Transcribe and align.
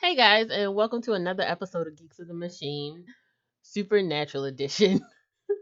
Hey 0.00 0.16
guys, 0.16 0.48
and 0.50 0.74
welcome 0.74 1.02
to 1.02 1.12
another 1.12 1.42
episode 1.44 1.86
of 1.86 1.96
Geeks 1.96 2.18
of 2.20 2.28
the 2.28 2.34
Machine, 2.34 3.04
Supernatural 3.62 4.44
Edition. 4.44 5.00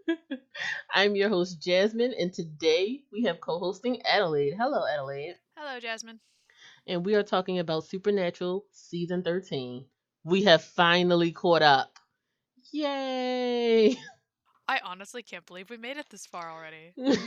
I'm 0.95 1.17
your 1.17 1.29
host, 1.29 1.61
Jasmine, 1.61 2.15
and 2.19 2.33
today 2.33 3.03
we 3.13 3.25
have 3.25 3.41
co 3.41 3.59
hosting 3.59 4.03
Adelaide. 4.03 4.55
Hello, 4.59 4.85
Adelaide. 4.87 5.37
Hello, 5.57 5.81
Jasmine. 5.81 6.21
And 6.87 7.05
we 7.05 7.15
are 7.15 7.23
talking 7.23 7.59
about 7.59 7.85
Supernatural 7.85 8.65
Season 8.73 9.23
13. 9.23 9.87
We 10.25 10.45
have 10.45 10.63
finally 10.63 11.33
caught 11.33 11.63
up. 11.63 11.99
Yay! 12.73 13.97
I 14.69 14.81
honestly 14.85 15.23
can't 15.23 15.47
believe 15.47 15.71
we 15.71 15.77
made 15.79 15.97
it 15.97 16.07
this 16.11 16.27
far 16.27 16.51
already. 16.51 16.95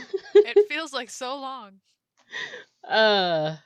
It 0.44 0.58
feels 0.68 0.92
like 0.92 1.10
so 1.10 1.36
long. 1.36 1.80
uh, 2.88 3.56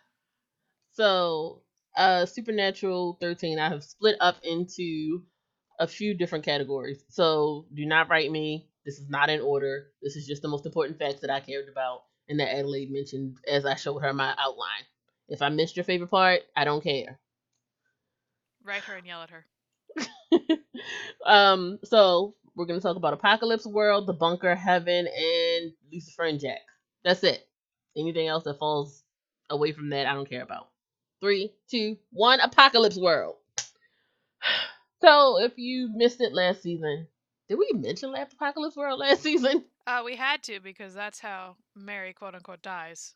so 0.93 1.63
uh 1.97 2.27
supernatural 2.27 3.19
13 3.21 3.59
i 3.59 3.69
have 3.69 3.83
split 3.85 4.17
up 4.21 4.37
into 4.43 5.23
a 5.79 5.87
few 5.87 6.15
different 6.15 6.45
categories. 6.45 7.05
So 7.09 7.67
do 7.75 7.85
not 7.85 8.09
write 8.09 8.31
me. 8.31 8.69
This 8.85 8.99
is 8.99 9.09
not 9.09 9.31
in 9.31 9.41
order. 9.41 9.89
This 10.03 10.17
is 10.17 10.27
just 10.27 10.43
the 10.43 10.49
most 10.49 10.67
important 10.67 10.99
facts 10.99 11.21
that 11.21 11.31
i 11.31 11.41
cared 11.41 11.69
about 11.69 12.03
and 12.29 12.41
that 12.41 12.55
adelaide 12.55 12.91
mentioned 12.91 13.37
as 13.49 13.65
i 13.65 13.75
showed 13.75 14.01
her 14.01 14.13
my 14.13 14.35
outline. 14.39 14.85
If 15.29 15.43
i 15.43 15.49
missed 15.49 15.77
your 15.77 15.85
favorite 15.85 16.11
part 16.11 16.43
i 16.57 16.65
don't 16.65 16.83
care. 16.83 17.19
Write 18.65 18.83
her 18.83 18.97
and 18.97 19.07
yell 19.07 19.23
at 19.23 19.31
her. 19.31 19.47
um 21.27 21.79
so 21.85 22.35
we're 22.55 22.67
going 22.67 22.79
to 22.79 22.83
talk 22.83 22.97
about 22.97 23.13
apocalypse 23.13 23.67
world 23.67 24.07
the 24.07 24.13
bunker 24.13 24.55
heaven 24.55 25.07
and 25.07 25.73
lucifer 25.93 26.25
and 26.25 26.41
jack. 26.41 26.61
That's 27.05 27.23
it. 27.25 27.47
Anything 27.97 28.29
else 28.29 28.45
that 28.45 28.59
falls 28.59 29.03
away 29.49 29.73
from 29.73 29.91
that 29.91 30.07
i 30.07 30.15
don't 30.15 30.29
care 30.29 30.43
about 30.43 30.69
three, 31.21 31.53
two, 31.71 31.97
one, 32.13 32.41
Apocalypse 32.41 32.97
World. 32.99 33.37
So, 35.03 35.39
if 35.39 35.59
you 35.59 35.91
missed 35.95 36.23
it 36.23 36.33
last 36.33 36.63
season, 36.63 37.07
did 37.51 37.57
we 37.59 37.71
mention 37.75 38.13
last 38.13 38.33
Apocalypse 38.33 38.77
World 38.77 38.99
last 38.99 39.23
season? 39.23 39.65
Uh, 39.87 40.03
we 40.05 40.17
had 40.17 40.43
to 40.43 40.59
because 40.59 40.95
that's 40.95 41.21
how 41.21 41.55
Mary 41.77 42.13
quote 42.13 42.35
unquote 42.35 42.61
dies. 42.61 43.15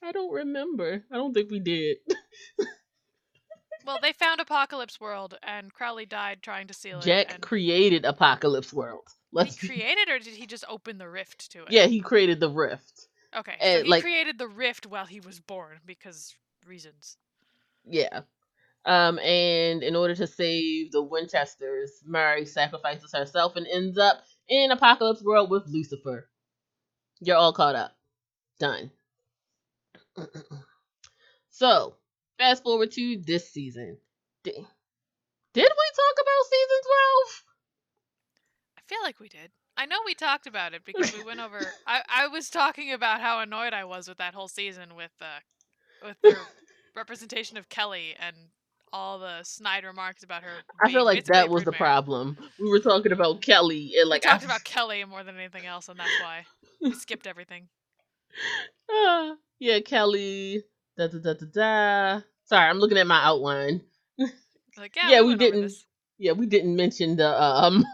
I 0.00 0.12
don't 0.12 0.30
remember. 0.32 1.02
I 1.10 1.16
don't 1.16 1.34
think 1.34 1.50
we 1.50 1.58
did. 1.58 1.96
Well, 3.86 3.98
they 4.02 4.12
found 4.12 4.40
Apocalypse 4.40 5.00
World 5.00 5.38
and 5.42 5.72
Crowley 5.72 6.06
died 6.06 6.42
trying 6.42 6.66
to 6.66 6.74
seal 6.74 6.98
it. 6.98 7.04
Jack 7.04 7.34
and 7.34 7.42
created 7.42 8.04
Apocalypse 8.04 8.72
World. 8.72 9.08
Let's 9.32 9.56
he 9.58 9.66
created 9.68 10.08
or 10.08 10.18
did 10.18 10.34
he 10.34 10.46
just 10.46 10.64
open 10.68 10.98
the 10.98 11.08
rift 11.08 11.50
to 11.52 11.60
it? 11.62 11.70
Yeah, 11.70 11.86
he 11.86 12.00
created 12.00 12.40
the 12.40 12.50
rift. 12.50 13.08
Okay. 13.34 13.54
and, 13.60 13.78
so 13.78 13.84
he 13.84 13.90
like- 13.90 14.02
created 14.02 14.38
the 14.38 14.48
rift 14.48 14.86
while 14.86 15.06
he 15.06 15.20
was 15.20 15.40
born 15.40 15.78
because 15.86 16.34
reasons. 16.70 17.18
Yeah. 17.84 18.20
Um, 18.86 19.18
and 19.18 19.82
in 19.82 19.94
order 19.94 20.14
to 20.14 20.26
save 20.26 20.92
the 20.92 21.02
Winchesters, 21.02 21.90
Mary 22.06 22.46
sacrifices 22.46 23.12
herself 23.12 23.56
and 23.56 23.66
ends 23.66 23.98
up 23.98 24.22
in 24.48 24.70
Apocalypse 24.70 25.22
World 25.22 25.50
with 25.50 25.66
Lucifer. 25.66 26.28
You're 27.20 27.36
all 27.36 27.52
caught 27.52 27.74
up. 27.74 27.92
Done. 28.58 28.90
so, 31.50 31.96
fast 32.38 32.62
forward 32.62 32.92
to 32.92 33.20
this 33.26 33.50
season. 33.50 33.98
Did, 34.44 34.54
did 34.54 34.64
we 35.54 35.66
talk 35.66 36.16
about 36.22 36.50
season 36.50 36.80
12? 37.26 37.44
I 38.78 38.80
feel 38.86 38.98
like 39.02 39.20
we 39.20 39.28
did. 39.28 39.50
I 39.76 39.86
know 39.86 39.96
we 40.04 40.14
talked 40.14 40.46
about 40.46 40.74
it 40.74 40.84
because 40.84 41.12
we 41.14 41.24
went 41.24 41.40
over. 41.40 41.60
I, 41.86 42.02
I 42.08 42.28
was 42.28 42.50
talking 42.50 42.92
about 42.92 43.20
how 43.20 43.40
annoyed 43.40 43.72
I 43.72 43.84
was 43.84 44.08
with 44.08 44.18
that 44.18 44.34
whole 44.34 44.48
season 44.48 44.94
with 44.94 45.12
uh, 45.20 45.40
with 46.02 46.16
the 46.22 46.36
representation 46.96 47.56
of 47.56 47.68
Kelly 47.68 48.14
and 48.18 48.34
all 48.92 49.18
the 49.18 49.42
snide 49.44 49.84
remarks 49.84 50.22
about 50.24 50.42
her. 50.42 50.50
I 50.82 50.90
feel 50.92 51.04
like 51.04 51.24
that 51.26 51.48
was 51.48 51.64
the 51.64 51.72
problem. 51.72 52.36
We 52.58 52.68
were 52.70 52.80
talking 52.80 53.12
about 53.12 53.40
Kelly 53.40 53.92
and 53.98 54.08
like 54.08 54.24
we 54.24 54.30
talked 54.30 54.42
I, 54.42 54.46
about 54.46 54.64
Kelly 54.64 55.04
more 55.04 55.22
than 55.22 55.36
anything 55.36 55.66
else, 55.66 55.88
and 55.88 55.98
that's 55.98 56.20
why 56.22 56.44
we 56.80 56.92
skipped 56.94 57.26
everything. 57.26 57.68
Ah, 58.90 59.34
yeah, 59.58 59.80
Kelly. 59.80 60.64
Da 60.96 61.06
da 61.06 61.18
da 61.18 61.34
da 61.34 61.46
da. 61.52 62.22
Sorry, 62.44 62.68
I'm 62.68 62.78
looking 62.78 62.98
at 62.98 63.06
my 63.06 63.22
outline. 63.22 63.82
Like, 64.76 64.96
yeah, 64.96 65.10
Yeah, 65.10 65.20
we 65.22 65.34
over 65.34 65.36
didn't- 65.36 65.72
Yeah, 66.18 66.32
we 66.32 66.46
didn't 66.46 66.74
mention 66.76 67.16
the 67.16 67.42
um 67.42 67.84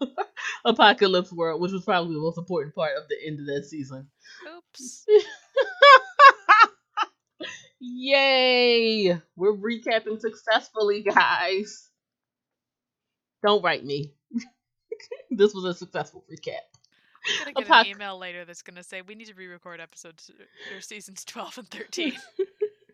Apocalypse 0.64 1.32
World, 1.32 1.60
which 1.60 1.72
was 1.72 1.84
probably 1.84 2.14
the 2.14 2.20
most 2.20 2.38
important 2.38 2.74
part 2.74 2.92
of 2.96 3.08
the 3.08 3.16
end 3.26 3.40
of 3.40 3.46
that 3.46 3.64
season. 3.64 4.08
Oops. 4.56 5.06
Yay! 7.84 9.18
We're 9.34 9.56
recapping 9.56 10.20
successfully, 10.20 11.02
guys. 11.02 11.88
Don't 13.44 13.62
write 13.64 13.84
me. 13.84 14.14
this 15.32 15.52
was 15.52 15.64
a 15.64 15.74
successful 15.74 16.24
recap. 16.30 16.60
I'm 17.40 17.52
gonna 17.54 17.66
get 17.66 17.66
Apoc- 17.66 17.80
an 17.80 17.86
email 17.96 18.18
later 18.18 18.44
that's 18.44 18.62
gonna 18.62 18.84
say 18.84 19.02
we 19.02 19.16
need 19.16 19.26
to 19.26 19.34
re-record 19.34 19.80
episodes 19.80 20.30
or 20.72 20.80
seasons 20.80 21.24
twelve 21.24 21.58
and 21.58 21.68
thirteen. 21.68 22.12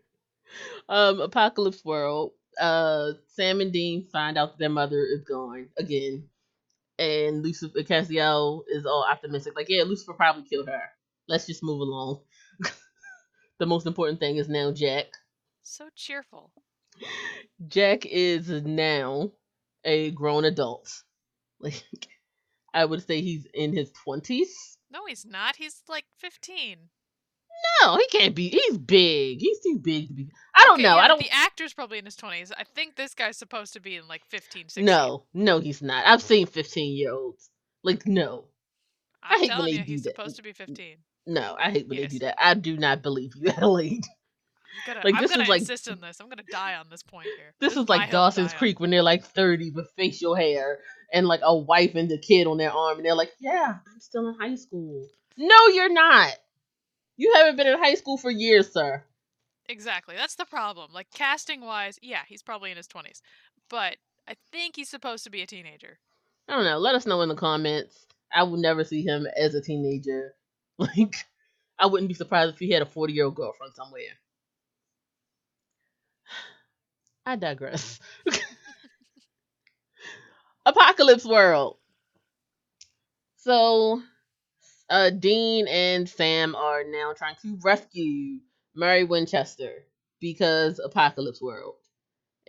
um, 0.89 1.21
Apocalypse 1.21 1.85
World. 1.85 2.31
Uh, 2.59 3.11
Sam 3.35 3.61
and 3.61 3.71
Dean 3.71 4.07
find 4.11 4.39
out 4.39 4.53
that 4.53 4.59
their 4.59 4.69
mother 4.69 5.05
is 5.05 5.23
gone 5.23 5.67
again, 5.77 6.29
and 6.97 7.43
Lucifer 7.43 7.83
Castiel 7.83 8.63
is 8.67 8.87
all 8.87 9.05
optimistic, 9.07 9.53
like, 9.55 9.69
"Yeah, 9.69 9.83
Lucifer 9.83 10.13
probably 10.13 10.49
killed 10.49 10.67
her. 10.67 10.81
Let's 11.27 11.45
just 11.45 11.61
move 11.61 11.79
along." 11.81 12.21
The 13.59 13.65
most 13.65 13.85
important 13.85 14.19
thing 14.19 14.37
is 14.37 14.49
now 14.49 14.71
Jack. 14.71 15.05
so 15.63 15.89
cheerful. 15.95 16.51
Jack 17.67 18.05
is 18.05 18.49
now 18.49 19.31
a 19.83 20.11
grown 20.11 20.45
adult. 20.45 21.03
Like, 21.61 21.83
I 22.73 22.85
would 22.85 23.05
say 23.05 23.19
he's 23.21 23.45
in 23.53 23.75
his 23.75 23.91
twenties. 23.91 24.77
No, 24.89 25.05
he's 25.05 25.25
not. 25.25 25.57
He's 25.57 25.81
like 25.89 26.05
fifteen. 26.17 26.77
No, 27.83 27.97
he 27.97 28.07
can't 28.07 28.33
be. 28.33 28.47
He's 28.47 28.77
big. 28.77 29.39
He's 29.41 29.59
too 29.59 29.77
big 29.77 30.07
to 30.07 30.13
be. 30.13 30.29
I 30.55 30.63
don't 30.63 30.75
Okay, 30.75 30.83
know. 30.83 30.95
yeah, 30.95 31.01
I 31.01 31.07
don't. 31.09 31.19
The 31.21 31.29
actor's 31.31 31.73
probably 31.73 31.97
in 31.97 32.05
his 32.05 32.15
twenties. 32.15 32.53
I 32.57 32.63
think 32.63 32.95
this 32.95 33.13
guy's 33.13 33.35
supposed 33.35 33.73
to 33.73 33.81
be 33.81 33.97
in 33.97 34.07
like 34.07 34.23
15, 34.25 34.69
16. 34.69 34.85
No, 34.85 35.25
no, 35.33 35.59
he's 35.59 35.81
not. 35.81 36.05
I've 36.07 36.21
seen 36.21 36.47
fifteen 36.47 36.95
year 36.95 37.11
olds. 37.11 37.49
Like, 37.83 38.07
no, 38.07 38.45
I 39.21 39.33
I'm 39.35 39.41
when 39.41 39.49
telling 39.49 39.65
they 39.65 39.71
you, 39.71 39.77
do 39.79 39.91
he's 39.91 40.03
that. 40.03 40.15
supposed 40.15 40.37
to 40.37 40.41
be 40.41 40.53
fifteen. 40.53 40.95
No. 41.29 41.55
I 41.59 41.71
hate 41.71 41.87
when 41.87 41.99
Yes. 41.99 42.11
they 42.11 42.17
do 42.19 42.25
that. 42.25 42.35
I 42.43 42.53
do 42.53 42.77
not 42.77 43.01
believe 43.01 43.31
you, 43.35 43.49
Adelaide. 43.57 44.03
I'm 44.87 44.93
gonna, 44.93 45.01
Like, 45.05 45.15
I'm 45.15 45.21
this 45.21 45.31
gonna 45.31 45.43
is 45.43 45.49
like- 45.49 45.61
insist 45.61 45.89
on 45.89 45.99
this. 46.01 46.19
I'm 46.19 46.29
gonna 46.29 46.43
die 46.49 46.75
on 46.75 46.87
this 46.89 47.03
point 47.03 47.25
here. 47.25 47.53
This 47.59 47.73
is 47.75 47.87
my 47.87 47.97
like 47.97 48.11
Dawson's. 48.11 48.53
Creek 48.53 48.79
when 48.79 48.89
they're 48.89 49.01
like 49.03 49.23
thirty 49.23 49.71
with 49.71 49.89
facial 49.97 50.35
hair 50.35 50.79
and 51.13 51.27
like 51.27 51.41
a 51.43 51.55
wife 51.57 51.95
and 51.95 52.09
the 52.09 52.17
kid 52.17 52.47
on 52.47 52.57
their 52.57 52.71
arm, 52.71 52.97
and 52.97 53.05
they're 53.05 53.15
like, 53.15 53.31
"Yeah, 53.39 53.77
I'm 53.93 53.99
still 53.99 54.27
in 54.29 54.35
high 54.35 54.55
school." 54.55 55.07
No, 55.37 55.67
you're 55.73 55.91
not. 55.91 56.33
You 57.17 57.33
haven't 57.35 57.57
been 57.57 57.67
in 57.67 57.77
high 57.77 57.95
school 57.95 58.17
for 58.17 58.31
years, 58.31 58.71
sir. 58.71 59.03
Exactly. 59.67 60.15
That's 60.15 60.35
the 60.35 60.45
problem. 60.45 60.91
Like 60.93 61.11
casting 61.11 61.61
wise, 61.61 61.99
yeah, 62.01 62.21
he's 62.27 62.41
probably 62.41 62.71
in 62.71 62.77
his 62.77 62.87
twenties, 62.87 63.21
but 63.69 63.97
I 64.27 64.35
think 64.51 64.75
he's 64.77 64.89
supposed 64.89 65.23
to 65.25 65.29
be 65.29 65.41
a 65.41 65.45
teenager. 65.47 65.99
I 66.47 66.55
don't 66.55 66.63
know. 66.65 66.77
Let 66.77 66.95
us 66.95 67.05
know 67.05 67.21
in 67.21 67.29
the 67.29 67.35
comments. 67.35 68.05
I 68.33 68.43
would 68.43 68.59
never 68.59 68.83
see 68.83 69.03
him 69.03 69.27
as 69.35 69.55
a 69.55 69.61
teenager. 69.61 70.33
Like, 70.79 71.15
I 71.79 71.85
wouldn't 71.87 72.09
be 72.09 72.15
surprised 72.15 72.53
if 72.55 72.59
he 72.59 72.71
had 72.71 72.81
a 72.81 72.85
40 72.87 73.13
year 73.13 73.25
old 73.25 73.35
girlfriend 73.35 73.75
somewhere. 73.75 74.17
I 77.25 77.35
digress. 77.37 77.99
Apocalypse 80.65 81.25
World. 81.25 81.77
So, 83.37 84.03
uh, 84.89 85.11
Dean 85.11 85.67
and 85.67 86.09
Sam 86.09 86.55
are 86.55 86.83
now 86.85 87.13
trying 87.13 87.35
to 87.43 87.57
rescue 87.63 88.39
Mary 88.75 89.05
Winchester 89.05 89.85
because 90.19 90.79
Apocalypse 90.79 91.41
World. 91.41 91.75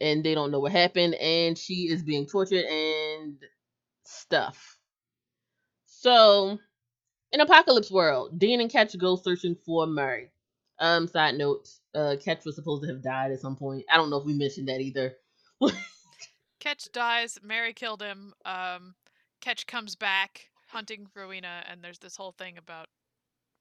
And 0.00 0.24
they 0.24 0.34
don't 0.34 0.52
know 0.52 0.60
what 0.60 0.72
happened, 0.72 1.14
and 1.16 1.58
she 1.58 1.88
is 1.88 2.02
being 2.02 2.26
tortured 2.26 2.66
and 2.66 3.38
stuff. 4.04 4.78
So, 5.86 6.58
in 7.32 7.40
Apocalypse 7.40 7.90
World, 7.90 8.38
Dean 8.38 8.60
and 8.60 8.70
Ketch 8.70 8.96
go 8.98 9.16
searching 9.16 9.54
for 9.54 9.86
Murray. 9.86 10.30
Um, 10.78 11.06
side 11.06 11.36
note, 11.36 11.68
uh, 11.94 12.16
Ketch 12.22 12.44
was 12.44 12.56
supposed 12.56 12.82
to 12.82 12.88
have 12.88 13.02
died 13.02 13.32
at 13.32 13.40
some 13.40 13.56
point. 13.56 13.84
I 13.90 13.96
don't 13.96 14.10
know 14.10 14.16
if 14.16 14.24
we 14.24 14.32
mentioned 14.32 14.68
that 14.68 14.80
either. 14.80 15.14
Ketch 16.60 16.88
dies. 16.92 17.38
Mary 17.42 17.72
killed 17.72 18.02
him. 18.02 18.32
Um, 18.44 18.94
Ketch 19.40 19.66
comes 19.66 19.94
back 19.94 20.48
hunting 20.68 21.06
Rowena, 21.14 21.64
and 21.68 21.82
there's 21.82 21.98
this 21.98 22.16
whole 22.16 22.32
thing 22.32 22.56
about 22.56 22.86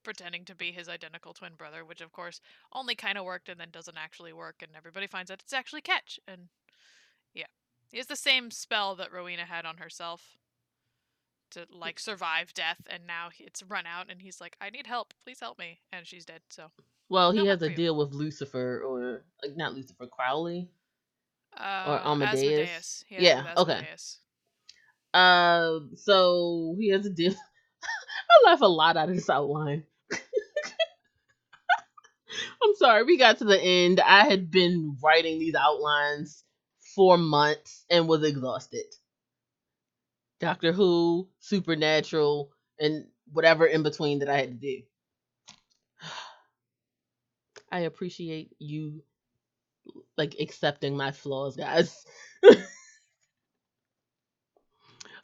pretending 0.02 0.44
to 0.46 0.54
be 0.54 0.72
his 0.72 0.88
identical 0.88 1.34
twin 1.34 1.54
brother, 1.56 1.84
which 1.84 2.00
of 2.00 2.12
course 2.12 2.40
only 2.72 2.94
kind 2.94 3.18
of 3.18 3.24
worked 3.24 3.48
and 3.48 3.60
then 3.60 3.68
doesn't 3.70 3.98
actually 3.98 4.32
work, 4.32 4.56
and 4.62 4.72
everybody 4.76 5.06
finds 5.06 5.30
out 5.30 5.42
it's 5.42 5.52
actually 5.52 5.82
Ketch. 5.82 6.18
And 6.26 6.48
yeah, 7.34 7.46
he 7.90 7.98
has 7.98 8.06
the 8.06 8.16
same 8.16 8.50
spell 8.50 8.94
that 8.96 9.12
Rowena 9.12 9.44
had 9.44 9.66
on 9.66 9.76
herself 9.76 10.38
to 11.52 11.66
like 11.70 11.98
survive 11.98 12.54
death, 12.54 12.80
and 12.88 13.06
now 13.06 13.30
it's 13.38 13.62
run 13.62 13.86
out, 13.86 14.10
and 14.10 14.22
he's 14.22 14.40
like, 14.40 14.56
"I 14.60 14.70
need 14.70 14.86
help, 14.86 15.14
please 15.24 15.40
help 15.40 15.58
me," 15.58 15.80
and 15.92 16.06
she's 16.06 16.24
dead. 16.24 16.42
So 16.50 16.70
Well, 17.08 17.32
he 17.32 17.38
No, 17.38 17.46
has 17.46 17.62
a 17.62 17.70
deal 17.70 17.96
with 17.96 18.12
Lucifer, 18.12 18.82
or 18.82 19.24
like 19.42 19.56
not 19.56 19.74
Lucifer, 19.74 20.06
Crowley. 20.06 20.70
Uh, 21.56 22.00
Amadeus? 22.04 22.42
Asmodeus. 22.42 23.04
Yeah, 23.10 23.54
okay. 23.56 23.88
Uh, 25.12 25.80
so 25.96 26.76
he 26.78 26.90
has 26.90 27.04
a 27.06 27.10
deal. 27.10 27.34
I 27.82 28.50
laugh 28.50 28.60
a 28.60 28.66
lot 28.66 28.96
out 28.96 29.08
of 29.08 29.14
this 29.16 29.28
outline. 29.30 29.84
I'm 32.62 32.74
sorry, 32.76 33.04
we 33.04 33.18
got 33.18 33.38
to 33.38 33.44
the 33.44 33.60
end. 33.60 34.00
I 34.00 34.24
had 34.24 34.50
been 34.50 34.96
writing 35.02 35.38
these 35.38 35.54
outlines 35.54 36.44
for 36.94 37.18
months 37.18 37.84
and 37.90 38.08
was 38.08 38.22
exhausted. 38.24 38.84
Doctor 40.40 40.72
Who, 40.72 41.28
Supernatural, 41.40 42.50
and 42.80 43.06
whatever 43.32 43.66
in 43.66 43.82
between 43.84 44.20
that 44.20 44.30
I 44.30 44.38
had 44.38 44.50
to 44.50 44.56
do. 44.56 44.82
I 47.72 47.80
appreciate 47.80 48.54
you 48.58 49.02
like 50.16 50.36
accepting 50.40 50.96
my 50.96 51.12
flaws, 51.12 51.56
guys. 51.56 52.04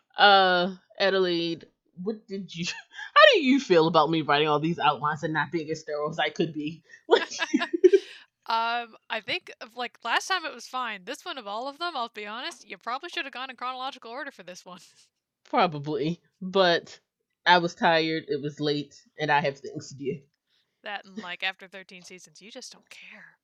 uh 0.18 0.74
Adelaide, 0.98 1.66
what 2.02 2.26
did 2.26 2.54
you 2.54 2.66
how 3.14 3.22
do 3.34 3.40
you 3.44 3.60
feel 3.60 3.86
about 3.88 4.10
me 4.10 4.22
writing 4.22 4.48
all 4.48 4.60
these 4.60 4.78
outlines 4.78 5.22
and 5.22 5.34
not 5.34 5.52
being 5.52 5.70
as 5.70 5.84
thorough 5.84 6.10
as 6.10 6.18
I 6.18 6.30
could 6.30 6.52
be? 6.54 6.82
Um, 8.48 8.94
I 9.10 9.20
think 9.20 9.50
like 9.74 9.98
last 10.04 10.28
time 10.28 10.44
it 10.44 10.54
was 10.54 10.68
fine. 10.68 11.00
This 11.04 11.24
one 11.24 11.36
of 11.36 11.48
all 11.48 11.66
of 11.66 11.78
them, 11.78 11.96
I'll 11.96 12.10
be 12.14 12.26
honest, 12.26 12.68
you 12.68 12.78
probably 12.78 13.08
should 13.08 13.24
have 13.24 13.34
gone 13.34 13.50
in 13.50 13.56
chronological 13.56 14.10
order 14.10 14.30
for 14.30 14.44
this 14.44 14.64
one. 14.64 14.78
Probably. 15.44 16.20
But 16.40 16.98
I 17.44 17.58
was 17.58 17.74
tired, 17.74 18.24
it 18.28 18.40
was 18.40 18.60
late, 18.60 18.94
and 19.18 19.30
I 19.32 19.40
have 19.40 19.58
things 19.58 19.88
to 19.88 19.96
do. 19.96 20.20
That 20.84 21.04
and 21.04 21.18
like 21.18 21.42
after 21.42 21.66
13 21.66 22.02
seasons, 22.02 22.40
you 22.40 22.52
just 22.52 22.72
don't 22.72 22.88
care. 22.88 23.36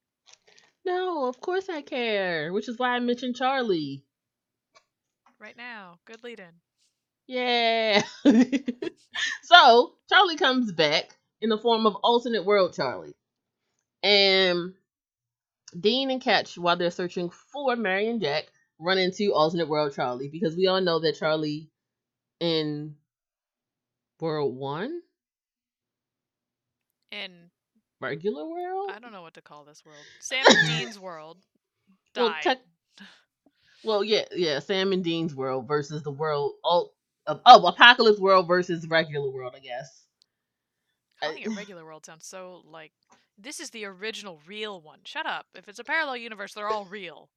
No, 0.84 1.26
of 1.26 1.40
course 1.40 1.68
I 1.68 1.82
care. 1.82 2.52
Which 2.52 2.68
is 2.68 2.78
why 2.78 2.90
I 2.90 3.00
mentioned 3.00 3.36
Charlie. 3.36 4.04
Right 5.40 5.56
now, 5.56 5.98
good 6.04 6.22
lead 6.22 6.38
in. 6.38 6.60
Yeah. 7.26 8.02
so 9.42 9.94
Charlie 10.08 10.36
comes 10.36 10.70
back 10.70 11.16
in 11.40 11.48
the 11.50 11.58
form 11.58 11.86
of 11.86 11.96
alternate 11.96 12.44
world 12.44 12.74
Charlie. 12.74 13.14
And 14.04 14.74
Dean 15.78 16.10
and 16.10 16.20
Ketch, 16.20 16.58
while 16.58 16.76
they're 16.76 16.90
searching 16.90 17.30
for 17.30 17.76
Mary 17.76 18.08
and 18.08 18.20
Jack, 18.20 18.52
run 18.78 18.98
into 18.98 19.32
alternate 19.34 19.68
world 19.68 19.94
Charlie 19.94 20.28
because 20.28 20.56
we 20.56 20.66
all 20.66 20.80
know 20.80 20.98
that 21.00 21.16
Charlie 21.18 21.70
in 22.40 22.96
World 24.20 24.56
One, 24.56 25.02
In 27.10 27.50
regular 28.00 28.46
world. 28.46 28.90
I 28.90 28.98
don't 28.98 29.12
know 29.12 29.22
what 29.22 29.34
to 29.34 29.42
call 29.42 29.64
this 29.64 29.84
world. 29.84 30.04
Sam 30.20 30.44
and 30.48 30.66
Dean's 30.66 30.98
world 31.00 31.38
died. 32.14 32.22
Well, 32.24 32.34
tech- 32.40 32.62
Well, 33.84 34.04
yeah, 34.04 34.24
yeah. 34.32 34.60
Sam 34.60 34.92
and 34.92 35.04
Dean's 35.04 35.34
world 35.34 35.66
versus 35.68 36.02
the 36.02 36.10
world. 36.12 36.54
Oh, 36.64 36.90
oh, 37.26 37.66
apocalypse 37.66 38.20
world 38.20 38.46
versus 38.48 38.86
regular 38.88 39.30
world. 39.30 39.54
I 39.56 39.60
guess. 39.60 40.01
Calling 41.22 41.38
I- 41.38 41.40
it 41.40 41.48
regular 41.56 41.84
world 41.84 42.04
sounds 42.04 42.26
so 42.26 42.62
like 42.70 42.92
this 43.38 43.60
is 43.60 43.70
the 43.70 43.84
original 43.86 44.40
real 44.46 44.80
one. 44.80 45.00
Shut 45.04 45.26
up. 45.26 45.46
If 45.54 45.68
it's 45.68 45.78
a 45.78 45.84
parallel 45.84 46.18
universe, 46.18 46.54
they're 46.54 46.68
all 46.68 46.84
real. 46.84 47.28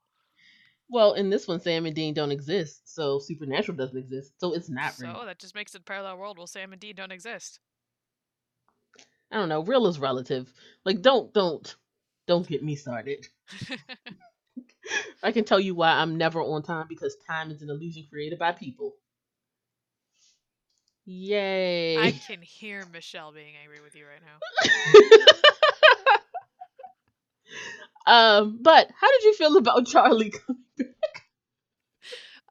Well, 0.89 1.13
in 1.13 1.29
this 1.29 1.47
one, 1.47 1.59
Sam 1.59 1.85
and 1.85 1.95
Dean 1.95 2.13
don't 2.13 2.31
exist, 2.31 2.93
so 2.93 3.17
Supernatural 3.17 3.75
doesn't 3.75 3.97
exist, 3.97 4.33
so 4.39 4.53
it's 4.53 4.69
not 4.69 4.93
so 4.93 5.07
real. 5.07 5.15
So 5.19 5.25
that 5.25 5.39
just 5.39 5.55
makes 5.55 5.73
it 5.73 5.81
a 5.81 5.83
parallel 5.83 6.17
world. 6.17 6.37
Well, 6.37 6.45
Sam 6.45 6.73
and 6.73 6.79
Dean 6.79 6.95
don't 6.95 7.11
exist. 7.11 7.59
I 9.31 9.37
don't 9.37 9.49
know. 9.49 9.63
Real 9.63 9.87
is 9.87 9.97
relative. 9.97 10.51
Like, 10.83 11.01
don't, 11.01 11.33
don't, 11.33 11.75
don't 12.27 12.47
get 12.47 12.63
me 12.63 12.75
started. 12.75 13.27
I 15.23 15.31
can 15.31 15.43
tell 15.43 15.59
you 15.59 15.73
why 15.75 15.89
I'm 15.89 16.17
never 16.17 16.41
on 16.41 16.61
time 16.61 16.85
because 16.87 17.15
time 17.27 17.51
is 17.51 17.61
an 17.61 17.69
illusion 17.69 18.05
created 18.09 18.39
by 18.39 18.51
people. 18.51 18.95
Yay! 21.05 21.97
I 21.97 22.11
can 22.27 22.41
hear 22.41 22.85
Michelle 22.91 23.31
being 23.31 23.55
angry 23.61 23.81
with 23.81 23.95
you 23.95 24.05
right 24.05 24.21
now. 24.25 24.39
um, 28.07 28.59
but 28.61 28.89
how 28.99 29.11
did 29.11 29.23
you 29.23 29.33
feel 29.35 29.57
about 29.57 29.85
Charlie? 29.87 30.31
Coming 30.31 30.63
back? 30.77 31.23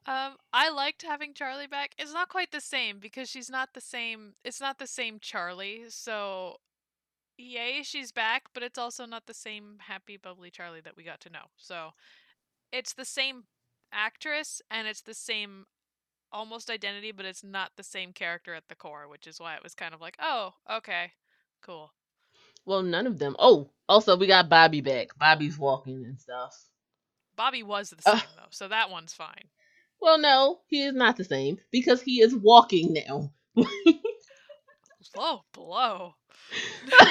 Um, 0.07 0.35
I 0.53 0.69
liked 0.69 1.01
having 1.03 1.33
Charlie 1.33 1.67
back. 1.67 1.95
It's 1.97 2.13
not 2.13 2.29
quite 2.29 2.51
the 2.51 2.61
same 2.61 2.99
because 2.99 3.29
she's 3.29 3.49
not 3.49 3.69
the 3.73 3.81
same. 3.81 4.33
It's 4.43 4.61
not 4.61 4.77
the 4.77 4.87
same 4.87 5.19
Charlie. 5.19 5.85
So, 5.89 6.57
yay, 7.37 7.81
she's 7.83 8.11
back, 8.11 8.43
but 8.53 8.63
it's 8.63 8.77
also 8.77 9.05
not 9.05 9.25
the 9.27 9.33
same 9.33 9.77
happy, 9.79 10.17
bubbly 10.17 10.51
Charlie 10.51 10.81
that 10.81 10.95
we 10.97 11.03
got 11.03 11.21
to 11.21 11.29
know. 11.29 11.47
So, 11.57 11.91
it's 12.71 12.93
the 12.93 13.05
same 13.05 13.45
actress 13.91 14.61
and 14.71 14.87
it's 14.87 15.01
the 15.01 15.13
same 15.13 15.65
almost 16.35 16.69
identity, 16.69 17.11
but 17.13 17.25
it's 17.25 17.43
not 17.43 17.71
the 17.77 17.83
same 17.83 18.11
character 18.11 18.53
at 18.53 18.67
the 18.67 18.75
core, 18.75 19.07
which 19.07 19.25
is 19.25 19.39
why 19.39 19.55
it 19.55 19.63
was 19.63 19.73
kind 19.73 19.93
of 19.93 20.01
like, 20.01 20.17
oh, 20.21 20.53
okay, 20.69 21.13
cool. 21.61 21.91
well, 22.65 22.83
none 22.83 23.07
of 23.07 23.17
them. 23.19 23.35
Oh, 23.39 23.71
also 23.87 24.17
we 24.17 24.27
got 24.27 24.49
Bobby 24.49 24.81
back. 24.81 25.17
Bobby's 25.17 25.57
walking 25.57 26.03
and 26.05 26.19
stuff. 26.19 26.53
Bobby 27.35 27.63
was 27.63 27.89
the 27.89 28.01
same 28.01 28.21
though, 28.35 28.49
so 28.49 28.67
that 28.67 28.89
one's 28.91 29.13
fine. 29.13 29.49
Well, 30.01 30.17
no, 30.19 30.59
he 30.67 30.83
is 30.83 30.93
not 30.93 31.15
the 31.17 31.23
same 31.23 31.57
because 31.71 32.01
he 32.01 32.21
is 32.21 32.35
walking 32.35 32.93
now. 32.93 33.31
Low 35.17 35.41
blow. 35.53 36.15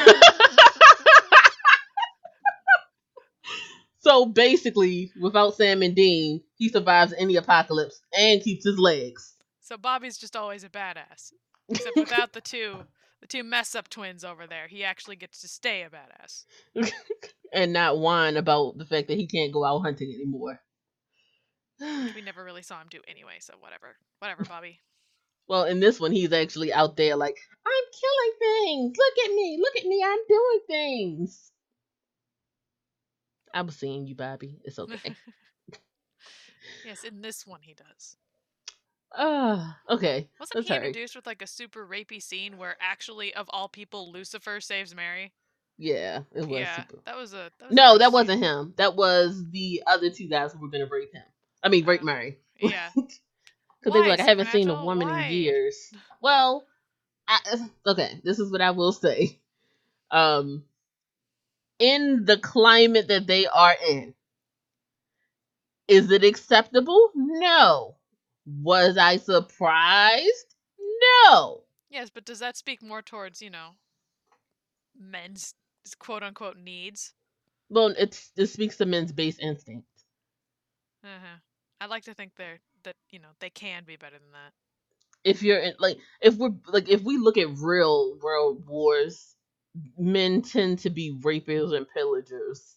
so 4.00 4.26
basically, 4.26 5.10
without 5.20 5.54
Sam 5.56 5.82
and 5.82 5.94
Dean, 5.96 6.42
he 6.64 6.70
survives 6.70 7.12
any 7.18 7.36
apocalypse 7.36 8.00
and 8.16 8.42
keeps 8.42 8.64
his 8.64 8.78
legs. 8.78 9.34
So 9.60 9.76
Bobby's 9.76 10.16
just 10.16 10.34
always 10.34 10.64
a 10.64 10.70
badass. 10.70 11.32
Except 11.68 11.96
without 11.96 12.32
the 12.32 12.40
two 12.40 12.84
the 13.20 13.26
two 13.26 13.44
mess 13.44 13.74
up 13.74 13.88
twins 13.90 14.24
over 14.24 14.46
there, 14.46 14.66
he 14.66 14.82
actually 14.82 15.16
gets 15.16 15.42
to 15.42 15.48
stay 15.48 15.82
a 15.82 15.90
badass. 15.90 16.44
and 17.52 17.72
not 17.74 17.98
whine 17.98 18.38
about 18.38 18.78
the 18.78 18.86
fact 18.86 19.08
that 19.08 19.18
he 19.18 19.26
can't 19.26 19.52
go 19.52 19.64
out 19.64 19.80
hunting 19.80 20.10
anymore. 20.14 20.58
We 22.14 22.22
never 22.22 22.42
really 22.42 22.62
saw 22.62 22.80
him 22.80 22.86
do 22.90 23.00
anyway, 23.06 23.36
so 23.40 23.54
whatever. 23.60 23.96
Whatever, 24.20 24.44
Bobby. 24.44 24.80
well, 25.48 25.64
in 25.64 25.80
this 25.80 26.00
one, 26.00 26.12
he's 26.12 26.32
actually 26.32 26.72
out 26.72 26.96
there 26.96 27.16
like, 27.16 27.36
I'm 27.66 27.84
killing 28.00 28.64
things. 28.64 28.96
Look 28.96 29.26
at 29.26 29.34
me. 29.34 29.58
Look 29.60 29.76
at 29.76 29.86
me. 29.86 30.02
I'm 30.02 30.18
doing 30.28 30.60
things. 30.66 31.50
I 33.52 33.62
was 33.62 33.76
seeing 33.76 34.06
you, 34.06 34.14
Bobby. 34.14 34.60
It's 34.64 34.78
okay. 34.78 35.14
yes, 36.84 37.04
in 37.04 37.20
this 37.22 37.46
one 37.46 37.62
he 37.62 37.74
does. 37.74 38.16
Ah, 39.16 39.78
okay. 39.88 40.28
Wasn't 40.38 40.54
That's 40.54 40.68
he 40.68 40.74
introduced 40.74 41.16
with 41.16 41.26
like 41.26 41.42
a 41.42 41.46
super 41.46 41.86
rapey 41.86 42.22
scene 42.22 42.56
where 42.58 42.76
actually 42.80 43.34
of 43.34 43.48
all 43.50 43.68
people 43.68 44.10
Lucifer 44.12 44.60
saves 44.60 44.94
Mary? 44.94 45.32
Yeah, 45.78 46.22
it 46.34 46.46
was 46.46 46.60
yeah, 46.60 46.76
super. 46.82 47.02
that 47.06 47.16
was 47.16 47.32
a 47.34 47.50
that 47.58 47.68
was 47.70 47.76
No, 47.76 47.92
gross 47.92 47.98
that 47.98 48.12
scene. 48.12 48.12
wasn't 48.12 48.42
him. 48.42 48.74
That 48.76 48.96
was 48.96 49.44
the 49.50 49.82
other 49.86 50.10
two 50.10 50.28
guys 50.28 50.52
who 50.52 50.60
were 50.60 50.68
gonna 50.68 50.86
rape 50.86 51.12
him. 51.12 51.24
I 51.62 51.68
mean, 51.68 51.84
rape 51.84 52.02
Oh. 52.02 52.04
Mary. 52.04 52.38
Yeah. 52.58 52.90
Because 53.80 53.94
they 53.94 54.00
were 54.00 54.08
like, 54.08 54.20
I 54.20 54.24
haven't 54.24 54.48
seen 54.50 54.70
a 54.70 54.84
woman 54.84 55.08
Why? 55.08 55.26
in 55.26 55.32
years. 55.32 55.92
Well, 56.20 56.66
I, 57.28 57.38
okay, 57.86 58.20
this 58.24 58.38
is 58.38 58.50
what 58.50 58.60
I 58.62 58.70
will 58.72 58.92
say. 58.92 59.40
Um, 60.10 60.64
in 61.78 62.24
the 62.24 62.36
climate 62.38 63.08
that 63.08 63.26
they 63.26 63.46
are 63.46 63.74
in, 63.88 64.14
is 65.88 66.10
it 66.10 66.24
acceptable? 66.24 67.10
No. 67.14 67.96
Was 68.46 68.96
I 68.98 69.16
surprised? 69.16 70.54
No. 71.24 71.64
Yes, 71.90 72.10
but 72.10 72.24
does 72.24 72.40
that 72.40 72.56
speak 72.56 72.82
more 72.82 73.02
towards, 73.02 73.40
you 73.42 73.50
know, 73.50 73.76
men's 74.98 75.54
quote 75.98 76.22
unquote 76.22 76.56
needs? 76.56 77.14
Well, 77.68 77.94
it's 77.98 78.32
it 78.36 78.46
speaks 78.46 78.76
to 78.78 78.86
men's 78.86 79.12
base 79.12 79.38
instinct. 79.38 79.86
Uh-huh. 81.04 81.38
I 81.80 81.86
like 81.86 82.04
to 82.04 82.14
think 82.14 82.32
they're 82.36 82.60
that, 82.84 82.96
you 83.10 83.18
know, 83.18 83.30
they 83.40 83.50
can 83.50 83.84
be 83.84 83.96
better 83.96 84.18
than 84.18 84.32
that. 84.32 84.52
if 85.24 85.42
you're 85.42 85.58
in 85.58 85.74
like 85.78 85.98
if 86.20 86.34
we're 86.36 86.54
like 86.68 86.88
if 86.88 87.02
we 87.02 87.16
look 87.18 87.38
at 87.38 87.48
real 87.58 88.16
world 88.22 88.66
wars 88.66 89.36
men 89.98 90.42
tend 90.42 90.78
to 90.80 90.90
be 90.90 91.16
rapers 91.22 91.72
and 91.72 91.86
pillagers 91.94 92.76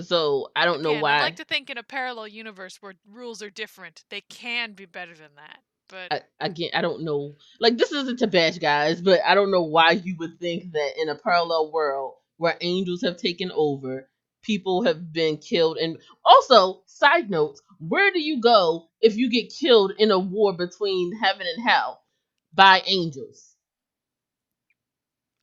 so 0.00 0.48
i 0.56 0.64
don't 0.64 0.82
know 0.82 0.90
Again, 0.90 1.02
why 1.02 1.18
I'd 1.18 1.22
like 1.22 1.36
to 1.36 1.44
think 1.44 1.70
in 1.70 1.78
a 1.78 1.82
parallel 1.82 2.28
universe 2.28 2.78
where 2.80 2.94
rules 3.10 3.42
are 3.42 3.50
different, 3.50 4.04
they 4.10 4.22
can 4.22 4.72
be 4.72 4.86
better 4.86 5.14
than 5.14 5.34
that. 5.36 5.58
But 5.88 6.12
I, 6.12 6.20
again 6.40 6.70
i 6.74 6.80
don't 6.80 7.02
know 7.04 7.34
like 7.60 7.76
this 7.76 7.92
isn't 7.92 8.18
to 8.20 8.26
bash 8.26 8.58
guys 8.58 9.00
but 9.02 9.20
i 9.26 9.34
don't 9.34 9.50
know 9.50 9.62
why 9.62 9.90
you 9.92 10.16
would 10.18 10.38
think 10.40 10.72
that 10.72 10.92
in 10.98 11.08
a 11.10 11.14
parallel 11.16 11.70
world 11.72 12.14
where 12.38 12.56
angels 12.60 13.02
have 13.02 13.16
taken 13.18 13.50
over 13.54 14.08
people 14.42 14.82
have 14.84 15.12
been 15.12 15.36
killed 15.36 15.76
and 15.78 15.98
also 16.24 16.82
side 16.86 17.30
notes 17.30 17.62
where 17.78 18.10
do 18.10 18.20
you 18.20 18.40
go 18.40 18.88
if 19.02 19.16
you 19.16 19.30
get 19.30 19.52
killed 19.52 19.92
in 19.98 20.10
a 20.10 20.18
war 20.18 20.54
between 20.56 21.14
heaven 21.16 21.46
and 21.46 21.62
hell 21.68 22.02
by 22.54 22.82
angels 22.86 23.56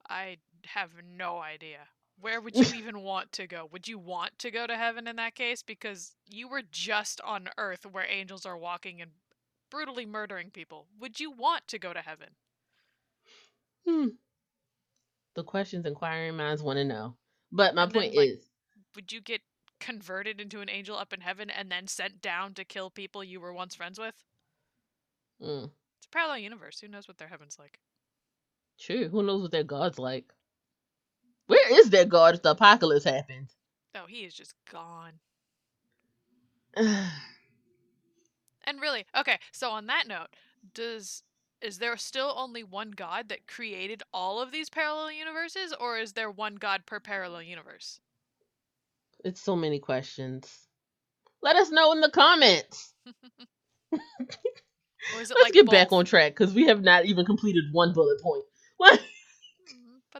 I 0.10 0.38
have 0.66 0.92
no 1.04 1.40
idea. 1.40 1.88
Where 2.22 2.42
would 2.42 2.60
you 2.60 2.72
even 2.74 3.02
want 3.02 3.32
to 3.34 3.48
go? 3.48 3.66
Would 3.72 3.88
you 3.88 3.98
want 4.00 4.38
to 4.40 4.52
go 4.52 4.68
to 4.68 4.78
heaven 4.78 5.08
in 5.08 5.16
that 5.18 5.36
case? 5.36 5.64
Because 5.64 6.16
you 6.30 6.48
were 6.48 6.62
just 6.64 7.22
on 7.22 7.50
earth 7.58 7.86
where 7.86 8.06
angels 8.06 8.46
are 8.46 8.58
walking 8.58 9.02
and 9.02 9.12
brutally 9.70 10.06
murdering 10.06 10.52
people. 10.52 10.88
Would 11.00 11.20
you 11.20 11.32
want 11.32 11.68
to 11.70 11.80
go 11.80 11.94
to 11.94 12.02
heaven? 12.02 12.36
Hmm. 13.86 14.10
The 15.34 15.44
questions 15.44 15.88
inquiring 15.88 16.38
minds 16.38 16.62
want 16.62 16.78
to 16.78 16.86
know. 16.86 17.18
But 17.52 17.74
my 17.74 17.88
And 17.88 17.94
then, 17.94 18.06
point 18.06 18.14
like, 18.14 18.32
is, 18.32 18.52
Would 18.96 19.12
you 19.12 19.22
get 19.22 19.44
converted 19.80 20.42
into 20.42 20.62
an 20.62 20.70
angel 20.70 20.98
up 20.98 21.14
in 21.14 21.22
heaven 21.22 21.50
and 21.50 21.72
then 21.72 21.88
sent 21.88 22.22
down 22.22 22.54
to 22.56 22.66
kill 22.66 22.90
people 22.92 23.24
you 23.24 23.40
were 23.42 23.54
once 23.54 23.76
friends 23.76 24.00
with? 24.00 24.24
mm, 25.40 25.70
It's 25.98 26.08
a 26.08 26.10
parallel 26.10 26.40
universe. 26.40 26.80
Who 26.80 26.88
knows 26.90 27.08
what 27.08 27.18
their 27.20 27.28
heaven's 27.30 27.58
like? 27.60 27.80
true. 28.80 29.10
Who 29.10 29.22
knows 29.22 29.44
what 29.44 29.52
their 29.52 29.64
god's 29.64 30.00
like? 30.00 30.34
Where 31.50 31.80
is 31.80 31.90
their 31.90 32.06
god 32.06 32.36
if 32.36 32.44
the 32.44 32.52
apocalypse 32.52 33.06
happens? 33.06 33.56
Oh, 33.96 34.06
he 34.08 34.20
is 34.20 34.34
just 34.34 34.54
gone. 34.72 35.14
And 38.66 38.80
really, 38.82 39.08
okay, 39.18 39.40
so 39.52 39.72
on 39.72 39.88
that 39.88 40.04
note, 40.08 40.28
does 40.76 41.24
is 41.60 41.80
there 41.80 41.98
still 41.98 42.36
only 42.38 42.62
one 42.62 42.92
god 42.92 43.30
that 43.30 43.48
created 43.48 44.04
all 44.14 44.40
of 44.40 44.52
these 44.52 44.70
parallel 44.70 45.12
universes 45.12 45.74
or 45.80 45.98
is 45.98 46.14
there 46.14 46.30
one 46.30 46.54
god 46.54 46.86
per 46.86 47.00
parallel 47.00 47.42
universe? 47.42 48.00
it's 49.24 49.42
so 49.42 49.56
many 49.56 49.80
questions. 49.80 50.68
Let 51.42 51.56
us 51.56 51.72
know 51.72 51.92
in 51.94 52.02
the 52.02 52.12
comments. 52.12 52.94
Or 55.16 55.22
is 55.22 55.32
it 55.32 55.36
Let's 55.36 55.46
like 55.46 55.54
get 55.54 55.70
back 55.70 55.94
on 55.94 56.04
track 56.04 56.34
because 56.34 56.54
we 56.54 56.68
have 56.68 56.82
not 56.82 57.06
even 57.06 57.26
completed 57.26 57.64
one 57.72 57.94
bullet 57.94 58.22
point. 58.22 58.44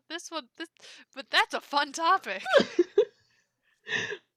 This 0.10 0.32
one 0.32 0.48
this 0.58 0.70
but 1.16 1.28
that's 1.30 1.54
a 1.54 1.62
fun 1.62 1.92
topic. 1.92 2.44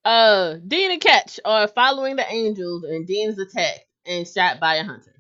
Uh, 0.04 0.56
Dean 0.66 0.90
and 0.90 1.00
Ketch 1.00 1.38
are 1.44 1.68
following 1.68 2.16
the 2.16 2.28
angels, 2.28 2.82
and 2.82 3.06
Dean's 3.06 3.38
attacked 3.38 3.84
and 4.04 4.26
shot 4.26 4.58
by 4.58 4.76
a 4.76 4.84
hunter. 4.84 5.14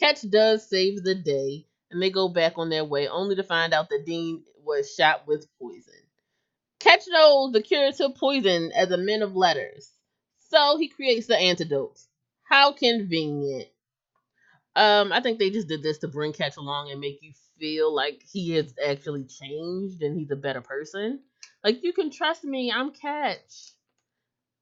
Ketch 0.00 0.28
does 0.28 0.68
save 0.68 1.04
the 1.04 1.14
day, 1.14 1.66
and 1.90 2.02
they 2.02 2.10
go 2.10 2.28
back 2.28 2.54
on 2.56 2.68
their 2.68 2.84
way, 2.84 3.06
only 3.06 3.36
to 3.36 3.44
find 3.44 3.72
out 3.72 3.88
that 3.90 4.04
Dean 4.04 4.42
was 4.64 4.92
shot 4.92 5.26
with 5.28 5.46
poison. 5.60 5.94
Ketch 6.80 7.04
knows 7.06 7.52
the 7.52 7.62
cure 7.62 7.92
to 7.92 8.10
poison 8.10 8.72
as 8.72 8.90
a 8.90 8.98
man 8.98 9.22
of 9.22 9.36
letters, 9.36 9.92
so 10.50 10.78
he 10.78 10.88
creates 10.88 11.28
the 11.28 11.38
antidote. 11.38 12.00
How 12.42 12.72
convenient. 12.72 13.68
Um, 14.74 15.12
I 15.12 15.20
think 15.20 15.38
they 15.38 15.50
just 15.50 15.68
did 15.68 15.84
this 15.84 15.98
to 15.98 16.08
bring 16.08 16.32
Ketch 16.32 16.56
along 16.56 16.90
and 16.90 16.98
make 16.98 17.22
you 17.22 17.32
feel 17.58 17.94
like 17.94 18.22
he 18.30 18.52
has 18.52 18.74
actually 18.84 19.24
changed 19.24 20.02
and 20.02 20.18
he's 20.18 20.30
a 20.30 20.36
better 20.36 20.60
person. 20.60 21.20
Like 21.62 21.82
you 21.82 21.92
can 21.92 22.10
trust 22.10 22.44
me, 22.44 22.72
I'm 22.72 22.92
Ketch. 22.92 23.72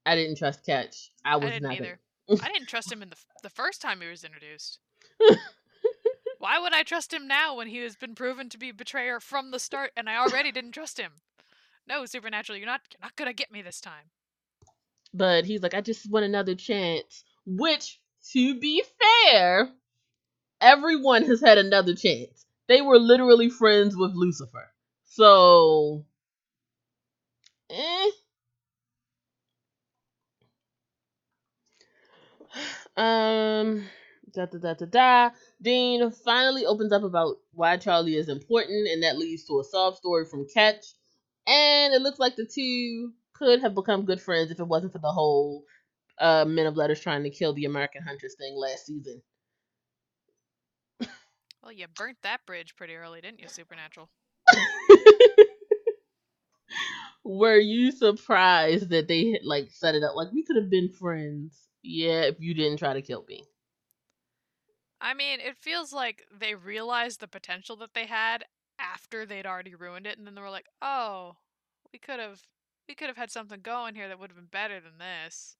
I 0.06 0.14
didn't 0.16 0.38
trust 0.38 0.64
Ketch. 0.64 1.10
I 1.24 1.34
I 1.34 1.36
was 1.36 1.52
didn't 1.52 1.62
not. 1.62 1.74
either. 1.74 2.00
I 2.40 2.48
didn't 2.48 2.68
trust 2.68 2.90
him 2.92 3.02
in 3.02 3.10
the 3.10 3.16
the 3.42 3.50
first 3.50 3.80
time 3.82 4.00
he 4.00 4.08
was 4.08 4.24
introduced. 4.24 4.78
Why 6.38 6.58
would 6.58 6.74
I 6.74 6.82
trust 6.82 7.12
him 7.12 7.26
now 7.28 7.56
when 7.56 7.68
he 7.68 7.78
has 7.78 7.96
been 7.96 8.14
proven 8.14 8.48
to 8.50 8.58
be 8.58 8.70
a 8.70 8.74
betrayer 8.74 9.20
from 9.20 9.50
the 9.50 9.58
start 9.60 9.92
and 9.96 10.08
I 10.10 10.16
already 10.16 10.50
didn't 10.52 10.72
trust 10.72 10.98
him? 10.98 11.12
No, 11.86 12.04
supernatural, 12.06 12.58
you're 12.58 12.66
not 12.66 12.80
you're 12.92 13.02
not 13.06 13.16
gonna 13.16 13.32
get 13.32 13.52
me 13.52 13.62
this 13.62 13.80
time. 13.80 14.10
But 15.14 15.44
he's 15.44 15.62
like, 15.62 15.74
I 15.74 15.80
just 15.80 16.10
want 16.10 16.24
another 16.24 16.54
chance. 16.54 17.24
Which, 17.46 18.00
to 18.32 18.58
be 18.58 18.82
fair, 19.24 19.70
everyone 20.60 21.24
has 21.24 21.40
had 21.40 21.58
another 21.58 21.94
chance. 21.94 22.41
They 22.68 22.80
were 22.82 22.98
literally 22.98 23.50
friends 23.50 23.96
with 23.96 24.12
Lucifer. 24.14 24.72
So, 25.04 26.06
eh. 27.70 28.10
Um, 32.96 33.86
da 34.32 34.46
da 34.46 34.58
da 34.58 34.74
da 34.74 34.86
da. 34.86 35.30
Dean 35.60 36.10
finally 36.10 36.66
opens 36.66 36.92
up 36.92 37.02
about 37.02 37.36
why 37.52 37.76
Charlie 37.76 38.16
is 38.16 38.28
important, 38.28 38.88
and 38.88 39.02
that 39.02 39.18
leads 39.18 39.44
to 39.46 39.60
a 39.60 39.64
sob 39.64 39.96
story 39.96 40.24
from 40.26 40.46
Ketch. 40.52 40.84
And 41.46 41.94
it 41.94 42.02
looks 42.02 42.18
like 42.18 42.36
the 42.36 42.46
two 42.46 43.12
could 43.34 43.60
have 43.62 43.74
become 43.74 44.04
good 44.04 44.20
friends 44.20 44.50
if 44.50 44.60
it 44.60 44.68
wasn't 44.68 44.92
for 44.92 44.98
the 44.98 45.10
whole 45.12 45.64
uh, 46.18 46.44
Men 46.46 46.66
of 46.66 46.76
Letters 46.76 47.00
trying 47.00 47.24
to 47.24 47.30
kill 47.30 47.54
the 47.54 47.64
American 47.66 48.02
Hunters 48.02 48.36
thing 48.38 48.54
last 48.56 48.86
season. 48.86 49.22
Well, 51.62 51.72
you 51.72 51.86
burnt 51.88 52.18
that 52.22 52.44
bridge 52.46 52.74
pretty 52.76 52.94
early, 52.96 53.20
didn't 53.20 53.40
you, 53.40 53.48
Supernatural? 53.48 54.10
Were 57.24 57.58
you 57.58 57.92
surprised 57.92 58.90
that 58.90 59.06
they 59.08 59.30
had, 59.30 59.44
like 59.44 59.70
set 59.70 59.94
it 59.94 60.02
up 60.02 60.16
like 60.16 60.32
we 60.32 60.42
could 60.42 60.56
have 60.56 60.70
been 60.70 60.88
friends? 60.88 61.68
Yeah, 61.82 62.22
if 62.22 62.40
you 62.40 62.54
didn't 62.54 62.78
try 62.78 62.94
to 62.94 63.02
kill 63.02 63.24
me. 63.28 63.44
I 65.00 65.14
mean, 65.14 65.40
it 65.40 65.56
feels 65.56 65.92
like 65.92 66.26
they 66.36 66.54
realized 66.54 67.20
the 67.20 67.28
potential 67.28 67.76
that 67.76 67.94
they 67.94 68.06
had 68.06 68.44
after 68.78 69.26
they'd 69.26 69.46
already 69.46 69.74
ruined 69.74 70.06
it, 70.06 70.16
and 70.18 70.26
then 70.26 70.34
they 70.34 70.40
were 70.42 70.50
like, 70.50 70.68
"Oh, 70.80 71.36
we 71.92 71.98
could 71.98 72.20
have, 72.20 72.42
we 72.88 72.94
could 72.94 73.08
have 73.08 73.16
had 73.16 73.30
something 73.30 73.60
going 73.60 73.94
here 73.94 74.08
that 74.08 74.18
would 74.18 74.30
have 74.30 74.36
been 74.36 74.46
better 74.46 74.80
than 74.80 74.98
this. 74.98 75.56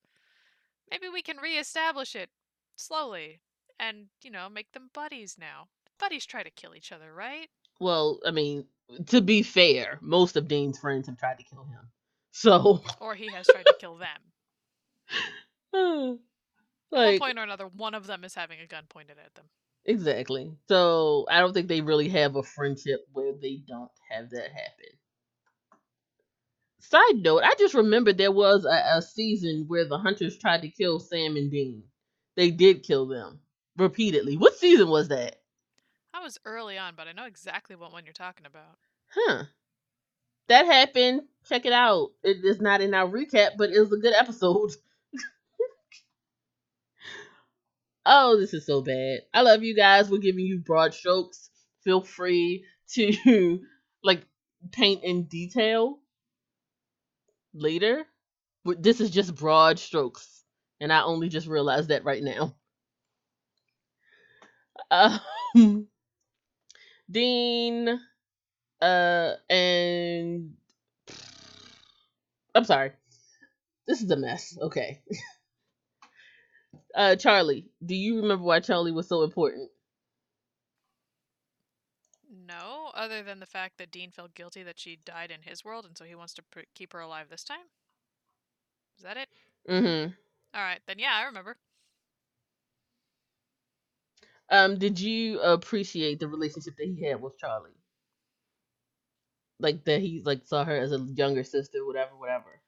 Maybe 0.90 1.08
we 1.08 1.22
can 1.22 1.38
reestablish 1.38 2.14
it 2.16 2.30
slowly, 2.76 3.40
and 3.80 4.08
you 4.22 4.30
know, 4.30 4.48
make 4.48 4.72
them 4.72 4.90
buddies 4.92 5.36
now. 5.38 5.68
Buddies 6.02 6.26
try 6.26 6.42
to 6.42 6.50
kill 6.50 6.74
each 6.74 6.90
other, 6.90 7.14
right? 7.14 7.48
Well, 7.78 8.18
I 8.26 8.32
mean, 8.32 8.66
to 9.06 9.20
be 9.20 9.44
fair, 9.44 10.00
most 10.02 10.36
of 10.36 10.48
Dean's 10.48 10.80
friends 10.80 11.06
have 11.06 11.16
tried 11.16 11.38
to 11.38 11.44
kill 11.44 11.62
him. 11.62 11.90
So, 12.32 12.82
Or 13.00 13.14
he 13.14 13.30
has 13.30 13.46
tried 13.46 13.66
to 13.66 13.74
kill 13.78 13.98
them. 13.98 14.18
At 16.92 16.98
like, 16.98 17.20
one 17.20 17.28
point 17.28 17.38
or 17.38 17.44
another, 17.44 17.68
one 17.68 17.94
of 17.94 18.08
them 18.08 18.24
is 18.24 18.34
having 18.34 18.58
a 18.58 18.66
gun 18.66 18.82
pointed 18.88 19.16
at 19.24 19.32
them. 19.36 19.44
exactly. 19.84 20.50
So, 20.66 21.24
I 21.30 21.38
don't 21.38 21.52
think 21.54 21.68
they 21.68 21.82
really 21.82 22.08
have 22.08 22.34
a 22.34 22.42
friendship 22.42 23.06
where 23.12 23.32
they 23.40 23.62
don't 23.68 23.92
have 24.10 24.28
that 24.30 24.50
happen. 24.50 24.98
Side 26.80 27.22
note, 27.22 27.44
I 27.44 27.54
just 27.60 27.74
remembered 27.74 28.18
there 28.18 28.32
was 28.32 28.64
a, 28.64 28.96
a 28.96 29.02
season 29.02 29.66
where 29.68 29.84
the 29.86 29.98
hunters 29.98 30.36
tried 30.36 30.62
to 30.62 30.68
kill 30.68 30.98
Sam 30.98 31.36
and 31.36 31.48
Dean. 31.48 31.84
They 32.34 32.50
did 32.50 32.82
kill 32.82 33.06
them 33.06 33.38
repeatedly. 33.76 34.36
What 34.36 34.56
season 34.56 34.88
was 34.88 35.06
that? 35.08 35.41
I 36.14 36.22
was 36.22 36.38
early 36.44 36.76
on, 36.76 36.94
but 36.96 37.08
I 37.08 37.12
know 37.12 37.24
exactly 37.24 37.74
what 37.74 37.92
one 37.92 38.04
you're 38.04 38.12
talking 38.12 38.46
about. 38.46 38.76
Huh. 39.14 39.44
That 40.48 40.66
happened. 40.66 41.22
Check 41.48 41.64
it 41.64 41.72
out. 41.72 42.10
It 42.22 42.44
is 42.44 42.60
not 42.60 42.80
in 42.80 42.94
our 42.94 43.08
recap, 43.08 43.52
but 43.56 43.70
it 43.70 43.80
was 43.80 43.92
a 43.92 43.96
good 43.96 44.14
episode. 44.14 44.72
oh, 48.06 48.38
this 48.38 48.52
is 48.52 48.66
so 48.66 48.82
bad. 48.82 49.20
I 49.32 49.42
love 49.42 49.62
you 49.62 49.74
guys. 49.74 50.10
We're 50.10 50.18
giving 50.18 50.44
you 50.44 50.58
broad 50.58 50.92
strokes. 50.92 51.48
Feel 51.84 52.02
free 52.02 52.64
to 52.90 53.60
like 54.04 54.26
paint 54.70 55.02
in 55.04 55.24
detail 55.24 55.98
later. 57.54 58.04
But 58.64 58.82
this 58.82 59.00
is 59.00 59.10
just 59.10 59.34
broad 59.34 59.78
strokes. 59.78 60.44
And 60.80 60.92
I 60.92 61.02
only 61.02 61.28
just 61.28 61.46
realized 61.46 61.88
that 61.88 62.04
right 62.04 62.22
now. 62.22 62.54
Um, 65.54 65.88
Dean 67.12 68.00
uh 68.82 69.32
and 69.50 70.54
I'm 72.54 72.64
sorry. 72.64 72.92
This 73.86 74.02
is 74.02 74.10
a 74.10 74.16
mess. 74.16 74.58
Okay. 74.60 75.02
uh 76.94 77.16
Charlie, 77.16 77.66
do 77.84 77.94
you 77.94 78.16
remember 78.22 78.44
why 78.44 78.60
Charlie 78.60 78.92
was 78.92 79.08
so 79.08 79.22
important? 79.22 79.70
No, 82.30 82.90
other 82.94 83.22
than 83.22 83.40
the 83.40 83.46
fact 83.46 83.78
that 83.78 83.90
Dean 83.92 84.10
felt 84.10 84.34
guilty 84.34 84.62
that 84.62 84.78
she 84.80 84.96
died 84.96 85.30
in 85.30 85.42
his 85.42 85.64
world, 85.64 85.86
and 85.86 85.96
so 85.96 86.04
he 86.04 86.14
wants 86.16 86.34
to 86.34 86.42
pr- 86.42 86.60
keep 86.74 86.92
her 86.92 87.00
alive 87.00 87.28
this 87.28 87.44
time. 87.44 87.70
Is 88.98 89.04
that 89.04 89.18
it? 89.18 89.28
Mm 89.68 89.82
Mhm. 89.84 90.16
All 90.54 90.62
right, 90.62 90.82
then 90.86 90.98
yeah, 90.98 91.14
I 91.16 91.24
remember. 91.24 91.56
Um 94.52 94.78
did 94.78 95.00
you 95.00 95.40
appreciate 95.40 96.20
the 96.20 96.28
relationship 96.28 96.76
that 96.78 96.86
he 96.86 97.04
had 97.04 97.20
with 97.20 97.38
Charlie? 97.38 97.72
Like 99.58 99.84
that 99.86 100.00
he 100.00 100.22
like 100.24 100.46
saw 100.46 100.64
her 100.64 100.76
as 100.76 100.92
a 100.92 100.98
younger 100.98 101.44
sister, 101.44 101.84
whatever, 101.84 102.16
whatever. 102.16 102.62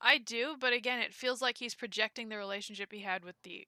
I 0.00 0.18
do, 0.18 0.56
but 0.58 0.72
again, 0.72 1.00
it 1.00 1.14
feels 1.14 1.42
like 1.42 1.58
he's 1.58 1.74
projecting 1.74 2.28
the 2.28 2.36
relationship 2.36 2.92
he 2.92 3.02
had 3.02 3.24
with 3.24 3.36
the 3.42 3.66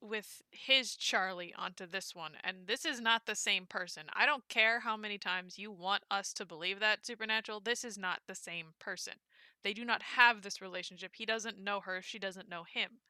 with 0.00 0.42
his 0.50 0.94
Charlie 0.94 1.54
onto 1.56 1.86
this 1.86 2.14
one, 2.14 2.32
and 2.44 2.66
this 2.66 2.84
is 2.84 3.00
not 3.00 3.26
the 3.26 3.34
same 3.34 3.66
person. 3.66 4.04
I 4.12 4.26
don't 4.26 4.48
care 4.48 4.80
how 4.80 4.96
many 4.96 5.18
times 5.18 5.58
you 5.58 5.72
want 5.72 6.04
us 6.10 6.32
to 6.34 6.44
believe 6.44 6.80
that 6.80 7.06
supernatural. 7.06 7.60
This 7.60 7.84
is 7.84 7.96
not 7.98 8.20
the 8.26 8.34
same 8.34 8.74
person. 8.78 9.14
They 9.62 9.72
do 9.72 9.84
not 9.84 10.02
have 10.02 10.42
this 10.42 10.60
relationship. 10.60 11.12
He 11.16 11.26
doesn't 11.26 11.58
know 11.58 11.80
her. 11.80 12.02
She 12.02 12.18
doesn't 12.18 12.48
know 12.48 12.64
him. 12.64 13.00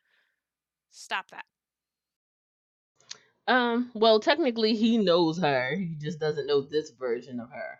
Stop 0.91 1.31
that. 1.31 1.45
Um, 3.49 3.91
well 3.95 4.21
technically 4.21 4.75
he 4.75 4.99
knows 4.99 5.39
her. 5.39 5.75
He 5.77 5.95
just 5.99 6.19
doesn't 6.19 6.47
know 6.47 6.61
this 6.61 6.91
version 6.91 7.41
of 7.41 7.51
her. 7.51 7.79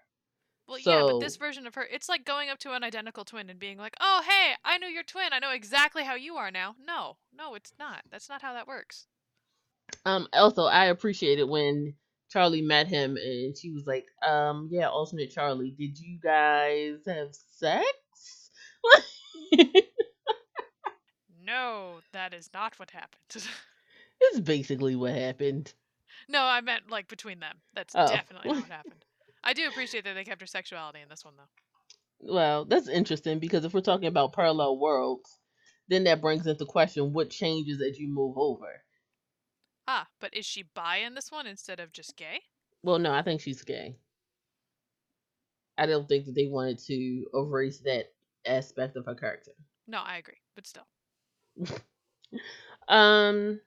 Well, 0.69 0.79
yeah, 0.79 1.03
but 1.07 1.21
this 1.21 1.37
version 1.37 1.67
of 1.69 1.77
her, 1.77 1.85
it's 1.85 2.09
like 2.09 2.25
going 2.25 2.51
up 2.51 2.59
to 2.61 2.73
an 2.73 2.83
identical 2.83 3.25
twin 3.25 3.51
and 3.51 3.59
being 3.59 3.79
like, 3.79 3.95
"Oh, 4.01 4.23
hey, 4.27 4.55
I 4.65 4.79
knew 4.79 4.89
your 4.89 5.05
twin. 5.05 5.33
I 5.33 5.39
know 5.39 5.53
exactly 5.53 6.03
how 6.03 6.17
you 6.17 6.35
are 6.35 6.51
now." 6.51 6.75
No, 6.85 7.19
no, 7.33 7.55
it's 7.55 7.73
not. 7.79 8.03
That's 8.11 8.29
not 8.29 8.43
how 8.43 8.53
that 8.55 8.67
works. 8.67 9.07
Um, 10.05 10.27
also, 10.33 10.65
I 10.65 10.87
appreciated 10.87 11.45
when 11.45 11.95
Charlie 12.29 12.63
met 12.63 12.89
him 12.89 13.17
and 13.17 13.57
she 13.57 13.71
was 13.71 13.87
like, 13.87 14.07
um, 14.27 14.69
yeah, 14.73 14.89
alternate 14.89 15.31
Charlie, 15.31 15.71
did 15.71 15.99
you 15.99 16.19
guys 16.21 16.99
have 17.07 17.29
sex? 17.33 18.51
No, 21.47 22.01
that 22.13 22.35
is 22.35 22.51
not 22.53 22.77
what 22.79 22.91
happened. 22.91 23.23
it's 24.21 24.41
basically 24.41 24.97
what 24.97 25.15
happened. 25.15 25.73
no, 26.29 26.43
I 26.43 26.61
meant 26.61 26.91
like 26.91 27.09
between 27.09 27.41
them. 27.41 27.59
That's 27.75 27.95
Oh. 27.95 28.07
definitely 28.07 28.49
what 28.49 28.65
happened. 28.69 29.05
I 29.45 29.53
do 29.53 29.69
appreciate 29.69 30.05
that 30.05 30.15
they 30.15 30.25
kept 30.25 30.41
her 30.41 30.47
sexuality 30.47 31.01
in 31.01 31.09
this 31.09 31.25
one, 31.25 31.35
though. 31.37 31.49
Well, 32.33 32.65
that's 32.65 32.89
interesting 32.89 33.39
because 33.39 33.65
if 33.65 33.75
we're 33.75 33.81
talking 33.81 34.09
about 34.09 34.33
parallel 34.33 34.79
worlds, 34.79 35.39
then 35.89 36.05
that 36.05 36.21
brings 36.21 36.47
into 36.47 36.65
question 36.65 37.13
what 37.13 37.31
changes 37.31 37.81
as 37.81 37.99
you 37.99 38.09
move 38.09 38.37
over. 38.37 38.83
Ah, 39.87 40.09
but 40.21 40.35
is 40.35 40.45
she 40.47 40.63
bi 40.63 40.97
in 40.99 41.15
this 41.15 41.31
one 41.31 41.47
instead 41.47 41.79
of 41.81 41.93
just 41.93 42.17
gay? 42.17 42.41
Well, 42.83 42.99
no, 42.99 43.13
I 43.13 43.23
think 43.23 43.41
she's 43.41 43.63
gay. 43.63 43.97
I 45.79 45.87
don't 45.87 46.09
think 46.09 46.27
that 46.27 46.35
they 46.35 46.47
wanted 46.49 46.79
to 46.87 47.27
erase 47.35 47.81
that 47.81 48.13
aspect 48.45 48.97
of 48.97 49.05
her 49.07 49.15
character. 49.15 49.53
No, 49.87 50.01
I 50.01 50.17
agree, 50.17 50.41
but 50.55 50.67
still. 50.67 50.87
Um, 52.89 53.61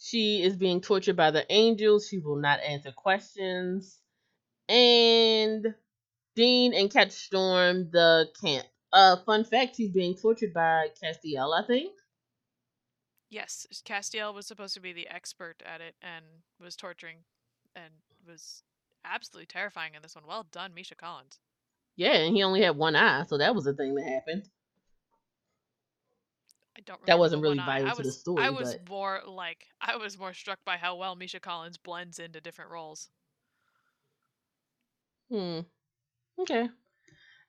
she 0.00 0.42
is 0.42 0.56
being 0.56 0.80
tortured 0.80 1.16
by 1.16 1.30
the 1.30 1.44
angels. 1.52 2.08
She 2.08 2.18
will 2.18 2.36
not 2.36 2.60
answer 2.60 2.90
questions. 2.90 4.00
And 4.68 5.74
Dean 6.34 6.72
and 6.74 6.90
Ketch 6.90 7.12
storm 7.12 7.90
the 7.90 8.28
camp. 8.40 8.66
Uh, 8.92 9.16
fun 9.26 9.44
fact: 9.44 9.76
he's 9.76 9.92
being 9.92 10.16
tortured 10.16 10.54
by 10.54 10.88
Castiel, 11.00 11.52
I 11.52 11.66
think. 11.66 11.92
Yes, 13.28 13.66
Castiel 13.84 14.34
was 14.34 14.46
supposed 14.46 14.74
to 14.74 14.80
be 14.80 14.92
the 14.92 15.06
expert 15.06 15.62
at 15.64 15.80
it 15.80 15.94
and 16.02 16.24
was 16.58 16.74
torturing 16.74 17.18
and 17.76 17.92
was 18.26 18.64
absolutely 19.04 19.46
terrifying 19.46 19.94
in 19.94 20.02
this 20.02 20.16
one. 20.16 20.24
Well 20.26 20.46
done, 20.50 20.74
Misha 20.74 20.96
Collins. 20.96 21.38
Yeah, 21.94 22.14
and 22.14 22.34
he 22.34 22.42
only 22.42 22.62
had 22.62 22.76
one 22.76 22.96
eye, 22.96 23.24
so 23.28 23.38
that 23.38 23.54
was 23.54 23.66
a 23.66 23.74
thing 23.74 23.94
that 23.94 24.06
happened. 24.06 24.48
I 26.76 26.80
don't. 26.82 27.04
That 27.06 27.18
wasn't 27.18 27.42
really 27.42 27.58
vital 27.58 27.94
to 27.96 28.02
the 28.02 28.12
story, 28.12 28.42
I 28.44 28.50
was 28.50 28.74
but- 28.74 28.88
more 28.88 29.20
like 29.26 29.66
I 29.80 29.96
was 29.96 30.18
more 30.18 30.34
struck 30.34 30.58
by 30.64 30.76
how 30.76 30.96
well 30.96 31.16
Misha 31.16 31.40
Collins 31.40 31.78
blends 31.78 32.18
into 32.18 32.40
different 32.40 32.70
roles. 32.70 33.08
Hmm. 35.30 35.60
Okay. 36.40 36.68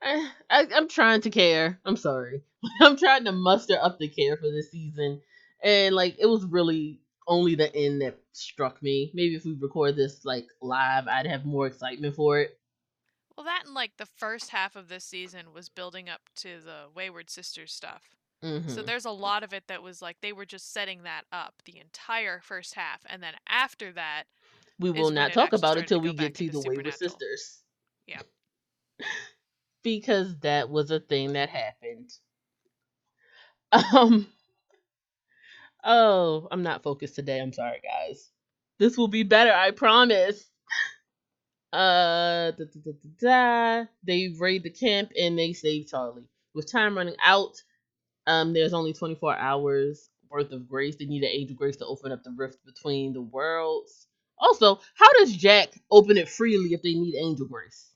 I, 0.02 0.30
I 0.50 0.68
I'm 0.76 0.88
trying 0.88 1.22
to 1.22 1.30
care. 1.30 1.80
I'm 1.86 1.98
sorry. 1.98 2.42
I'm 2.82 2.98
trying 2.98 3.26
to 3.26 3.32
muster 3.32 3.78
up 3.82 4.00
the 4.00 4.08
care 4.08 4.38
for 4.38 4.50
this 4.52 4.72
season, 4.72 5.22
and 5.64 5.96
like 5.96 6.16
it 6.20 6.26
was 6.26 6.46
really 6.46 7.00
only 7.28 7.56
the 7.56 7.74
end 7.76 8.02
that 8.02 8.18
struck 8.32 8.82
me. 8.82 9.12
Maybe 9.14 9.36
if 9.36 9.46
we 9.46 9.54
record 9.54 9.96
this 9.96 10.26
like 10.26 10.48
live, 10.62 11.08
I'd 11.08 11.28
have 11.28 11.46
more 11.46 11.68
excitement 11.68 12.16
for 12.16 12.40
it. 12.40 12.58
Well, 13.38 13.46
that 13.46 13.64
and 13.66 13.74
like 13.74 13.98
the 13.98 14.06
first 14.06 14.50
half 14.50 14.76
of 14.76 14.90
this 14.90 15.06
season 15.06 15.54
was 15.54 15.70
building 15.70 16.10
up 16.10 16.22
to 16.38 16.60
the 16.64 16.86
Wayward 16.94 17.30
Sisters 17.30 17.72
stuff. 17.72 18.10
Hmm 18.44 18.68
So 18.68 18.82
there's 18.82 19.06
a 19.06 19.12
lot 19.12 19.44
of 19.44 19.54
it 19.54 19.64
that 19.68 19.84
was 19.84 20.02
like 20.02 20.18
they 20.22 20.34
were 20.34 20.46
just 20.46 20.74
setting 20.74 21.04
that 21.04 21.24
up 21.32 21.56
the 21.66 21.80
entire 21.80 22.42
first 22.42 22.74
half, 22.76 23.02
and 23.08 23.22
then 23.22 23.34
after 23.48 23.92
that, 23.94 24.24
we 24.80 24.90
will 24.90 25.12
not 25.12 25.34
talk 25.34 25.54
about 25.54 25.78
it 25.78 25.88
till 25.88 26.02
we 26.02 26.14
get 26.14 26.36
to 26.36 26.50
the 26.50 26.60
Wayward 26.60 26.94
Sisters. 26.94 27.60
Yeah. 28.08 28.22
because 29.84 30.38
that 30.40 30.70
was 30.70 30.92
a 30.92 31.00
thing 31.00 31.34
that 31.34 31.50
happened. 31.50 32.12
Um. 33.72 34.28
Oh, 35.84 36.48
I'm 36.52 36.64
not 36.64 36.84
focused 36.84 37.16
today. 37.16 37.40
I'm 37.40 37.54
sorry, 37.54 37.82
guys. 37.84 38.30
This 38.78 38.98
will 38.98 39.08
be 39.08 39.24
better, 39.24 39.52
I 39.54 39.72
promise. 39.72 40.50
Uh, 41.74 42.52
da, 42.52 42.66
da, 42.66 42.80
da, 42.84 42.92
da, 42.92 43.10
da. 43.20 43.86
they 44.04 44.34
raid 44.40 44.64
the 44.64 44.70
camp 44.70 45.12
and 45.18 45.38
they 45.40 45.54
save 45.54 45.88
Charlie. 45.88 46.28
With 46.54 46.70
time 46.70 46.98
running 46.98 47.16
out, 47.24 47.56
um, 48.28 48.54
there's 48.54 48.74
only 48.74 48.94
24 48.94 49.36
hours 49.38 50.10
worth 50.30 50.52
of 50.52 50.68
grace. 50.68 50.96
They 50.96 51.06
need 51.06 51.24
an 51.24 51.30
angel 51.32 51.56
grace 51.56 51.78
to 51.78 51.86
open 51.86 52.12
up 52.12 52.24
the 52.24 52.32
rift 52.32 52.66
between 52.66 53.14
the 53.14 53.22
worlds. 53.22 54.08
Also, 54.40 54.80
how 54.96 55.14
does 55.20 55.36
Jack 55.36 55.70
open 55.92 56.18
it 56.18 56.30
freely 56.30 56.74
if 56.74 56.82
they 56.82 56.94
need 56.94 57.16
angel 57.16 57.48
grace? 57.48 57.92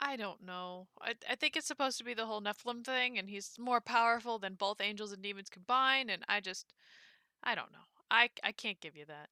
I 0.00 0.16
don't 0.16 0.42
know. 0.42 0.88
I 1.00 1.14
I 1.28 1.36
think 1.36 1.56
it's 1.56 1.66
supposed 1.66 1.98
to 1.98 2.04
be 2.04 2.14
the 2.14 2.26
whole 2.26 2.40
Nephilim 2.40 2.84
thing, 2.84 3.18
and 3.18 3.28
he's 3.30 3.58
more 3.58 3.80
powerful 3.80 4.38
than 4.38 4.54
both 4.54 4.80
angels 4.80 5.12
and 5.12 5.22
demons 5.22 5.48
combined, 5.50 6.10
and 6.10 6.24
I 6.28 6.40
just, 6.40 6.72
I 7.42 7.54
don't 7.54 7.72
know. 7.72 7.86
I 8.10 8.30
I 8.42 8.52
can't 8.52 8.80
give 8.80 8.96
you 8.96 9.06
that. 9.06 9.30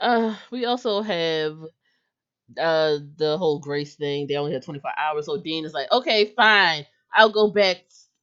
Uh, 0.00 0.36
we 0.50 0.64
also 0.66 1.02
have 1.02 1.58
uh 2.58 2.98
the 3.16 3.36
whole 3.38 3.58
grace 3.58 3.96
thing. 3.96 4.26
They 4.26 4.36
only 4.36 4.52
had 4.52 4.62
24 4.62 4.92
hours, 4.98 5.26
so 5.26 5.40
Dean 5.40 5.64
is 5.64 5.74
like, 5.74 5.90
okay, 5.92 6.26
fine, 6.36 6.86
I'll 7.12 7.30
go 7.30 7.50
back. 7.50 7.78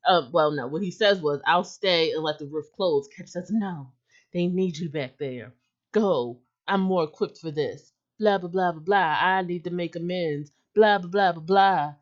Uh, 0.07 0.27
well, 0.31 0.51
no, 0.51 0.67
what 0.67 0.81
he 0.81 0.91
says 0.91 1.21
was, 1.21 1.41
I'll 1.45 1.65
stay 1.65 2.11
and 2.11 2.23
let 2.23 2.39
the 2.39 2.45
roof 2.47 2.65
close. 2.75 3.07
Ketch 3.09 3.27
says, 3.27 3.51
no, 3.51 3.91
they 4.33 4.47
need 4.47 4.77
you 4.77 4.89
back 4.89 5.17
there. 5.19 5.53
Go, 5.91 6.39
I'm 6.67 6.81
more 6.81 7.03
equipped 7.03 7.39
for 7.39 7.51
this. 7.51 7.91
Blah 8.19 8.39
blah 8.39 8.49
blah 8.49 8.71
blah 8.71 8.81
blah. 8.81 9.17
I 9.21 9.41
need 9.43 9.65
to 9.65 9.71
make 9.71 9.95
amends. 9.95 10.51
Blah 10.73 10.99
blah 10.99 11.09
blah 11.09 11.33
blah 11.33 11.93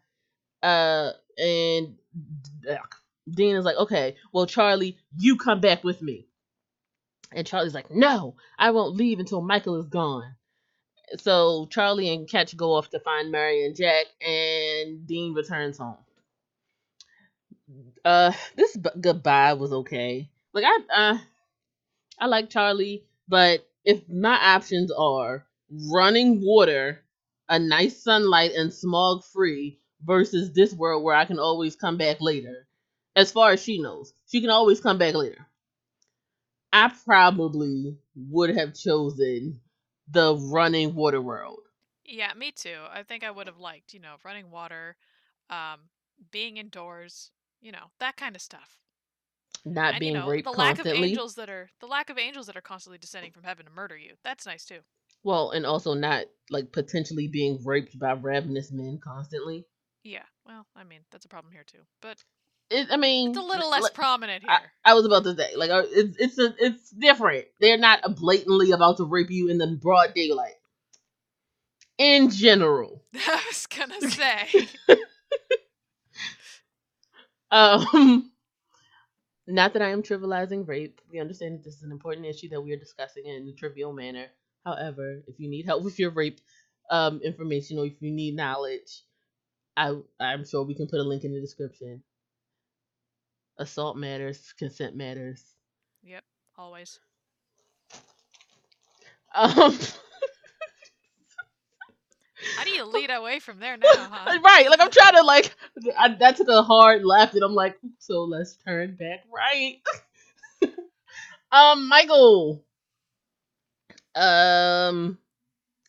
blah. 0.61 0.69
Uh, 0.69 1.11
and 1.37 1.95
ugh. 2.69 2.95
Dean 3.29 3.55
is 3.55 3.65
like, 3.65 3.77
okay, 3.77 4.15
well, 4.31 4.45
Charlie, 4.45 4.97
you 5.17 5.35
come 5.37 5.59
back 5.59 5.83
with 5.83 6.01
me. 6.01 6.27
And 7.31 7.45
Charlie's 7.47 7.73
like, 7.73 7.91
no, 7.91 8.35
I 8.57 8.71
won't 8.71 8.95
leave 8.95 9.19
until 9.19 9.41
Michael 9.41 9.81
is 9.81 9.87
gone. 9.87 10.35
So 11.17 11.67
Charlie 11.71 12.13
and 12.13 12.29
Ketch 12.29 12.55
go 12.55 12.73
off 12.73 12.89
to 12.91 12.99
find 12.99 13.31
Mary 13.31 13.65
and 13.65 13.75
Jack, 13.75 14.05
and 14.21 15.07
Dean 15.07 15.33
returns 15.33 15.79
home. 15.79 15.97
Uh, 18.05 18.31
this 18.55 18.77
b- 18.77 18.89
goodbye 19.01 19.53
was 19.55 19.73
okay. 19.73 20.29
Like 20.53 20.65
I, 20.65 20.79
uh, 20.95 21.19
I 22.19 22.27
like 22.27 22.49
Charlie, 22.49 23.05
but 23.27 23.67
if 23.85 24.07
my 24.09 24.35
options 24.55 24.91
are 24.91 25.45
running 25.69 26.41
water, 26.45 27.03
a 27.49 27.59
nice 27.59 28.03
sunlight, 28.03 28.53
and 28.53 28.73
smog 28.73 29.23
free 29.25 29.79
versus 30.03 30.53
this 30.53 30.73
world 30.73 31.03
where 31.03 31.15
I 31.15 31.25
can 31.25 31.39
always 31.39 31.75
come 31.75 31.97
back 31.97 32.21
later, 32.21 32.67
as 33.15 33.31
far 33.31 33.51
as 33.51 33.63
she 33.63 33.79
knows, 33.81 34.13
she 34.27 34.41
can 34.41 34.49
always 34.51 34.81
come 34.81 34.97
back 34.97 35.15
later. 35.15 35.47
I 36.73 36.89
probably 37.05 37.97
would 38.15 38.49
have 38.57 38.75
chosen 38.75 39.61
the 40.07 40.35
running 40.35 40.95
water 40.95 41.21
world. 41.21 41.61
Yeah, 42.05 42.33
me 42.33 42.51
too. 42.51 42.85
I 42.89 43.03
think 43.03 43.23
I 43.23 43.31
would 43.31 43.47
have 43.47 43.59
liked, 43.59 43.93
you 43.93 43.99
know, 43.99 44.17
running 44.23 44.51
water, 44.51 44.95
um, 45.49 45.89
being 46.31 46.57
indoors, 46.57 47.31
you 47.65 47.71
know, 47.71 47.89
that 47.99 48.15
kind 48.15 48.35
of 48.35 48.41
stuff. 48.43 48.77
Not 49.65 49.93
and 49.93 49.99
being 49.99 50.13
you 50.13 50.19
know, 50.19 50.27
raped 50.27 50.45
the 50.45 50.51
lack 50.51 50.77
of 50.77 50.85
angels 50.85 51.33
that 51.35 51.49
are 51.49 51.67
the 51.79 51.87
lack 51.87 52.11
of 52.11 52.19
angels 52.19 52.45
that 52.45 52.55
are 52.55 52.61
constantly 52.61 52.99
descending 52.99 53.31
from 53.31 53.41
heaven 53.41 53.65
to 53.65 53.71
murder 53.71 53.97
you. 53.97 54.13
That's 54.23 54.45
nice 54.45 54.63
too. 54.63 54.79
Well, 55.23 55.49
and 55.49 55.65
also 55.65 55.95
not 55.95 56.25
like 56.51 56.71
potentially 56.71 57.27
being 57.27 57.59
raped 57.65 57.97
by 57.97 58.11
ravenous 58.11 58.71
men 58.71 58.99
constantly. 59.03 59.65
Yeah. 60.03 60.21
Well, 60.45 60.67
I 60.75 60.83
mean, 60.83 60.99
that's 61.11 61.25
a 61.25 61.27
problem 61.27 61.51
here 61.51 61.63
too. 61.65 61.79
But 61.99 62.23
It, 62.69 62.89
I 62.91 62.97
mean, 62.97 63.29
it's 63.29 63.39
a 63.39 63.41
little 63.41 63.71
less 63.71 63.81
like, 63.81 63.95
prominent 63.95 64.43
here. 64.43 64.51
I, 64.85 64.91
I 64.91 64.93
was 64.93 65.05
about 65.05 65.23
to 65.23 65.35
say, 65.35 65.55
like, 65.55 65.71
uh, 65.71 65.83
it's 65.87 66.15
it's 66.19 66.37
a, 66.37 66.53
it's 66.59 66.91
different. 66.91 67.45
They're 67.59 67.79
not 67.79 68.15
blatantly 68.15 68.69
about 68.69 68.97
to 68.97 69.05
rape 69.05 69.31
you 69.31 69.49
in 69.49 69.57
the 69.57 69.65
broad 69.65 70.13
daylight. 70.13 70.53
In 71.97 72.29
general, 72.29 73.01
I 73.15 73.41
was 73.47 73.65
gonna 73.65 74.01
say. 74.11 74.67
um, 77.51 78.31
not 79.47 79.73
that 79.73 79.81
I 79.81 79.89
am 79.89 80.03
trivializing 80.03 80.67
rape. 80.67 81.01
We 81.11 81.19
understand 81.19 81.55
that 81.55 81.63
this 81.63 81.75
is 81.75 81.83
an 81.83 81.91
important 81.91 82.25
issue 82.27 82.49
that 82.49 82.61
we 82.61 82.71
are 82.73 82.77
discussing 82.77 83.25
in 83.25 83.47
a 83.47 83.53
trivial 83.53 83.93
manner. 83.93 84.27
However, 84.65 85.21
if 85.27 85.39
you 85.39 85.49
need 85.49 85.65
help 85.65 85.83
with 85.87 85.99
your 85.99 86.11
rape 86.11 86.41
um 86.91 87.19
information 87.23 87.79
or 87.79 87.85
if 87.85 88.01
you 88.01 88.11
need 88.11 88.35
knowledge, 88.35 89.03
I 89.77 89.95
I'm 90.19 90.45
sure 90.45 90.63
we 90.63 90.75
can 90.75 90.87
put 90.87 90.99
a 90.99 91.03
link 91.03 91.23
in 91.23 91.33
the 91.33 91.41
description. 91.41 92.03
Assault 93.57 93.97
matters, 93.97 94.53
consent 94.53 94.95
matters. 94.95 95.57
yep. 96.03 96.23
Always. 96.57 96.99
Um, 99.35 99.77
How 102.53 102.63
do 102.63 102.71
you 102.71 102.85
lead 102.85 103.09
away 103.11 103.39
from 103.39 103.59
there 103.59 103.77
now, 103.77 104.09
huh? 104.11 104.33
right, 104.43 104.69
like 104.69 104.79
I'm 104.81 104.91
trying 104.91 105.15
to 105.15 105.23
like 105.23 105.55
I, 105.97 106.09
that 106.15 106.37
took 106.37 106.47
a 106.49 106.61
hard 106.63 107.03
left, 107.05 107.33
and 107.35 107.43
I'm 107.43 107.53
like, 107.53 107.77
so 107.99 108.23
let's 108.23 108.55
turn 108.65 108.95
back 108.95 109.25
right. 109.33 109.77
um, 111.51 111.87
Michael, 111.87 112.63
um, 114.15 115.17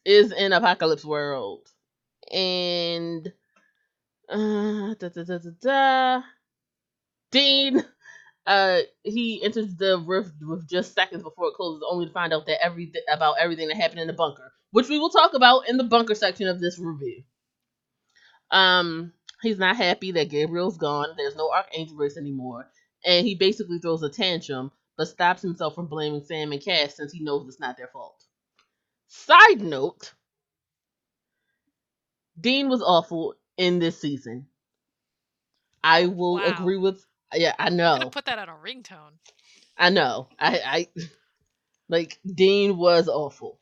is 0.04 0.32
in 0.32 0.52
Apocalypse 0.52 1.04
World, 1.04 1.68
and 2.32 3.32
uh, 4.28 4.94
da, 4.94 5.08
da, 5.08 5.24
da, 5.24 5.38
da, 5.38 5.50
da. 5.60 6.22
Dean 7.30 7.84
uh 8.46 8.80
he 9.04 9.42
enters 9.42 9.74
the 9.76 9.98
rift 9.98 10.32
with 10.42 10.68
just 10.68 10.94
seconds 10.94 11.22
before 11.22 11.48
it 11.48 11.54
closes, 11.54 11.82
only 11.88 12.06
to 12.06 12.12
find 12.12 12.32
out 12.32 12.46
that 12.46 12.62
every 12.64 12.92
about 13.08 13.36
everything 13.40 13.68
that 13.68 13.76
happened 13.76 14.00
in 14.00 14.06
the 14.06 14.12
bunker, 14.12 14.52
which 14.76 14.90
we 14.90 14.98
will 14.98 15.08
talk 15.08 15.32
about 15.32 15.70
in 15.70 15.78
the 15.78 15.84
bunker 15.84 16.14
section 16.14 16.48
of 16.48 16.60
this 16.60 16.78
review. 16.78 17.22
Um, 18.50 19.14
he's 19.40 19.56
not 19.58 19.76
happy 19.76 20.12
that 20.12 20.28
Gabriel's 20.28 20.76
gone. 20.76 21.08
There's 21.16 21.34
no 21.34 21.50
Archangel 21.50 21.96
race 21.96 22.18
anymore, 22.18 22.68
and 23.06 23.26
he 23.26 23.36
basically 23.36 23.78
throws 23.78 24.02
a 24.02 24.10
tantrum, 24.10 24.70
but 24.98 25.08
stops 25.08 25.40
himself 25.40 25.74
from 25.74 25.86
blaming 25.86 26.22
Sam 26.22 26.52
and 26.52 26.62
Cass 26.62 26.94
since 26.94 27.10
he 27.10 27.24
knows 27.24 27.48
it's 27.48 27.58
not 27.58 27.78
their 27.78 27.86
fault. 27.88 28.22
Side 29.08 29.62
note: 29.62 30.12
Dean 32.38 32.68
was 32.68 32.82
awful 32.82 33.34
in 33.56 33.78
this 33.78 33.98
season. 33.98 34.46
I 35.82 36.04
will 36.04 36.34
Wow. 36.34 36.54
agree 36.60 36.76
with. 36.76 37.02
Yeah, 37.32 37.54
I 37.58 37.70
know. 37.70 38.10
put 38.10 38.26
that 38.26 38.38
on 38.38 38.50
a 38.50 38.54
ringtone. 38.54 39.14
I 39.78 39.88
know. 39.88 40.28
I, 40.38 40.60
I 40.64 40.88
like 41.88 42.18
Dean 42.26 42.76
was 42.76 43.08
awful. 43.08 43.58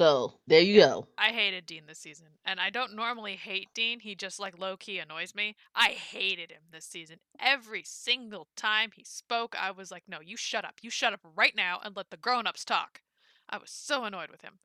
So 0.00 0.32
there 0.46 0.62
you 0.62 0.80
go. 0.80 1.08
I 1.18 1.28
hated 1.28 1.66
Dean 1.66 1.82
this 1.86 1.98
season, 1.98 2.28
and 2.46 2.58
I 2.58 2.70
don't 2.70 2.96
normally 2.96 3.36
hate 3.36 3.68
Dean. 3.74 4.00
He 4.00 4.14
just 4.14 4.40
like 4.40 4.58
low 4.58 4.78
key 4.78 4.98
annoys 4.98 5.34
me. 5.34 5.56
I 5.74 5.88
hated 5.88 6.50
him 6.50 6.62
this 6.72 6.86
season. 6.86 7.18
Every 7.38 7.82
single 7.84 8.48
time 8.56 8.92
he 8.96 9.04
spoke, 9.04 9.54
I 9.60 9.72
was 9.72 9.90
like, 9.90 10.04
"No, 10.08 10.20
you 10.22 10.38
shut 10.38 10.64
up. 10.64 10.76
You 10.80 10.88
shut 10.88 11.12
up 11.12 11.20
right 11.36 11.54
now 11.54 11.80
and 11.84 11.94
let 11.94 12.08
the 12.08 12.16
grown-ups 12.16 12.64
talk." 12.64 13.02
I 13.50 13.58
was 13.58 13.70
so 13.70 14.04
annoyed 14.04 14.30
with 14.30 14.40
him. 14.40 14.60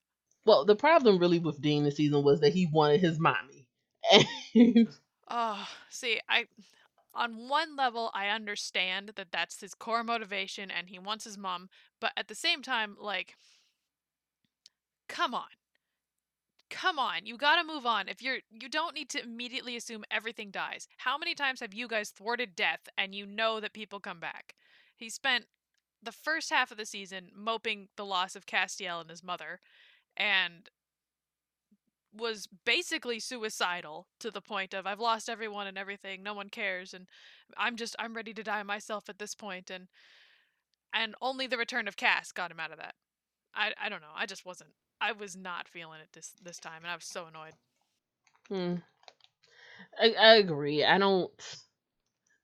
Well, 0.45 0.63
the 0.63 0.77
problem 0.77 1.19
really 1.19 1.39
with 1.39 1.59
Dean 1.59 1.83
this 1.83 1.97
season 1.97 2.23
was 2.23 2.39
that 2.39 2.53
he 2.53 2.67
wanted 2.67 3.01
his 3.01 3.19
mommy. 3.19 3.67
Oh, 5.27 5.67
see, 5.89 6.21
I 6.29 6.45
on 7.13 7.49
one 7.49 7.75
level 7.75 8.09
I 8.13 8.27
understand 8.27 9.13
that 9.15 9.33
that's 9.33 9.59
his 9.59 9.73
core 9.73 10.03
motivation 10.03 10.71
and 10.71 10.87
he 10.87 10.99
wants 10.99 11.25
his 11.25 11.37
mom, 11.37 11.69
but 11.99 12.11
at 12.15 12.27
the 12.29 12.35
same 12.35 12.61
time 12.61 12.95
like 13.01 13.35
come 15.07 15.33
on. 15.33 15.47
Come 16.69 16.97
on, 16.97 17.25
you 17.25 17.37
got 17.37 17.61
to 17.61 17.63
move 17.63 17.85
on. 17.85 18.07
If 18.09 18.21
you're 18.21 18.39
you 18.51 18.67
don't 18.67 18.95
need 18.95 19.09
to 19.09 19.23
immediately 19.23 19.75
assume 19.75 20.03
everything 20.09 20.49
dies. 20.49 20.87
How 20.97 21.17
many 21.17 21.35
times 21.35 21.59
have 21.59 21.73
you 21.73 21.87
guys 21.87 22.09
thwarted 22.09 22.55
death 22.55 22.89
and 22.97 23.13
you 23.13 23.25
know 23.25 23.59
that 23.59 23.73
people 23.73 23.99
come 23.99 24.19
back? 24.19 24.55
He 24.95 25.09
spent 25.09 25.45
the 26.01 26.11
first 26.11 26.49
half 26.49 26.71
of 26.71 26.77
the 26.77 26.85
season 26.85 27.29
moping 27.35 27.89
the 27.97 28.05
loss 28.05 28.35
of 28.35 28.45
Castiel 28.45 29.01
and 29.01 29.09
his 29.09 29.23
mother 29.23 29.59
and 30.17 30.69
was 32.15 32.47
basically 32.65 33.19
suicidal 33.19 34.07
to 34.19 34.31
the 34.31 34.41
point 34.41 34.73
of 34.73 34.87
I've 34.87 34.99
lost 34.99 35.29
everyone 35.29 35.67
and 35.67 35.77
everything, 35.77 36.23
no 36.23 36.33
one 36.33 36.49
cares 36.49 36.93
and 36.93 37.07
I'm 37.57 37.75
just 37.75 37.95
I'm 37.99 38.15
ready 38.15 38.33
to 38.33 38.43
die 38.43 38.63
myself 38.63 39.07
at 39.09 39.19
this 39.19 39.35
point 39.35 39.69
and 39.69 39.87
and 40.93 41.13
only 41.21 41.45
the 41.45 41.57
return 41.57 41.87
of 41.87 41.97
Cass 41.97 42.31
got 42.31 42.51
him 42.51 42.59
out 42.59 42.71
of 42.71 42.77
that. 42.77 42.95
I 43.53 43.73
I 43.81 43.89
don't 43.89 44.01
know. 44.01 44.15
I 44.15 44.25
just 44.25 44.45
wasn't 44.45 44.71
I 45.01 45.11
was 45.13 45.35
not 45.35 45.67
feeling 45.67 46.01
it 46.01 46.09
this 46.13 46.33
this 46.41 46.59
time 46.59 46.83
and 46.83 46.91
I 46.91 46.95
was 46.95 47.05
so 47.05 47.27
annoyed. 47.27 47.53
Hmm. 48.49 48.75
I, 49.99 50.13
I 50.13 50.35
agree. 50.35 50.83
I 50.83 50.97
don't. 50.97 51.31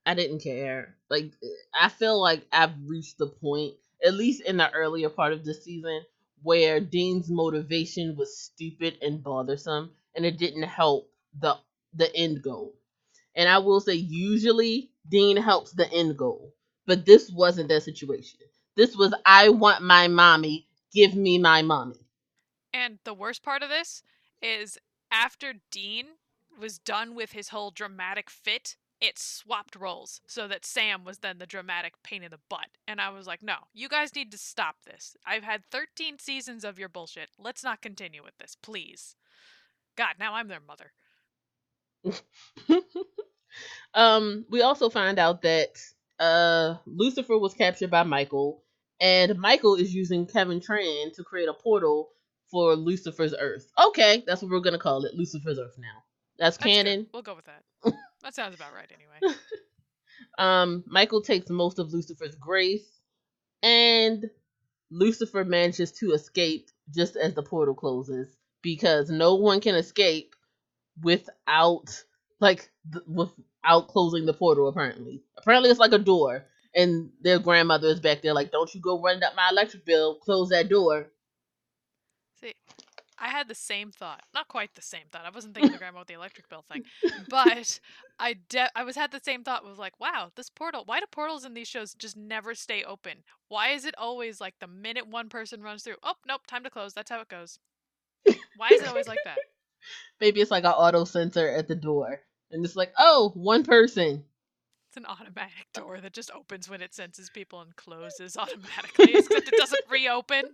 I 0.06 0.14
didn't 0.14 0.40
care. 0.40 0.96
Like 1.10 1.32
I 1.78 1.88
feel 1.88 2.20
like 2.20 2.46
I've 2.52 2.74
reached 2.86 3.18
the 3.18 3.28
point, 3.28 3.74
at 4.04 4.14
least 4.14 4.42
in 4.42 4.56
the 4.58 4.72
earlier 4.72 5.10
part 5.10 5.32
of 5.32 5.44
the 5.44 5.54
season, 5.54 6.02
where 6.42 6.80
Dean's 6.80 7.30
motivation 7.30 8.16
was 8.16 8.36
stupid 8.38 8.98
and 9.02 9.22
bothersome, 9.22 9.92
and 10.16 10.26
it 10.26 10.38
didn't 10.38 10.64
help 10.64 11.10
the 11.40 11.58
the 11.94 12.14
end 12.16 12.42
goal. 12.42 12.74
And 13.36 13.48
I 13.48 13.58
will 13.58 13.80
say, 13.80 13.94
usually 13.94 14.92
Dean 15.08 15.36
helps 15.38 15.72
the 15.72 15.90
end 15.92 16.18
goal, 16.18 16.54
but 16.86 17.06
this 17.06 17.30
wasn't 17.30 17.68
that 17.70 17.82
situation. 17.84 18.40
This 18.76 18.96
was 18.96 19.14
I 19.26 19.50
want 19.50 19.82
my 19.82 20.08
mommy, 20.08 20.68
give 20.92 21.14
me 21.14 21.38
my 21.38 21.62
mommy. 21.62 22.01
And 22.72 22.98
the 23.04 23.14
worst 23.14 23.42
part 23.42 23.62
of 23.62 23.68
this 23.68 24.02
is 24.40 24.78
after 25.10 25.54
Dean 25.70 26.06
was 26.58 26.78
done 26.78 27.14
with 27.14 27.32
his 27.32 27.48
whole 27.48 27.70
dramatic 27.70 28.30
fit, 28.30 28.76
it 29.00 29.18
swapped 29.18 29.74
roles 29.74 30.20
so 30.26 30.46
that 30.46 30.64
Sam 30.64 31.04
was 31.04 31.18
then 31.18 31.38
the 31.38 31.46
dramatic 31.46 31.94
pain 32.02 32.22
in 32.22 32.30
the 32.30 32.38
butt. 32.48 32.68
And 32.86 33.00
I 33.00 33.10
was 33.10 33.26
like, 33.26 33.42
no, 33.42 33.56
you 33.74 33.88
guys 33.88 34.14
need 34.14 34.30
to 34.30 34.38
stop 34.38 34.76
this. 34.86 35.16
I've 35.26 35.42
had 35.42 35.64
13 35.70 36.18
seasons 36.18 36.64
of 36.64 36.78
your 36.78 36.88
bullshit. 36.88 37.30
Let's 37.38 37.64
not 37.64 37.82
continue 37.82 38.22
with 38.22 38.38
this, 38.38 38.56
please. 38.62 39.16
God, 39.96 40.14
now 40.18 40.34
I'm 40.34 40.48
their 40.48 40.60
mother. 40.60 40.92
um, 43.94 44.46
we 44.50 44.62
also 44.62 44.88
find 44.88 45.18
out 45.18 45.42
that 45.42 45.78
uh 46.18 46.76
Lucifer 46.86 47.38
was 47.38 47.54
captured 47.54 47.90
by 47.90 48.02
Michael, 48.02 48.62
and 49.00 49.38
Michael 49.38 49.74
is 49.74 49.94
using 49.94 50.26
Kevin 50.26 50.60
Tran 50.60 51.12
to 51.14 51.24
create 51.24 51.48
a 51.48 51.54
portal 51.54 52.10
for 52.52 52.76
Lucifer's 52.76 53.34
Earth. 53.36 53.66
Okay, 53.88 54.22
that's 54.26 54.42
what 54.42 54.52
we're 54.52 54.60
gonna 54.60 54.78
call 54.78 55.04
it, 55.06 55.14
Lucifer's 55.14 55.58
Earth 55.58 55.74
now. 55.78 56.04
That's 56.38 56.58
That's 56.58 56.64
good. 56.64 56.84
canon. 56.84 57.06
We'll 57.12 57.22
go 57.22 57.34
with 57.34 57.46
that. 57.46 57.64
that 58.22 58.34
sounds 58.34 58.54
about 58.54 58.74
right 58.74 58.90
anyway. 58.92 59.36
Um, 60.38 60.84
Michael 60.86 61.22
takes 61.22 61.50
most 61.50 61.78
of 61.78 61.92
Lucifer's 61.92 62.36
grace, 62.36 62.86
and 63.62 64.30
Lucifer 64.90 65.44
manages 65.44 65.92
to 65.92 66.12
escape 66.12 66.68
just 66.94 67.16
as 67.16 67.34
the 67.34 67.42
portal 67.42 67.74
closes 67.74 68.36
because 68.62 69.10
no 69.10 69.34
one 69.34 69.60
can 69.60 69.74
escape 69.74 70.34
without 71.02 72.04
like 72.40 72.70
th- 72.92 73.04
without 73.06 73.88
closing 73.88 74.26
the 74.26 74.34
portal. 74.34 74.68
Apparently, 74.68 75.22
apparently 75.38 75.70
it's 75.70 75.80
like 75.80 75.92
a 75.92 75.98
door, 75.98 76.44
and 76.74 77.10
their 77.20 77.38
grandmother 77.38 77.88
is 77.88 78.00
back 78.00 78.22
there 78.22 78.34
like, 78.34 78.50
"Don't 78.52 78.74
you 78.74 78.80
go 78.80 79.00
running 79.02 79.22
up 79.22 79.34
my 79.36 79.48
electric 79.50 79.84
bill? 79.84 80.16
Close 80.16 80.48
that 80.50 80.68
door." 80.68 81.08
I 83.22 83.28
had 83.28 83.48
the 83.48 83.54
same 83.54 83.92
thought. 83.92 84.24
Not 84.34 84.48
quite 84.48 84.74
the 84.74 84.82
same 84.82 85.04
thought. 85.10 85.24
I 85.24 85.30
wasn't 85.30 85.54
thinking 85.54 85.72
the 85.72 85.78
grandma 85.78 86.00
with 86.00 86.08
the 86.08 86.14
electric 86.14 86.48
bill 86.48 86.64
thing, 86.68 86.82
but 87.28 87.80
I 88.18 88.34
de- 88.48 88.78
I 88.78 88.82
was 88.82 88.96
had 88.96 89.12
the 89.12 89.20
same 89.22 89.44
thought. 89.44 89.64
Was 89.64 89.78
like, 89.78 89.98
wow, 90.00 90.32
this 90.34 90.50
portal. 90.50 90.82
Why 90.84 91.00
do 91.00 91.06
portals 91.10 91.44
in 91.44 91.54
these 91.54 91.68
shows 91.68 91.94
just 91.94 92.16
never 92.16 92.54
stay 92.54 92.82
open? 92.84 93.22
Why 93.48 93.70
is 93.70 93.84
it 93.84 93.94
always 93.96 94.40
like 94.40 94.54
the 94.60 94.66
minute 94.66 95.06
one 95.06 95.28
person 95.28 95.62
runs 95.62 95.84
through? 95.84 95.96
Oh, 96.02 96.14
nope, 96.26 96.46
time 96.48 96.64
to 96.64 96.70
close. 96.70 96.92
That's 96.94 97.10
how 97.10 97.20
it 97.20 97.28
goes. 97.28 97.60
Why 98.56 98.72
is 98.72 98.82
it 98.82 98.88
always 98.88 99.06
like 99.08 99.22
that? 99.24 99.38
Maybe 100.20 100.40
it's 100.40 100.50
like 100.50 100.64
an 100.64 100.70
auto 100.72 101.04
sensor 101.04 101.48
at 101.48 101.68
the 101.68 101.74
door, 101.76 102.20
and 102.50 102.64
it's 102.64 102.76
like, 102.76 102.92
"Oh, 102.98 103.30
one 103.34 103.64
person." 103.64 104.24
It's 104.92 104.98
an 104.98 105.06
automatic 105.06 105.72
door 105.72 106.02
that 106.02 106.12
just 106.12 106.30
opens 106.32 106.68
when 106.68 106.82
it 106.82 106.92
senses 106.92 107.30
people 107.30 107.62
and 107.62 107.74
closes 107.76 108.36
automatically, 108.36 109.14
except 109.14 109.48
it 109.48 109.56
doesn't 109.56 109.84
reopen. 109.90 110.44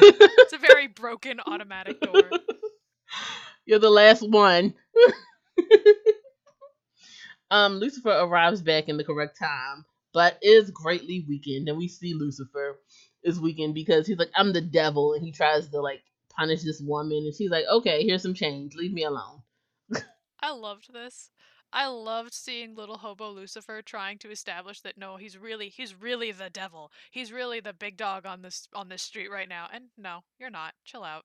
It's 0.00 0.52
a 0.52 0.58
very 0.58 0.86
broken 0.86 1.40
automatic 1.44 2.00
door. 2.00 2.22
You're 3.66 3.80
the 3.80 3.90
last 3.90 4.30
one. 4.30 4.74
um, 7.50 7.80
Lucifer 7.80 8.10
arrives 8.10 8.62
back 8.62 8.88
in 8.88 8.96
the 8.96 9.02
correct 9.02 9.40
time, 9.40 9.84
but 10.12 10.38
is 10.40 10.70
greatly 10.70 11.26
weakened, 11.28 11.68
and 11.68 11.76
we 11.76 11.88
see 11.88 12.14
Lucifer 12.14 12.78
is 13.24 13.40
weakened 13.40 13.74
because 13.74 14.06
he's 14.06 14.18
like, 14.18 14.30
"I'm 14.36 14.52
the 14.52 14.60
devil," 14.60 15.14
and 15.14 15.24
he 15.24 15.32
tries 15.32 15.68
to 15.70 15.80
like 15.80 16.04
punish 16.28 16.62
this 16.62 16.80
woman, 16.80 17.24
and 17.24 17.34
she's 17.34 17.50
like, 17.50 17.64
"Okay, 17.68 18.06
here's 18.06 18.22
some 18.22 18.34
change. 18.34 18.76
Leave 18.76 18.92
me 18.92 19.02
alone." 19.02 19.42
I 20.40 20.52
loved 20.52 20.92
this. 20.92 21.30
I 21.74 21.88
loved 21.88 22.32
seeing 22.32 22.76
little 22.76 22.98
hobo 22.98 23.30
Lucifer 23.30 23.82
trying 23.82 24.18
to 24.18 24.30
establish 24.30 24.80
that 24.82 24.96
no, 24.96 25.16
he's 25.16 25.36
really 25.36 25.68
he's 25.68 26.00
really 26.00 26.30
the 26.30 26.48
devil. 26.48 26.92
He's 27.10 27.32
really 27.32 27.58
the 27.58 27.72
big 27.72 27.96
dog 27.96 28.24
on 28.26 28.42
this 28.42 28.68
on 28.74 28.88
this 28.88 29.02
street 29.02 29.28
right 29.30 29.48
now. 29.48 29.66
And 29.72 29.86
no, 29.98 30.20
you're 30.38 30.50
not. 30.50 30.74
Chill 30.84 31.02
out. 31.02 31.24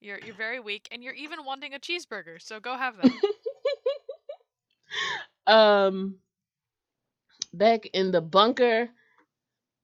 You're 0.00 0.18
you're 0.20 0.34
very 0.34 0.60
weak 0.60 0.86
and 0.92 1.02
you're 1.02 1.14
even 1.14 1.46
wanting 1.46 1.72
a 1.72 1.78
cheeseburger. 1.78 2.40
So 2.40 2.60
go 2.60 2.76
have 2.76 2.96
that. 2.98 3.12
um, 5.52 6.16
back 7.54 7.86
in 7.86 8.10
the 8.10 8.20
bunker, 8.20 8.90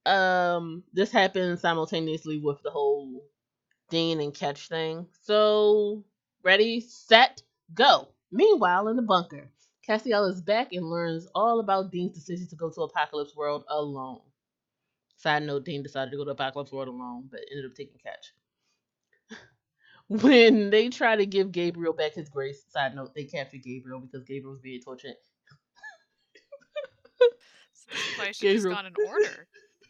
um, 0.05 0.83
this 0.93 1.11
happens 1.11 1.61
simultaneously 1.61 2.39
with 2.39 2.61
the 2.63 2.69
whole 2.69 3.23
Dean 3.89 4.21
and 4.21 4.33
Ketch 4.33 4.67
thing. 4.67 5.07
So, 5.23 6.03
ready, 6.43 6.81
set, 6.81 7.41
go. 7.73 8.09
Meanwhile, 8.31 8.87
in 8.87 8.95
the 8.95 9.01
bunker, 9.01 9.49
Castiel 9.91 10.29
is 10.31 10.41
back 10.41 10.71
and 10.71 10.89
learns 10.89 11.27
all 11.35 11.59
about 11.59 11.91
Dean's 11.91 12.13
decision 12.13 12.47
to 12.47 12.55
go 12.55 12.69
to 12.69 12.83
Apocalypse 12.83 13.35
World 13.35 13.65
alone. 13.67 14.21
Side 15.17 15.43
note, 15.43 15.65
Dean 15.65 15.83
decided 15.83 16.11
to 16.11 16.17
go 16.17 16.23
to 16.23 16.31
Apocalypse 16.31 16.71
World 16.71 16.87
alone, 16.87 17.27
but 17.29 17.41
ended 17.51 17.69
up 17.69 17.75
taking 17.75 17.99
Ketch. 17.99 18.31
when 20.07 20.69
they 20.69 20.87
try 20.87 21.17
to 21.17 21.25
give 21.25 21.51
Gabriel 21.51 21.91
back 21.91 22.13
his 22.13 22.29
grace, 22.29 22.63
side 22.69 22.95
note, 22.95 23.13
they 23.13 23.25
captured 23.25 23.63
Gabriel 23.63 23.99
because 23.99 24.23
Gabriel 24.23 24.53
was 24.53 24.61
being 24.61 24.81
tortured. 24.81 25.15
So 27.73 27.87
this 27.91 28.15
place 28.15 28.39
just 28.39 28.41
Gabriel. 28.41 28.75
gone 28.75 28.85
in 28.85 28.93
order. 29.05 29.47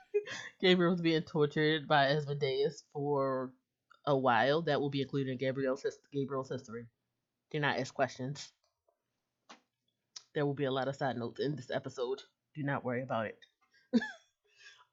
Gabriel 0.62 0.92
was 0.92 1.02
being 1.02 1.22
tortured 1.22 1.88
by 1.88 2.08
Asmodeus 2.08 2.84
for 2.92 3.52
a 4.08 4.18
while. 4.18 4.64
That 4.64 4.82
will 4.82 4.90
be 4.90 5.04
included 5.04 5.32
in 5.32 5.38
Gabriel's 5.38 5.86
Gabriel's 6.12 6.50
history. 6.50 6.88
Do 7.52 7.60
not 7.60 7.78
ask 7.78 7.94
questions. 7.94 8.52
There 10.34 10.46
will 10.46 10.54
be 10.54 10.66
a 10.66 10.72
lot 10.72 10.88
of 10.88 10.96
side 10.96 11.18
notes 11.18 11.40
in 11.40 11.56
this 11.56 11.72
episode. 11.72 12.22
Do 12.56 12.64
not 12.64 12.86
worry 12.86 13.02
about 13.02 13.28
it. 13.28 13.40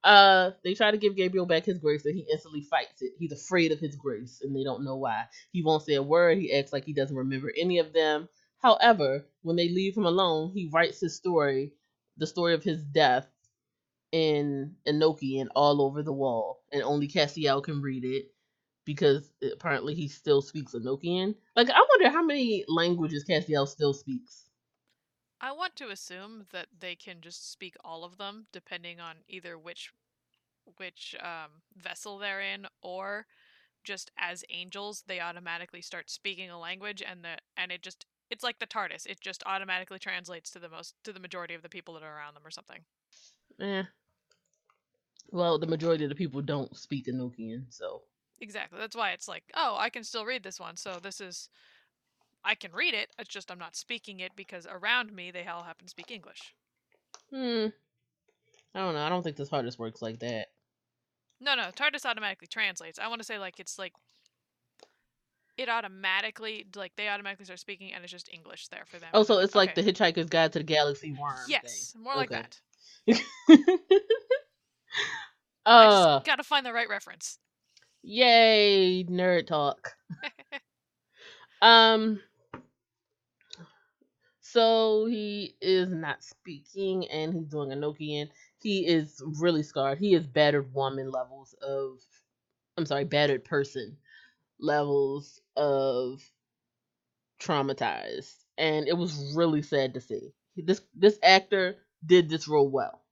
uh, 0.05 0.51
they 0.64 0.74
try 0.74 0.90
to 0.90 0.96
give 0.96 1.16
Gabriel 1.16 1.46
back 1.46 1.64
his 1.64 1.79
grace, 1.79 2.05
and 2.05 2.14
he 2.14 2.27
instantly 2.31 2.62
fights 2.62 3.03
it. 3.03 3.12
He's 3.18 3.33
afraid 3.33 3.72
of 3.72 3.81
his 3.81 3.96
grace, 3.96 4.40
and 4.42 4.55
they 4.55 4.64
don't 4.64 4.85
know 4.85 4.96
why. 4.96 5.24
He 5.53 5.62
won't 5.62 5.85
say 5.85 5.94
a 5.94 6.03
word. 6.03 6.38
He 6.38 6.53
acts 6.53 6.72
like 6.72 6.85
he 6.85 6.92
doesn't 6.92 7.16
remember 7.16 7.53
any 7.57 7.79
of 7.79 7.92
them. 7.92 8.29
However, 8.59 9.24
when 9.42 9.57
they 9.57 9.68
leave 9.68 9.96
him 9.96 10.07
alone, 10.07 10.53
he 10.53 10.68
writes 10.72 11.01
his 11.01 11.14
story, 11.14 11.72
the 12.16 12.27
story 12.27 12.55
of 12.55 12.64
his 12.64 12.85
death, 12.85 13.29
in 14.11 14.74
Enochian 14.87 15.48
all 15.55 15.83
over 15.83 16.03
the 16.03 16.12
wall, 16.12 16.62
and 16.72 16.83
only 16.83 17.09
Castiel 17.09 17.62
can 17.62 17.83
read 17.83 18.05
it 18.05 18.33
because 18.85 19.31
apparently 19.53 19.94
he 19.94 20.09
still 20.09 20.40
speaks 20.40 20.72
Enochian. 20.72 21.35
Like, 21.55 21.68
I 21.70 21.79
wonder 21.79 22.11
how 22.11 22.24
many 22.24 22.64
languages 22.68 23.24
Castiel 23.29 23.68
still 23.68 23.92
speaks. 23.92 24.48
I 25.40 25.53
want 25.53 25.77
to 25.77 25.88
assume 25.88 26.46
that 26.53 26.66
they 26.79 26.94
can 26.94 27.20
just 27.20 27.51
speak 27.51 27.77
all 27.85 28.05
of 28.05 28.18
them, 28.18 28.46
depending 28.53 29.01
on 29.01 29.16
either 29.29 29.59
which 29.59 29.92
which 30.77 31.16
um, 31.20 31.62
vessel 31.77 32.18
they're 32.18 32.42
in, 32.42 32.66
or 32.83 33.27
just 33.85 34.11
as 34.18 34.44
angels, 34.51 35.05
they 35.07 35.18
automatically 35.18 35.81
start 35.81 36.11
speaking 36.11 36.51
a 36.51 36.59
language, 36.59 37.03
and 37.07 37.24
the 37.24 37.37
and 37.57 37.72
it 37.72 37.83
just 37.83 38.07
it's 38.31 38.44
like 38.44 38.59
the 38.59 38.66
TARDIS. 38.66 39.07
It 39.07 39.20
just 39.20 39.42
automatically 39.46 39.98
translates 39.98 40.51
to 40.51 40.59
the 40.59 40.68
most 40.68 40.94
to 41.05 41.12
the 41.12 41.20
majority 41.20 41.55
of 41.55 41.62
the 41.62 41.68
people 41.68 41.94
that 41.94 42.03
are 42.03 42.16
around 42.16 42.35
them, 42.35 42.46
or 42.46 42.51
something. 42.51 42.81
Yeah. 43.59 43.85
Well, 45.31 45.59
the 45.59 45.66
majority 45.66 46.05
of 46.05 46.11
the 46.11 46.16
people 46.16 46.40
don't 46.40 46.74
speak 46.77 47.07
Enochian, 47.07 47.64
so 47.68 48.03
Exactly. 48.40 48.79
That's 48.79 48.96
why 48.96 49.11
it's 49.11 49.29
like, 49.29 49.44
oh, 49.55 49.77
I 49.79 49.90
can 49.90 50.05
still 50.05 50.24
read 50.24 50.42
this 50.42 50.61
one. 50.61 50.77
So 50.77 50.98
this 51.03 51.20
is, 51.20 51.48
I 52.49 52.55
can 52.55 52.73
read 52.73 52.95
it. 52.95 53.11
It's 53.19 53.29
just 53.29 53.51
I'm 53.51 53.59
not 53.59 53.77
speaking 53.77 54.21
it 54.21 54.33
because 54.35 54.67
around 54.67 55.13
me 55.13 55.31
they 55.31 55.47
all 55.47 55.63
happen 55.63 55.85
to 55.85 55.91
speak 55.91 56.11
English. 56.11 56.55
hmm. 57.31 57.67
I 58.75 58.81
don't 58.81 58.95
know. 58.95 59.03
I 59.03 59.11
don't 59.11 59.23
think 59.23 59.37
this 59.37 59.51
TARDIS 59.51 59.79
works 59.79 60.01
like 60.01 60.19
that. 60.21 60.47
No, 61.41 61.55
no, 61.55 61.69
TARDIS 61.77 62.07
automatically 62.07 62.49
translates. 62.49 62.99
I 62.99 63.09
want 63.09 63.21
to 63.21 63.27
say 63.27 63.39
like 63.39 63.61
it's 63.61 63.79
like 63.79 63.93
it 65.59 65.69
automatically 65.69 66.67
like 66.75 66.93
they 66.97 67.09
automatically 67.09 67.45
start 67.45 67.61
speaking 67.61 67.93
and 67.93 68.03
it's 68.03 68.13
just 68.13 68.31
English 68.33 68.69
there 68.69 68.85
for 68.87 68.99
them. 68.99 69.11
Oh, 69.13 69.25
so 69.25 69.41
it's 69.41 69.55
like 69.55 69.73
okay. 69.73 69.83
the 69.83 69.93
Hitchhiker's 69.93 70.31
Guide 70.31 70.53
to 70.55 70.61
the 70.61 70.65
Galaxy 70.65 71.15
worm. 71.21 71.37
yes, 71.49 71.95
more 72.01 72.15
like 72.15 72.33
Okay. 72.33 72.45
that. 73.07 73.09
uh, 75.67 76.17
just 76.17 76.27
gotta 76.27 76.45
find 76.45 76.65
the 76.65 76.73
right 76.73 76.89
reference. 76.89 77.39
yay, 78.03 79.05
nerd 79.05 79.49
talk. 79.49 79.91
Um, 81.61 82.21
so 84.53 85.07
he 85.07 85.57
is 85.61 85.91
not 85.91 86.23
speaking 86.23 87.07
and 87.09 87.35
he's 87.35 87.47
doing 87.49 87.71
Enochian. 87.71 88.29
He 88.61 88.87
is 88.87 89.23
really 89.39 89.63
scarred. 89.63 89.99
He 89.99 90.15
is 90.15 90.27
battered 90.27 90.73
woman 90.75 91.11
levels 91.11 91.55
of, 91.63 92.01
I'm 92.77 92.87
sorry, 92.87 93.05
battered 93.05 93.45
person 93.45 93.97
levels 94.59 95.41
of 95.57 96.23
traumatized. 97.41 98.45
And 98.57 98.89
it 98.89 98.97
was 98.97 99.35
really 99.37 99.63
sad 99.63 99.95
to 99.95 100.01
see. 100.01 100.33
This 100.57 100.83
this 100.95 101.19
actor 101.23 101.77
did 102.05 102.29
this 102.29 102.49
role 102.49 102.69
well. 102.69 103.03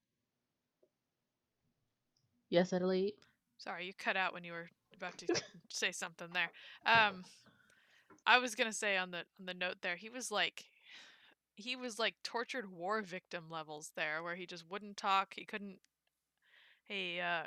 Yes, 2.51 2.73
Adelaide? 2.73 3.15
Sorry, 3.59 3.87
you 3.87 3.95
cut 3.95 4.17
out 4.17 4.33
when 4.33 4.45
you 4.45 4.53
were 4.53 4.71
about 4.97 5.17
to 5.19 5.27
say 5.69 5.93
something 5.93 6.29
there. 6.33 6.51
Um, 6.87 7.25
I 8.27 8.39
was 8.39 8.55
gonna 8.55 8.73
say 8.73 8.97
on 8.97 9.11
the 9.11 9.19
on 9.39 9.47
the 9.47 9.55
note 9.55 9.77
there, 9.83 9.97
he 9.97 10.09
was 10.09 10.31
like, 10.31 10.65
he 11.57 11.75
was 11.75 11.99
like 11.99 12.15
tortured 12.23 12.71
war 12.71 13.03
victim 13.03 13.45
levels 13.51 13.93
there, 13.97 14.23
where 14.23 14.37
he 14.37 14.47
just 14.47 14.71
wouldn't 14.71 14.97
talk. 14.97 15.35
He 15.35 15.45
couldn't. 15.45 15.79
He 16.85 17.19
uh, 17.19 17.45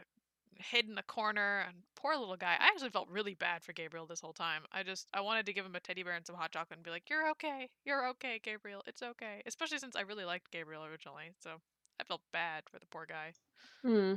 hid 0.56 0.90
in 0.90 0.98
a 0.98 1.04
corner, 1.04 1.64
and 1.68 1.78
poor 1.96 2.18
little 2.18 2.36
guy. 2.36 2.56
I 2.60 2.68
actually 2.68 2.90
felt 2.90 3.08
really 3.10 3.36
bad 3.36 3.64
for 3.64 3.72
Gabriel 3.72 4.08
this 4.08 4.20
whole 4.20 4.34
time. 4.34 4.64
I 4.72 4.84
just 4.84 5.08
I 5.14 5.22
wanted 5.22 5.46
to 5.46 5.54
give 5.54 5.66
him 5.66 5.76
a 5.76 5.80
teddy 5.80 6.04
bear 6.04 6.14
and 6.14 6.26
some 6.26 6.36
hot 6.36 6.52
chocolate 6.52 6.78
and 6.78 6.84
be 6.84 6.90
like, 6.90 7.10
"You're 7.10 7.30
okay, 7.32 7.70
you're 7.86 8.08
okay, 8.10 8.40
Gabriel. 8.44 8.84
It's 8.88 9.04
okay." 9.04 9.44
Especially 9.46 9.78
since 9.78 9.96
I 9.96 10.02
really 10.02 10.26
liked 10.26 10.52
Gabriel 10.52 10.86
originally, 10.86 11.32
so 11.40 11.52
I 12.00 12.04
felt 12.04 12.22
bad 12.34 12.64
for 12.70 12.80
the 12.80 12.88
poor 12.88 13.06
guy. 13.06 13.34
Hmm. 13.84 14.16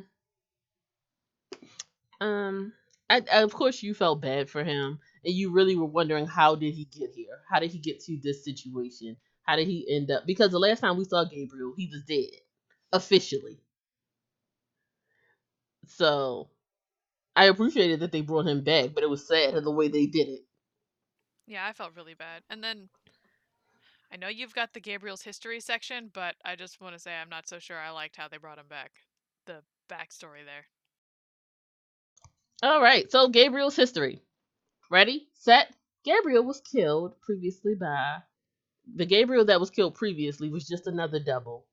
Um, 2.20 2.72
I, 3.10 3.22
I, 3.30 3.42
of 3.42 3.52
course 3.52 3.82
you 3.82 3.92
felt 3.94 4.22
bad 4.22 4.48
for 4.48 4.64
him, 4.64 4.98
and 5.24 5.34
you 5.34 5.52
really 5.52 5.76
were 5.76 5.84
wondering 5.84 6.26
how 6.26 6.54
did 6.54 6.72
he 6.72 6.86
get 6.86 7.10
here? 7.14 7.40
How 7.50 7.60
did 7.60 7.70
he 7.70 7.78
get 7.78 8.00
to 8.04 8.16
this 8.22 8.44
situation? 8.44 9.16
How 9.42 9.56
did 9.56 9.66
he 9.66 9.86
end 9.88 10.10
up? 10.10 10.24
Because 10.26 10.50
the 10.50 10.58
last 10.58 10.80
time 10.80 10.96
we 10.96 11.04
saw 11.04 11.24
Gabriel, 11.24 11.74
he 11.76 11.88
was 11.92 12.02
dead, 12.04 12.40
officially. 12.92 13.60
So, 15.86 16.50
I 17.34 17.46
appreciated 17.46 18.00
that 18.00 18.12
they 18.12 18.20
brought 18.20 18.46
him 18.46 18.62
back, 18.62 18.90
but 18.94 19.02
it 19.02 19.10
was 19.10 19.26
sad 19.26 19.54
the 19.54 19.70
way 19.70 19.88
they 19.88 20.06
did 20.06 20.28
it. 20.28 20.40
Yeah, 21.46 21.66
I 21.66 21.72
felt 21.72 21.96
really 21.96 22.14
bad. 22.14 22.42
And 22.48 22.62
then 22.62 22.88
I 24.12 24.16
know 24.16 24.28
you've 24.28 24.54
got 24.54 24.72
the 24.72 24.80
Gabriel's 24.80 25.22
history 25.22 25.58
section, 25.60 26.10
but 26.12 26.36
I 26.44 26.54
just 26.54 26.80
want 26.80 26.94
to 26.94 27.00
say 27.00 27.14
I'm 27.14 27.30
not 27.30 27.48
so 27.48 27.58
sure 27.58 27.78
I 27.78 27.90
liked 27.90 28.16
how 28.16 28.28
they 28.28 28.36
brought 28.36 28.58
him 28.58 28.68
back. 28.68 28.92
The 29.46 29.62
backstory 29.90 30.44
there. 30.44 30.66
All 32.62 32.80
right, 32.80 33.10
so 33.10 33.28
Gabriel's 33.28 33.74
history. 33.74 34.22
Ready, 34.90 35.26
set. 35.34 35.74
Gabriel 36.04 36.44
was 36.44 36.60
killed 36.60 37.20
previously 37.22 37.74
by 37.74 38.18
the 38.94 39.06
Gabriel 39.06 39.44
that 39.46 39.60
was 39.60 39.70
killed 39.70 39.94
previously 39.94 40.48
was 40.48 40.66
just 40.66 40.86
another 40.86 41.18
double. 41.20 41.66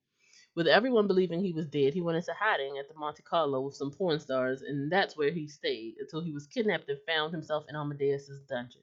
With 0.56 0.67
everyone 0.67 1.08
believing 1.08 1.43
he 1.43 1.54
was 1.54 1.67
dead, 1.67 1.93
he 1.93 2.02
went 2.02 2.17
into 2.17 2.34
hiding 2.34 2.78
at 2.78 2.88
the 2.88 2.95
Monte 2.95 3.24
Carlo 3.24 3.62
with 3.62 3.76
some 3.76 3.91
porn 3.91 4.19
stars, 4.19 4.62
and 4.62 4.91
that's 4.91 5.15
where 5.15 5.32
he 5.32 5.48
stayed 5.48 5.95
until 6.00 6.22
he 6.22 6.34
was 6.34 6.48
kidnapped 6.48 6.89
and 6.89 7.00
found 7.08 7.32
himself 7.34 7.65
in 7.69 7.76
Amadeus's 7.76 8.41
dungeon. 8.41 8.82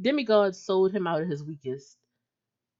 Demigods 0.00 0.58
sold 0.58 0.92
him 0.92 1.06
out 1.06 1.22
of 1.22 1.28
his 1.28 1.42
weakest, 1.42 1.96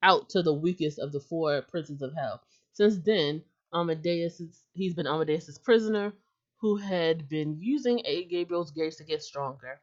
out 0.03 0.29
to 0.31 0.43
the 0.43 0.53
weakest 0.53 0.99
of 0.99 1.13
the 1.13 1.21
four 1.21 1.63
princes 1.63 2.03
of 2.03 2.15
hell. 2.15 2.43
Since 2.73 2.99
then, 2.99 3.43
Amadeus 3.73 4.43
he's 4.75 4.95
been 4.95 5.07
Amadeus's 5.07 5.59
prisoner, 5.59 6.13
who 6.61 6.77
had 6.77 7.29
been 7.29 7.59
using 7.61 8.03
a 8.05 8.25
Gabriel's 8.25 8.71
gaze 8.71 8.97
to 8.97 9.05
get 9.05 9.23
stronger. 9.23 9.81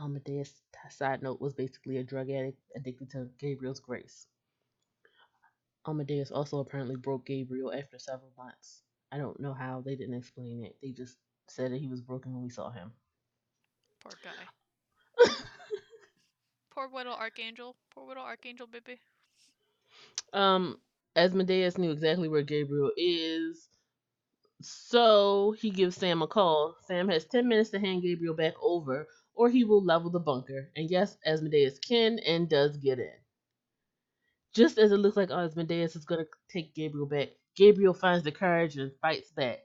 Amadeus, 0.00 0.62
side 0.90 1.22
note, 1.22 1.40
was 1.40 1.54
basically 1.54 1.98
a 1.98 2.04
drug 2.04 2.30
addict 2.30 2.58
addicted 2.76 3.10
to 3.10 3.28
Gabriel's 3.38 3.80
grace. 3.80 4.26
Amadeus 5.86 6.30
also 6.30 6.58
apparently 6.60 6.96
broke 6.96 7.26
Gabriel 7.26 7.72
after 7.72 7.98
several 7.98 8.32
months. 8.36 8.82
I 9.12 9.18
don't 9.18 9.38
know 9.40 9.54
how, 9.54 9.80
they 9.82 9.96
didn't 9.96 10.14
explain 10.14 10.64
it. 10.64 10.76
They 10.82 10.90
just 10.92 11.16
said 11.48 11.72
that 11.72 11.80
he 11.80 11.88
was 11.88 12.00
broken 12.00 12.34
when 12.34 12.42
we 12.42 12.50
saw 12.50 12.70
him. 12.70 12.92
Poor 14.00 14.18
guy. 14.22 14.48
Poor 16.70 16.88
little 16.92 17.14
archangel. 17.14 17.76
Poor 17.90 18.06
little 18.06 18.24
archangel 18.24 18.66
baby. 18.66 19.00
um, 20.32 20.78
Asmodeus 21.16 21.78
knew 21.78 21.90
exactly 21.92 22.28
where 22.28 22.42
Gabriel 22.42 22.90
is, 22.96 23.68
so 24.60 25.52
he 25.60 25.70
gives 25.70 25.96
Sam 25.96 26.22
a 26.22 26.26
call. 26.26 26.76
Sam 26.86 27.08
has 27.08 27.26
10 27.26 27.46
minutes 27.48 27.70
to 27.70 27.78
hand 27.80 28.02
Gabriel 28.02 28.34
back 28.34 28.54
over, 28.62 29.06
or 29.34 29.48
he 29.48 29.64
will 29.64 29.82
level 29.82 30.10
the 30.10 30.20
bunker. 30.20 30.70
And 30.76 30.90
yes, 30.90 31.16
Asmodeus 31.26 31.78
can 31.78 32.18
and 32.20 32.48
does 32.48 32.76
get 32.76 32.98
in. 32.98 33.12
Just 34.54 34.78
as 34.78 34.92
it 34.92 34.98
looks 34.98 35.16
like 35.16 35.30
Asmodeus 35.30 35.96
is 35.96 36.04
going 36.04 36.24
to 36.24 36.30
take 36.48 36.74
Gabriel 36.74 37.06
back, 37.06 37.30
Gabriel 37.56 37.94
finds 37.94 38.24
the 38.24 38.32
courage 38.32 38.76
and 38.76 38.92
fights 39.00 39.30
back. 39.32 39.60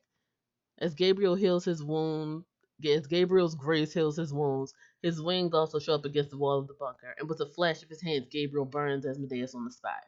As 0.79 0.95
Gabriel 0.95 1.35
heals 1.35 1.65
his 1.65 1.83
wound, 1.83 2.45
as 2.83 3.05
Gabriel's 3.07 3.55
grace 3.55 3.93
heals 3.93 4.17
his 4.17 4.33
wounds, 4.33 4.73
his 5.03 5.21
wings 5.21 5.53
also 5.53 5.77
show 5.79 5.95
up 5.95 6.05
against 6.05 6.31
the 6.31 6.37
wall 6.37 6.59
of 6.59 6.67
the 6.67 6.73
bunker, 6.73 7.13
and 7.19 7.29
with 7.29 7.39
a 7.41 7.45
flash 7.45 7.83
of 7.83 7.89
his 7.89 8.01
hands, 8.01 8.27
Gabriel 8.31 8.65
burns 8.65 9.05
Asmodeus 9.05 9.53
on 9.53 9.65
the 9.65 9.71
spot. 9.71 10.03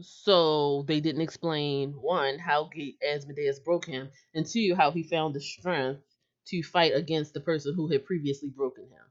So 0.00 0.82
they 0.82 1.00
didn't 1.00 1.20
explain 1.22 1.92
one 1.92 2.38
how 2.38 2.70
Asmodeus 3.06 3.58
broke 3.58 3.86
him, 3.86 4.10
and 4.34 4.46
two 4.46 4.74
how 4.74 4.90
he 4.90 5.02
found 5.02 5.34
the 5.34 5.40
strength 5.40 6.02
to 6.46 6.62
fight 6.62 6.94
against 6.94 7.34
the 7.34 7.40
person 7.40 7.74
who 7.74 7.88
had 7.88 8.04
previously 8.04 8.50
broken 8.50 8.84
him. 8.84 9.04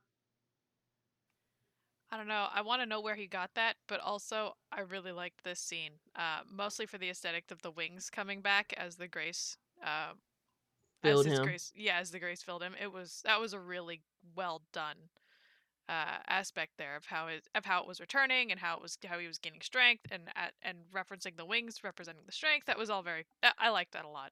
I 2.12 2.17
don't 2.17 2.28
know. 2.28 2.48
I 2.54 2.62
want 2.62 2.82
to 2.82 2.86
know 2.86 3.02
where 3.02 3.15
he 3.15 3.26
got 3.26 3.56
that, 3.56 3.76
but 3.88 4.00
also 4.00 4.56
I 4.72 4.82
really 4.82 5.12
liked 5.12 5.43
this 5.43 5.60
scene. 5.60 5.93
Uh, 6.15 6.41
mostly 6.50 6.86
for 6.86 6.98
the 7.00 7.10
aesthetic 7.10 7.50
of 7.50 7.62
the 7.63 7.72
wings 7.72 8.10
coming 8.12 8.41
back 8.41 8.72
as 8.78 8.98
the 8.98 9.08
grace. 9.08 9.58
Uh, 9.84 10.13
Filled 11.02 11.28
as 11.28 11.39
him. 11.39 11.43
grace, 11.43 11.72
yeah, 11.76 11.98
as 12.00 12.12
the 12.12 12.19
grace 12.19 12.43
filled 12.43 12.63
him. 12.63 12.76
It 12.82 12.91
was 12.91 13.22
that 13.26 13.39
was 13.41 13.54
a 13.54 13.60
really 13.60 14.04
well 14.36 14.62
done 14.72 14.98
uh, 15.89 16.19
aspect 16.28 16.74
there 16.78 16.96
of 16.96 17.06
how 17.08 17.28
it 17.28 17.48
of 17.56 17.65
how 17.65 17.82
it 17.82 17.88
was 17.88 18.00
returning 18.00 18.52
and 18.52 18.60
how 18.60 18.76
it 18.76 18.82
was 18.82 18.98
how 19.06 19.19
he 19.19 19.28
was 19.28 19.38
gaining 19.39 19.62
strength 19.62 20.06
and 20.12 20.30
at, 20.36 20.54
and 20.62 20.80
referencing 20.93 21.38
the 21.38 21.46
wings 21.46 21.84
representing 21.84 22.26
the 22.26 22.32
strength. 22.32 22.67
That 22.67 22.78
was 22.78 22.89
all 22.89 23.04
very. 23.04 23.26
I- 23.43 23.54
I 23.58 23.69
liked 23.69 23.93
that 23.93 24.06
a 24.06 24.10
lot. 24.10 24.32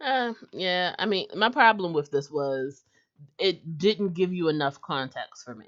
Uh, 0.00 0.34
yeah, 0.52 0.94
I 0.98 1.06
mean, 1.06 1.26
my 1.34 1.48
problem 1.48 1.92
with 1.92 2.10
this 2.10 2.30
was 2.30 2.84
it 3.38 3.78
didn't 3.78 4.14
give 4.14 4.32
you 4.32 4.48
enough 4.48 4.80
context 4.80 5.44
for 5.44 5.54
me. 5.54 5.66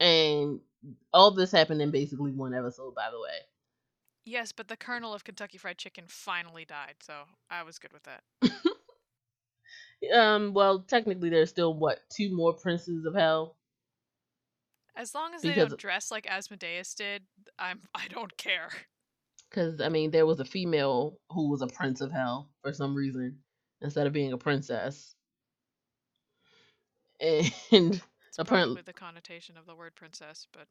And 0.00 0.60
all 1.12 1.30
this 1.30 1.52
happened 1.52 1.80
in 1.82 1.90
basically 1.90 2.32
one 2.32 2.54
episode, 2.54 2.94
by 2.94 3.10
the 3.10 3.20
way. 3.20 3.38
Yes, 4.24 4.52
but 4.52 4.68
the 4.68 4.76
colonel 4.76 5.12
of 5.14 5.22
Kentucky 5.24 5.58
Fried 5.58 5.78
Chicken 5.78 6.04
finally 6.08 6.64
died, 6.64 6.94
so 7.02 7.12
I 7.50 7.62
was 7.62 7.78
good 7.78 7.92
with 7.92 8.04
that. 8.04 8.22
Um, 10.12 10.52
well, 10.52 10.80
technically, 10.80 11.30
there's 11.30 11.48
still 11.48 11.72
what 11.74 12.00
two 12.14 12.34
more 12.34 12.52
princes 12.52 13.06
of 13.06 13.14
hell. 13.14 13.56
As 14.96 15.14
long 15.14 15.34
as 15.34 15.42
they 15.42 15.48
Because- 15.48 15.70
don't 15.70 15.80
dress 15.80 16.10
like 16.10 16.26
Asmodeus 16.28 16.94
did, 16.94 17.22
I'm 17.58 17.80
I 17.94 18.08
don't 18.08 18.36
care. 18.36 18.68
Because 19.54 19.80
I 19.80 19.88
mean, 19.88 20.10
there 20.10 20.26
was 20.26 20.40
a 20.40 20.44
female 20.44 21.16
who 21.30 21.48
was 21.48 21.62
a 21.62 21.68
prince 21.68 22.00
of 22.00 22.10
hell 22.10 22.50
for 22.60 22.72
some 22.72 22.92
reason 22.92 23.38
instead 23.80 24.06
of 24.08 24.12
being 24.12 24.32
a 24.32 24.38
princess, 24.38 25.14
and 27.20 27.52
It's 27.70 28.38
Apparently- 28.38 28.82
the 28.82 28.92
connotation 28.92 29.56
of 29.56 29.64
the 29.66 29.76
word 29.76 29.94
princess, 29.94 30.48
but 30.52 30.66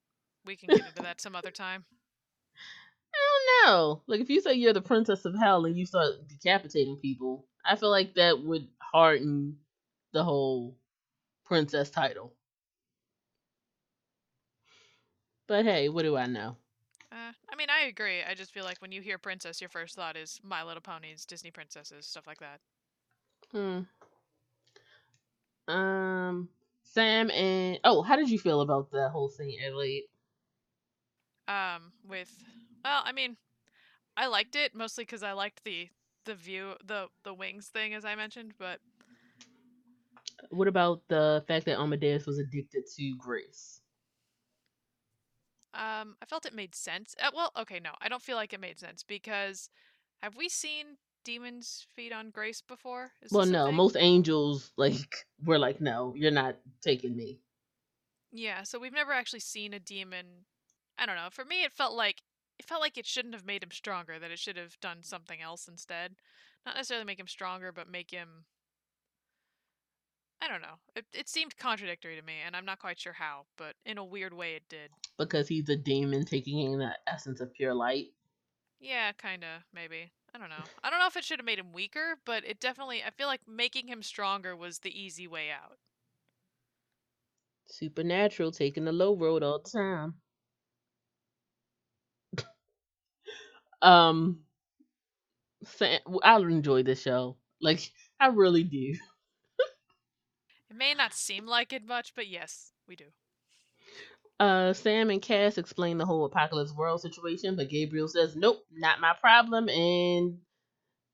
we 0.45 0.57
can 0.57 0.67
get 0.67 0.85
into 0.85 1.01
that 1.01 1.21
some 1.21 1.33
other 1.33 1.51
time. 1.51 1.85
I 3.15 3.17
don't 3.63 3.71
know. 3.71 4.01
Like 4.07 4.19
if 4.19 4.29
you 4.29 4.41
say 4.41 4.53
you're 4.55 4.73
the 4.73 4.81
princess 4.81 5.23
of 5.23 5.33
hell 5.39 5.63
and 5.65 5.77
you 5.77 5.85
start 5.85 6.27
decapitating 6.27 6.97
people, 6.97 7.45
I 7.65 7.77
feel 7.77 7.89
like 7.89 8.15
that 8.15 8.43
would 8.43 8.67
harden 8.79 9.55
the 10.11 10.23
whole 10.25 10.75
princess 11.45 11.89
title. 11.89 12.33
But 15.47 15.63
hey, 15.63 15.87
what 15.87 16.01
do 16.03 16.17
I 16.17 16.25
know? 16.25 16.57
Uh, 17.13 17.33
I 17.51 17.55
mean, 17.55 17.69
I 17.69 17.85
agree. 17.87 18.23
I 18.23 18.33
just 18.33 18.51
feel 18.51 18.65
like 18.65 18.81
when 18.81 18.91
you 18.91 19.01
hear 19.01 19.19
princess, 19.19 19.61
your 19.61 19.69
first 19.69 19.95
thought 19.95 20.17
is 20.17 20.41
My 20.43 20.63
Little 20.63 20.81
Ponies, 20.81 21.25
Disney 21.25 21.51
princesses, 21.51 22.07
stuff 22.07 22.25
like 22.27 22.39
that. 22.39 22.59
Hmm. 23.51 23.81
Um, 25.67 26.49
Sam 26.83 27.31
and 27.31 27.79
oh, 27.83 28.01
how 28.01 28.15
did 28.15 28.29
you 28.29 28.39
feel 28.39 28.61
about 28.61 28.91
the 28.91 29.09
whole 29.09 29.29
scene, 29.29 29.59
Adelaide? 29.65 30.05
Um, 31.47 31.93
with 32.07 32.43
well, 32.83 33.03
I 33.05 33.11
mean, 33.13 33.37
I 34.17 34.27
liked 34.27 34.55
it 34.55 34.75
mostly 34.75 35.03
because 35.05 35.23
I 35.23 35.33
liked 35.33 35.63
the 35.63 35.89
the 36.25 36.35
view, 36.35 36.75
the 36.85 37.09
the 37.23 37.33
wings 37.33 37.67
thing, 37.67 37.93
as 37.93 38.05
I 38.05 38.15
mentioned. 38.15 38.53
But 38.57 38.81
What 40.51 40.67
about 40.67 41.03
the 41.09 41.43
fact 41.47 41.65
that 41.67 41.79
Asmodeus 41.79 42.25
was 42.25 42.39
addicted 42.39 42.85
to 42.97 43.15
Grace? 43.17 43.82
Um, 45.73 46.15
I 46.21 46.25
felt 46.25 46.45
it 46.45 46.53
made 46.53 46.75
sense. 46.75 47.15
Uh, 47.21 47.31
well, 47.33 47.51
okay, 47.57 47.79
no, 47.79 47.91
I 48.01 48.09
don't 48.09 48.21
feel 48.21 48.35
like 48.35 48.53
it 48.53 48.59
made 48.59 48.79
sense 48.79 49.03
because 49.03 49.69
have 50.21 50.35
we 50.35 50.49
seen 50.49 50.97
demons 51.25 51.85
feed 51.95 52.13
on 52.13 52.31
Grace 52.31 52.61
before? 52.61 53.13
Is 53.21 53.31
Well, 53.31 53.45
no, 53.45 53.69
thing? 53.69 53.73
most 53.73 53.97
angels 53.97 54.71
like 54.77 55.25
were 55.43 55.59
like, 55.59 55.81
no, 55.81 56.13
you're 56.15 56.31
not 56.31 56.57
taking 56.81 57.15
me. 57.17 57.41
Yeah, 58.31 58.63
so 58.63 58.79
we've 58.79 58.93
never 58.93 59.11
actually 59.13 59.39
seen 59.41 59.73
a 59.73 59.79
demon. 59.79 60.45
I 60.97 61.05
don't 61.05 61.15
know. 61.15 61.29
For 61.31 61.45
me, 61.45 61.63
it 61.63 61.71
felt 61.73 61.93
like 61.93 62.23
it 62.59 62.65
felt 62.65 62.81
like 62.81 62.97
it 62.97 63.05
shouldn't 63.05 63.33
have 63.33 63.45
made 63.45 63.63
him 63.63 63.71
stronger. 63.71 64.19
That 64.19 64.31
it 64.31 64.39
should 64.39 64.57
have 64.57 64.79
done 64.79 65.03
something 65.03 65.41
else 65.41 65.67
instead. 65.67 66.15
Not 66.65 66.75
necessarily 66.75 67.05
make 67.05 67.19
him 67.19 67.27
stronger, 67.27 67.71
but 67.71 67.87
make 67.87 68.11
him. 68.11 68.45
I 70.43 70.47
don't 70.47 70.61
know. 70.61 70.75
It 70.95 71.07
it 71.13 71.27
seemed 71.29 71.57
contradictory 71.57 72.15
to 72.15 72.21
me, 72.21 72.35
and 72.45 72.55
I'm 72.55 72.65
not 72.65 72.77
quite 72.79 72.99
sure 72.99 73.13
how, 73.13 73.47
but 73.57 73.75
in 73.85 73.97
a 73.97 74.05
weird 74.05 74.33
way, 74.35 74.55
it 74.55 74.69
did. 74.69 74.91
because 75.17 75.47
he's 75.47 75.69
a 75.69 75.75
demon 75.75 76.23
taking 76.25 76.59
in 76.59 76.77
the 76.77 76.95
essence 77.07 77.41
of 77.41 77.51
pure 77.53 77.73
light. 77.73 78.13
Yeah, 78.79 79.11
kinda, 79.13 79.65
maybe. 79.73 80.11
I 80.33 80.37
don't 80.37 80.49
know. 80.49 80.65
I 80.83 80.89
don't 80.91 80.99
know 80.99 81.07
if 81.07 81.15
it 81.17 81.23
should 81.23 81.39
have 81.39 81.45
made 81.45 81.57
him 81.59 81.73
weaker, 81.73 82.17
but 82.25 82.43
it 82.45 82.59
definitely. 82.59 83.03
I 83.03 83.09
feel 83.11 83.27
like 83.27 83.47
making 83.47 83.87
him 83.87 84.03
stronger 84.03 84.55
was 84.55 84.79
the 84.79 84.99
easy 84.99 85.27
way 85.27 85.49
out. 85.51 85.79
Supernatural 87.67 88.53
taking 88.53 88.85
the 88.85 88.93
low 88.93 89.17
road 89.17 89.43
all 89.43 89.59
the 89.59 89.69
time. 89.69 90.21
um, 93.81 94.39
Sam, 95.63 95.99
I'll 96.23 96.43
enjoy 96.45 96.83
this 96.83 97.01
show. 97.01 97.37
Like 97.61 97.91
I 98.19 98.27
really 98.27 98.63
do. 98.63 98.95
It 100.73 100.77
may 100.77 100.95
not 100.95 101.13
seem 101.13 101.45
like 101.45 101.71
it 101.71 101.85
much, 101.85 102.15
but 102.15 102.27
yes, 102.27 102.71
we 102.87 102.95
do. 102.95 103.05
Uh, 104.39 104.73
Sam 104.73 105.11
and 105.11 105.21
Cass 105.21 105.59
explain 105.59 105.99
the 105.99 106.05
whole 106.05 106.25
apocalypse 106.25 106.73
world 106.73 106.99
situation, 106.99 107.55
but 107.55 107.69
Gabriel 107.69 108.07
says, 108.07 108.35
"Nope, 108.35 108.65
not 108.71 108.99
my 108.99 109.13
problem," 109.13 109.69
and 109.69 110.39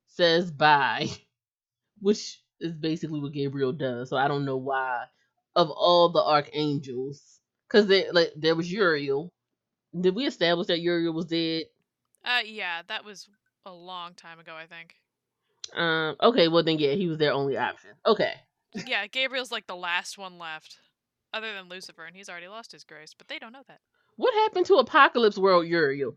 says 0.07 0.49
bye, 0.49 1.09
which 1.99 2.41
is 2.61 2.71
basically 2.71 3.19
what 3.19 3.33
Gabriel 3.33 3.73
does. 3.73 4.09
So 4.09 4.15
I 4.15 4.29
don't 4.29 4.45
know 4.45 4.55
why, 4.55 5.03
of 5.57 5.69
all 5.69 6.07
the 6.07 6.23
archangels, 6.23 7.41
because 7.67 7.87
they 7.87 8.09
like 8.11 8.31
there 8.37 8.55
was 8.55 8.71
Uriel. 8.71 9.33
Did 9.99 10.15
we 10.15 10.25
establish 10.25 10.67
that 10.67 10.79
Uriel 10.79 11.11
was 11.11 11.25
dead? 11.25 11.65
Uh, 12.23 12.43
yeah, 12.45 12.83
that 12.87 13.03
was 13.03 13.27
a 13.65 13.73
long 13.73 14.13
time 14.13 14.39
ago, 14.39 14.55
I 14.55 14.67
think. 14.67 14.95
Um. 15.75 16.15
Okay. 16.21 16.47
Well, 16.47 16.63
then 16.63 16.79
yeah, 16.79 16.93
he 16.93 17.09
was 17.09 17.17
their 17.17 17.33
only 17.33 17.57
option. 17.57 17.89
Okay. 18.05 18.35
Yeah, 18.85 19.07
Gabriel's 19.07 19.51
like 19.51 19.67
the 19.67 19.75
last 19.75 20.17
one 20.17 20.37
left, 20.37 20.79
other 21.33 21.53
than 21.53 21.69
Lucifer, 21.69 22.05
and 22.05 22.15
he's 22.15 22.29
already 22.29 22.47
lost 22.47 22.71
his 22.71 22.83
grace, 22.83 23.13
but 23.17 23.27
they 23.27 23.39
don't 23.39 23.53
know 23.53 23.63
that. 23.67 23.81
What 24.17 24.33
happened 24.35 24.67
to 24.67 24.75
Apocalypse 24.75 25.37
World 25.37 25.65
Uriel? 25.65 26.15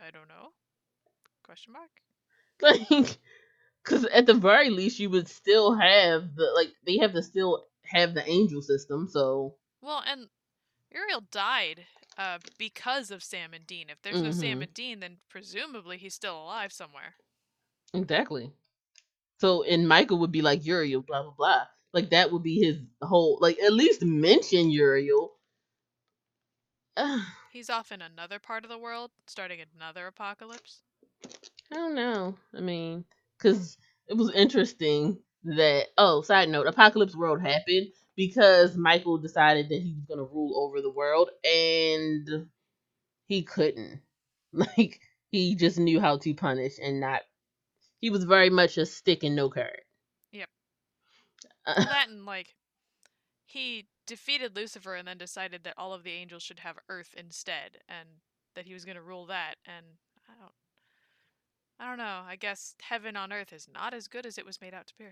I 0.00 0.10
don't 0.10 0.28
know. 0.28 0.52
Question 1.42 1.72
mark. 1.72 1.90
Like, 2.60 3.18
because 3.84 4.04
at 4.06 4.26
the 4.26 4.34
very 4.34 4.70
least, 4.70 4.98
you 5.00 5.10
would 5.10 5.28
still 5.28 5.74
have 5.74 6.34
the 6.36 6.50
like 6.54 6.72
they 6.86 6.98
have 6.98 7.12
to 7.12 7.22
still 7.22 7.66
have 7.84 8.14
the 8.14 8.28
angel 8.28 8.62
system. 8.62 9.08
So 9.08 9.56
Well, 9.80 10.00
and 10.04 10.30
Uriel 10.90 11.20
died 11.20 11.86
uh, 12.16 12.38
because 12.58 13.10
of 13.10 13.22
Sam 13.22 13.54
and 13.54 13.66
Dean. 13.66 13.90
If 13.90 14.02
there's 14.02 14.22
no 14.22 14.30
Sam 14.32 14.60
Mhm. 14.60 14.62
and 14.62 14.74
Dean, 14.74 15.00
then 15.00 15.20
presumably 15.28 15.98
he's 15.98 16.14
still 16.14 16.40
alive 16.42 16.72
somewhere. 16.72 17.16
exactly. 17.94 18.52
So 19.38 19.62
and 19.64 19.88
Michael 19.88 20.18
would 20.20 20.32
be 20.32 20.42
like 20.42 20.64
Uriel, 20.64 21.02
blah 21.02 21.22
blah 21.22 21.34
blah. 21.36 21.62
Like 21.92 22.10
that 22.10 22.32
would 22.32 22.42
be 22.42 22.60
his 22.60 22.78
whole 23.02 23.38
like 23.40 23.58
at 23.60 23.72
least 23.72 24.02
mention 24.04 24.70
Uriel. 24.70 25.32
Ugh, 26.96 27.20
He's 27.52 27.70
off 27.70 27.92
in 27.92 28.02
another 28.02 28.40
part 28.40 28.64
of 28.64 28.70
the 28.70 28.78
world, 28.78 29.12
starting 29.26 29.60
another 29.76 30.08
apocalypse. 30.08 30.82
I 31.72 31.76
don't 31.76 31.94
know. 31.94 32.36
I 32.56 32.60
mean, 32.60 33.04
because 33.38 33.78
it 34.08 34.16
was 34.16 34.32
interesting 34.32 35.18
that 35.44 35.86
oh, 35.98 36.22
side 36.22 36.48
note, 36.48 36.66
Apocalypse 36.66 37.16
World 37.16 37.40
happened 37.40 37.88
because 38.16 38.76
Michael 38.76 39.18
decided 39.18 39.68
that 39.68 39.82
he 39.82 39.94
was 39.94 40.04
gonna 40.08 40.24
rule 40.24 40.58
over 40.64 40.80
the 40.80 40.90
world 40.90 41.30
and 41.44 42.48
he 43.26 43.42
couldn't. 43.42 44.00
Like 44.52 45.00
he 45.30 45.56
just 45.56 45.80
knew 45.80 46.00
how 46.00 46.18
to 46.18 46.34
punish 46.34 46.74
and 46.80 47.00
not. 47.00 47.22
He 48.04 48.10
was 48.10 48.24
very 48.24 48.50
much 48.50 48.78
a 48.78 48.86
stick 48.86 49.24
and 49.24 49.36
no 49.36 49.50
carrot. 49.50 49.86
Yep. 50.32 50.50
Uh, 51.66 51.84
that 51.84 52.08
and 52.10 52.26
like 52.26 52.54
he 53.46 53.86
defeated 54.06 54.56
Lucifer 54.56 54.94
and 54.94 55.08
then 55.08 55.18
decided 55.18 55.64
that 55.64 55.74
all 55.78 55.94
of 55.94 56.04
the 56.04 56.12
angels 56.12 56.42
should 56.42 56.60
have 56.60 56.78
Earth 56.88 57.14
instead, 57.16 57.78
and 57.88 58.08
that 58.56 58.66
he 58.66 58.74
was 58.74 58.84
going 58.84 58.96
to 58.96 59.02
rule 59.02 59.26
that. 59.26 59.56
And 59.66 59.86
I 60.28 60.32
don't, 60.40 60.52
I 61.80 61.88
don't 61.88 61.98
know. 61.98 62.22
I 62.28 62.36
guess 62.36 62.74
heaven 62.82 63.16
on 63.16 63.32
earth 63.32 63.52
is 63.52 63.68
not 63.72 63.94
as 63.94 64.08
good 64.08 64.26
as 64.26 64.38
it 64.38 64.46
was 64.46 64.60
made 64.60 64.74
out 64.74 64.88
to 64.88 64.94
be. 64.98 65.06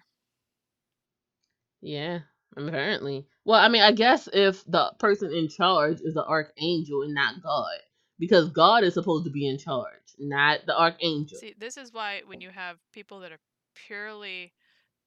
yeah, 1.83 2.21
apparently. 2.57 3.27
Well, 3.45 3.61
I 3.61 3.69
mean, 3.69 3.83
I 3.83 3.93
guess 3.93 4.29
if 4.33 4.65
the 4.67 4.93
person 4.99 5.33
in 5.33 5.49
charge 5.49 6.01
is 6.03 6.15
the 6.15 6.25
archangel 6.27 7.03
and 7.03 7.15
not 7.15 7.43
God, 7.43 7.79
because 8.19 8.49
God 8.51 8.85
is 8.85 8.95
supposed 8.95 9.25
to 9.25 9.31
be 9.31 9.47
in 9.49 9.59
charge, 9.59 10.15
not 10.19 10.67
the 10.67 10.79
archangel. 10.79 11.39
See, 11.39 11.55
this 11.59 11.77
is 11.77 11.93
why 11.93 12.23
when 12.27 12.41
you 12.41 12.51
have 12.51 12.79
people 12.93 13.21
that 13.21 13.33
are 13.33 13.41
purely, 13.75 14.53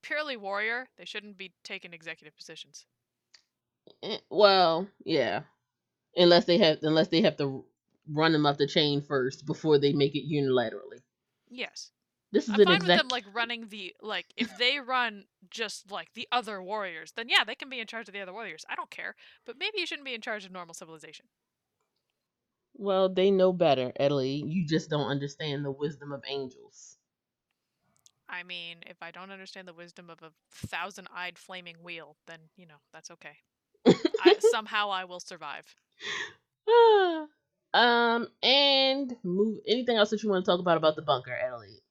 purely 0.01 0.37
warrior, 0.37 0.87
they 0.97 1.05
shouldn't 1.05 1.37
be 1.37 1.53
taking 1.63 1.93
executive 1.93 2.35
positions. 2.35 2.85
Eh, 4.03 4.17
Well, 4.29 4.87
yeah. 5.03 5.43
Unless 6.15 6.45
they 6.45 6.57
have 6.59 6.79
unless 6.81 7.09
they 7.09 7.21
have 7.21 7.37
to 7.37 7.65
run 8.11 8.31
them 8.31 8.45
up 8.45 8.57
the 8.57 8.67
chain 8.67 9.01
first 9.01 9.45
before 9.45 9.77
they 9.79 9.93
make 9.93 10.15
it 10.15 10.29
unilaterally. 10.29 11.01
Yes, 11.49 11.91
This 12.31 12.49
is 12.49 12.55
I'm 12.55 12.61
an 12.61 12.65
fine 12.65 12.75
exec 12.75 12.87
with 12.89 12.97
them 12.97 13.07
like 13.09 13.25
running 13.33 13.67
the 13.69 13.95
like 14.01 14.33
if 14.37 14.57
they 14.57 14.79
run 14.79 15.25
just 15.49 15.91
like 15.91 16.13
the 16.13 16.27
other 16.31 16.61
warriors, 16.61 17.11
then 17.13 17.29
yeah, 17.29 17.43
they 17.43 17.55
can 17.55 17.69
be 17.69 17.79
in 17.79 17.87
charge 17.87 18.07
of 18.07 18.13
the 18.13 18.21
other 18.21 18.33
warriors. 18.33 18.65
I 18.69 18.75
don't 18.75 18.89
care, 18.91 19.15
but 19.45 19.57
maybe 19.57 19.79
you 19.79 19.85
shouldn't 19.85 20.05
be 20.05 20.13
in 20.13 20.21
charge 20.21 20.45
of 20.45 20.51
normal 20.51 20.73
civilization. 20.73 21.27
Well, 22.77 23.09
they 23.09 23.31
know 23.31 23.53
better, 23.53 23.91
Italy. 23.99 24.43
You 24.45 24.65
just 24.65 24.89
don't 24.89 25.07
understand 25.07 25.63
the 25.63 25.71
wisdom 25.71 26.11
of 26.11 26.23
angels. 26.27 26.97
I 28.27 28.43
mean, 28.43 28.77
if 28.87 28.97
I 29.01 29.11
don't 29.11 29.31
understand 29.31 29.67
the 29.67 29.73
wisdom 29.73 30.09
of 30.09 30.21
a 30.21 30.31
thousand-eyed 30.51 31.37
flaming 31.37 31.77
wheel, 31.83 32.17
then 32.27 32.39
you 32.57 32.65
know 32.65 32.75
that's 32.91 33.11
okay. 33.11 33.37
I, 34.21 34.35
somehow 34.51 34.89
I 34.89 35.05
will 35.05 35.19
survive. 35.19 35.75
Um, 37.75 38.29
and 38.41 39.17
move 39.21 39.59
anything 39.67 39.97
else 39.97 40.09
that 40.11 40.23
you 40.23 40.29
want 40.29 40.45
to 40.45 40.49
talk 40.49 40.61
about 40.61 40.77
about 40.77 40.95
the 40.95 41.01
bunker, 41.01 41.33
Adelaide? 41.33 41.81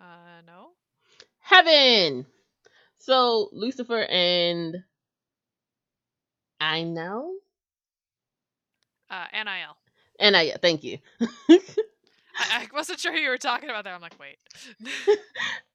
Uh, 0.00 0.42
no. 0.44 0.70
Heaven. 1.38 2.26
So 2.98 3.48
Lucifer 3.52 4.02
and 4.02 4.78
I 6.60 6.82
know. 6.82 7.36
Uh, 9.08 9.26
NIL. 9.32 9.76
And 10.20 10.36
I 10.36 10.52
thank 10.62 10.84
you. 10.84 10.98
I, 11.20 11.58
I 12.38 12.68
wasn't 12.72 13.00
sure 13.00 13.12
who 13.12 13.18
you 13.18 13.30
were 13.30 13.38
talking 13.38 13.70
about 13.70 13.84
there. 13.84 13.94
I'm 13.94 14.00
like, 14.00 14.18
wait. 14.18 14.38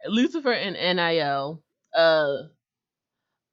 Lucifer 0.07 0.51
and 0.53 0.75
NIL 0.97 1.61
uh 1.95 2.37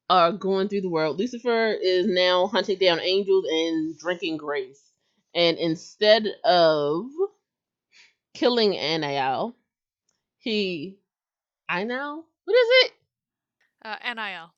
are 0.09 0.31
going 0.31 0.67
through 0.67 0.81
the 0.81 0.89
world. 0.89 1.19
Lucifer 1.19 1.73
is 1.73 2.07
now 2.07 2.47
hunting 2.47 2.77
down 2.79 2.99
angels 2.99 3.45
and 3.49 3.97
drinking 3.97 4.37
grace. 4.37 4.81
And 5.35 5.57
instead 5.57 6.25
of 6.43 7.05
killing 8.33 8.71
NIL, 8.71 9.55
he 10.39 10.97
I 11.67 11.83
know. 11.83 12.25
What 12.45 12.53
is 12.53 12.67
it? 12.85 12.91
uh, 13.85 13.95
NIL. 14.13 14.51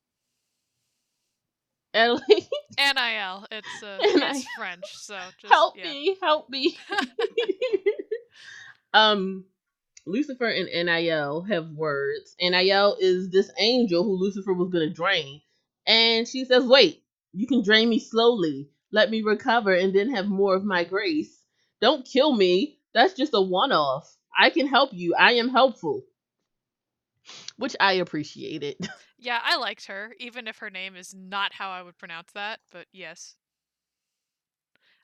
Adelaide, 1.94 2.48
NIL. 2.94 3.46
It's 3.50 3.82
uh, 3.82 3.98
it's 4.00 4.46
French, 4.56 4.96
so 4.96 5.18
just 5.40 5.52
help 5.52 5.76
yeah. 5.76 5.84
me, 5.84 6.16
help 6.20 6.48
me. 6.48 6.76
um 8.94 9.44
Lucifer 10.04 10.48
and 10.48 10.66
NIL 10.66 11.42
have 11.42 11.70
words. 11.70 12.34
NIL 12.40 12.96
is 12.98 13.30
this 13.30 13.50
angel 13.58 14.02
who 14.02 14.16
Lucifer 14.16 14.52
was 14.52 14.70
gonna 14.70 14.90
drain. 14.90 15.40
And 15.86 16.26
she 16.26 16.44
says, 16.44 16.64
Wait, 16.64 17.02
you 17.32 17.46
can 17.46 17.62
drain 17.62 17.88
me 17.88 17.98
slowly. 17.98 18.68
Let 18.90 19.10
me 19.10 19.22
recover 19.22 19.74
and 19.74 19.94
then 19.94 20.14
have 20.14 20.26
more 20.26 20.54
of 20.54 20.64
my 20.64 20.84
grace. 20.84 21.38
Don't 21.80 22.04
kill 22.04 22.34
me. 22.34 22.78
That's 22.94 23.14
just 23.14 23.34
a 23.34 23.40
one 23.40 23.72
off. 23.72 24.16
I 24.38 24.50
can 24.50 24.66
help 24.66 24.92
you. 24.92 25.14
I 25.14 25.34
am 25.34 25.48
helpful. 25.48 26.04
Which 27.56 27.76
I 27.80 27.94
appreciated. 27.94 28.76
Yeah, 29.18 29.40
I 29.42 29.56
liked 29.56 29.86
her, 29.86 30.14
even 30.18 30.46
if 30.48 30.58
her 30.58 30.68
name 30.70 30.96
is 30.96 31.14
not 31.14 31.54
how 31.54 31.70
I 31.70 31.82
would 31.82 31.96
pronounce 31.96 32.32
that. 32.32 32.60
But 32.70 32.88
yes, 32.92 33.36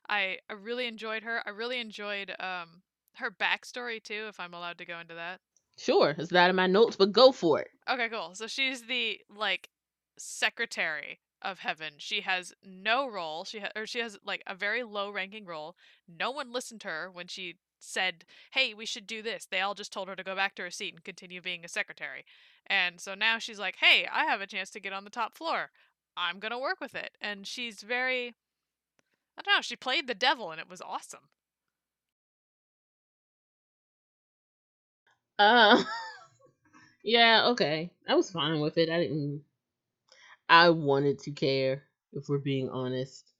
I 0.09 0.39
I 0.49 0.53
really 0.53 0.87
enjoyed 0.87 1.23
her. 1.23 1.41
I 1.45 1.51
really 1.51 1.79
enjoyed 1.79 2.35
um 2.39 2.83
her 3.15 3.31
backstory 3.31 4.03
too. 4.03 4.25
If 4.27 4.39
I'm 4.39 4.53
allowed 4.53 4.77
to 4.79 4.85
go 4.85 4.99
into 4.99 5.15
that. 5.15 5.39
Sure, 5.77 6.13
it's 6.17 6.31
not 6.31 6.49
in 6.49 6.55
my 6.55 6.67
notes, 6.67 6.95
but 6.97 7.11
go 7.11 7.31
for 7.31 7.59
it. 7.61 7.69
Okay, 7.89 8.09
cool. 8.09 8.35
So 8.35 8.47
she's 8.47 8.83
the 8.83 9.21
like 9.29 9.69
secretary 10.17 11.21
of 11.41 11.59
heaven. 11.59 11.93
She 11.97 12.21
has 12.21 12.53
no 12.63 13.07
role. 13.09 13.45
She 13.45 13.59
ha- 13.59 13.71
or 13.75 13.85
she 13.87 13.99
has 13.99 14.17
like 14.25 14.43
a 14.45 14.55
very 14.55 14.83
low 14.83 15.09
ranking 15.09 15.45
role. 15.45 15.75
No 16.07 16.31
one 16.31 16.51
listened 16.51 16.81
to 16.81 16.89
her 16.89 17.09
when 17.09 17.27
she 17.27 17.57
said, 17.79 18.25
"Hey, 18.51 18.73
we 18.73 18.85
should 18.85 19.07
do 19.07 19.21
this." 19.21 19.45
They 19.45 19.61
all 19.61 19.73
just 19.75 19.91
told 19.93 20.07
her 20.09 20.15
to 20.15 20.23
go 20.23 20.35
back 20.35 20.55
to 20.55 20.63
her 20.63 20.71
seat 20.71 20.93
and 20.93 21.03
continue 21.03 21.41
being 21.41 21.65
a 21.65 21.69
secretary. 21.69 22.25
And 22.67 22.99
so 23.01 23.15
now 23.15 23.39
she's 23.39 23.59
like, 23.59 23.77
"Hey, 23.77 24.07
I 24.11 24.25
have 24.25 24.41
a 24.41 24.47
chance 24.47 24.69
to 24.71 24.79
get 24.79 24.93
on 24.93 25.03
the 25.05 25.09
top 25.09 25.35
floor. 25.35 25.71
I'm 26.17 26.39
going 26.39 26.51
to 26.51 26.57
work 26.59 26.79
with 26.81 26.95
it." 26.95 27.15
And 27.21 27.47
she's 27.47 27.81
very 27.81 28.35
I 29.37 29.41
don't 29.41 29.55
know, 29.55 29.61
she 29.61 29.75
played 29.75 30.07
the 30.07 30.15
devil 30.15 30.51
and 30.51 30.59
it 30.59 30.67
was 30.69 30.81
awesome. 30.81 31.29
Uh 35.37 35.83
Yeah, 37.03 37.47
okay. 37.49 37.91
I 38.07 38.15
was 38.15 38.31
fine 38.31 38.59
with 38.61 38.77
it. 38.77 38.89
I 38.89 38.99
didn't 38.99 39.43
I 40.49 40.69
wanted 40.71 41.19
to 41.19 41.31
care, 41.31 41.83
if 42.13 42.27
we're 42.27 42.39
being 42.39 42.69
honest. 42.69 43.31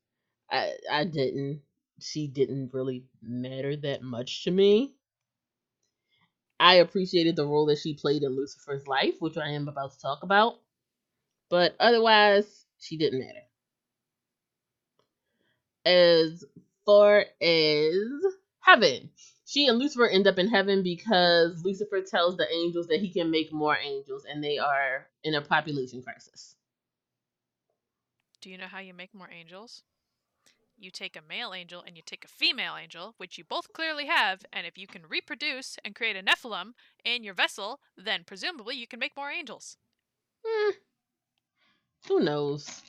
I 0.52 0.76
I 0.92 1.06
didn't. 1.06 1.64
She 2.02 2.28
didn't 2.28 2.74
really 2.74 3.06
matter 3.22 3.76
that 3.78 4.02
much 4.02 4.44
to 4.44 4.52
me. 4.52 4.96
I 6.60 6.76
appreciated 6.76 7.36
the 7.36 7.46
role 7.46 7.66
that 7.68 7.80
she 7.80 7.94
played 7.94 8.24
in 8.24 8.36
Lucifer's 8.36 8.86
life, 8.86 9.16
which 9.20 9.38
I 9.38 9.50
am 9.50 9.68
about 9.68 9.94
to 9.94 10.00
talk 10.00 10.24
about. 10.24 10.60
But 11.50 11.76
otherwise, 11.80 12.66
she 12.80 12.98
didn't 12.98 13.20
matter. 13.20 13.44
As 15.86 16.44
far 16.86 17.26
as 17.42 17.96
heaven, 18.60 19.10
she 19.46 19.68
and 19.68 19.80
Lucifer 19.80 20.08
end 20.08 20.28
up 20.28 20.38
in 20.38 20.48
heaven 20.48 20.84
because 20.84 21.64
Lucifer 21.64 22.02
tells 22.02 22.38
the 22.38 22.52
angels 22.54 22.88
that 22.88 23.00
he 23.00 23.10
can 23.10 23.32
make 23.32 23.52
more 23.52 23.78
angels 23.78 24.26
and 24.30 24.44
they 24.44 24.58
are 24.58 25.08
in 25.24 25.34
a 25.34 25.42
population 25.42 26.04
crisis. 26.04 26.56
Do 28.42 28.50
you 28.50 28.58
know 28.58 28.68
how 28.68 28.80
you 28.80 28.94
make 28.94 29.14
more 29.14 29.30
angels? 29.32 29.84
You 30.80 30.92
take 30.92 31.16
a 31.18 31.22
male 31.22 31.54
angel 31.54 31.84
and 31.86 31.98
you 31.98 32.04
take 32.06 32.24
a 32.24 32.30
female 32.30 32.76
angel, 32.82 33.14
which 33.18 33.38
you 33.38 33.44
both 33.44 33.74
clearly 33.74 34.06
have, 34.06 34.46
and 34.54 34.66
if 34.66 34.78
you 34.78 34.88
can 34.88 35.04
reproduce 35.08 35.78
and 35.84 35.94
create 35.94 36.16
a 36.16 36.24
Nephilim 36.24 36.72
in 37.04 37.24
your 37.24 37.34
vessel, 37.34 37.82
then 37.98 38.24
presumably 38.26 38.76
you 38.76 38.88
can 38.88 39.00
make 39.00 39.18
more 39.18 39.30
angels. 39.30 39.78
Hmm. 40.46 40.72
Who 42.08 42.22
knows? 42.22 42.82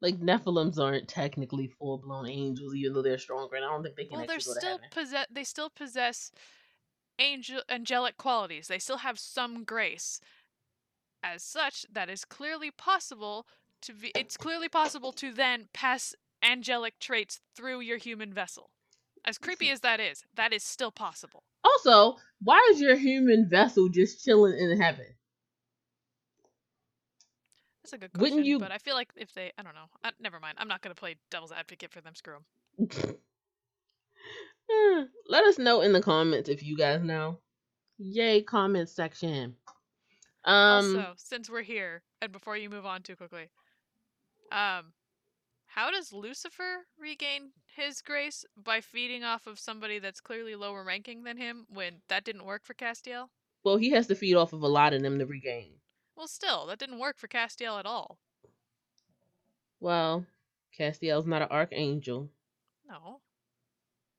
Like 0.00 0.20
Nephilims 0.20 0.78
aren't 0.78 1.08
technically 1.08 1.66
full 1.66 1.98
blown 1.98 2.28
angels, 2.28 2.74
even 2.74 2.94
though 2.94 3.02
they're 3.02 3.18
stronger, 3.18 3.56
and 3.56 3.64
I 3.64 3.68
don't 3.68 3.82
think 3.82 3.96
they 3.96 4.04
can 4.04 4.18
Well, 4.18 4.26
they're 4.26 4.36
actually 4.36 4.54
go 4.54 4.60
to 4.60 4.66
still 4.66 4.78
possess 4.90 5.26
they 5.30 5.44
still 5.44 5.70
possess 5.70 6.30
angel 7.18 7.62
angelic 7.68 8.16
qualities. 8.16 8.68
They 8.68 8.78
still 8.78 8.98
have 8.98 9.18
some 9.18 9.64
grace. 9.64 10.20
As 11.22 11.42
such, 11.42 11.84
that 11.92 12.08
is 12.08 12.24
clearly 12.24 12.70
possible 12.70 13.46
to 13.82 13.92
be 13.92 14.12
it's 14.14 14.36
clearly 14.36 14.68
possible 14.68 15.12
to 15.12 15.32
then 15.32 15.68
pass 15.74 16.14
angelic 16.42 16.98
traits 16.98 17.40
through 17.56 17.80
your 17.80 17.98
human 17.98 18.32
vessel. 18.32 18.70
As 19.24 19.38
creepy 19.38 19.70
as 19.70 19.80
that 19.80 20.00
is, 20.00 20.24
that 20.34 20.52
is 20.52 20.62
still 20.62 20.90
possible. 20.90 21.42
Also, 21.64 22.16
why 22.42 22.66
is 22.70 22.80
your 22.80 22.96
human 22.96 23.48
vessel 23.48 23.88
just 23.88 24.24
chilling 24.24 24.56
in 24.58 24.80
heaven? 24.80 25.06
That's 27.82 27.92
a 27.94 27.98
good 27.98 28.12
question. 28.12 28.36
Wouldn't 28.36 28.46
you- 28.46 28.58
but 28.58 28.70
I 28.72 28.78
feel 28.78 28.94
like 28.94 29.10
if 29.16 29.32
they, 29.32 29.52
I 29.58 29.62
don't 29.62 29.74
know. 29.74 29.88
Uh, 30.04 30.12
never 30.20 30.38
mind. 30.40 30.56
I'm 30.60 30.68
not 30.68 30.82
gonna 30.82 30.94
play 30.94 31.16
devil's 31.30 31.52
advocate 31.52 31.90
for 31.90 32.00
them. 32.00 32.14
Screw 32.14 32.36
'em. 32.36 32.88
Hmm, 34.70 35.04
Let 35.28 35.44
us 35.44 35.58
know 35.58 35.80
in 35.80 35.94
the 35.94 36.02
comments 36.02 36.50
if 36.50 36.62
you 36.62 36.76
guys 36.76 37.02
know. 37.02 37.38
Yay, 37.96 38.42
comment 38.42 38.88
section. 38.90 39.56
Um, 40.44 40.96
also, 40.98 41.14
since 41.16 41.48
we're 41.48 41.62
here, 41.62 42.02
and 42.20 42.30
before 42.32 42.54
you 42.56 42.68
move 42.68 42.84
on 42.84 43.02
too 43.02 43.16
quickly, 43.16 43.48
um, 44.52 44.92
how 45.78 45.92
does 45.92 46.12
Lucifer 46.12 46.86
regain 46.98 47.52
his 47.76 48.02
grace 48.02 48.44
by 48.56 48.80
feeding 48.80 49.22
off 49.22 49.46
of 49.46 49.60
somebody 49.60 50.00
that's 50.00 50.20
clearly 50.20 50.56
lower 50.56 50.82
ranking 50.82 51.22
than 51.22 51.36
him 51.36 51.66
when 51.68 52.02
that 52.08 52.24
didn't 52.24 52.44
work 52.44 52.64
for 52.64 52.74
Castiel? 52.74 53.28
well, 53.62 53.76
he 53.76 53.90
has 53.90 54.08
to 54.08 54.16
feed 54.16 54.34
off 54.34 54.52
of 54.52 54.62
a 54.62 54.66
lot 54.66 54.92
of 54.92 55.02
them 55.02 55.20
to 55.20 55.26
regain. 55.26 55.74
Well, 56.16 56.26
still, 56.26 56.66
that 56.66 56.80
didn't 56.80 56.98
work 56.98 57.16
for 57.16 57.28
Castiel 57.28 57.78
at 57.78 57.86
all. 57.86 58.18
Well, 59.78 60.26
Castiel's 60.76 61.26
not 61.26 61.42
an 61.42 61.48
archangel. 61.48 62.28
No. 62.88 63.20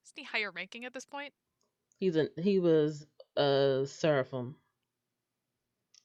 Isn't 0.05 0.16
he 0.16 0.24
higher 0.24 0.51
ranking 0.51 0.86
at 0.86 0.93
this 0.93 1.05
point? 1.05 1.34
He's 1.99 2.16
a 2.16 2.30
he 2.38 2.60
was 2.60 3.05
a 3.36 3.84
seraphim, 3.86 4.55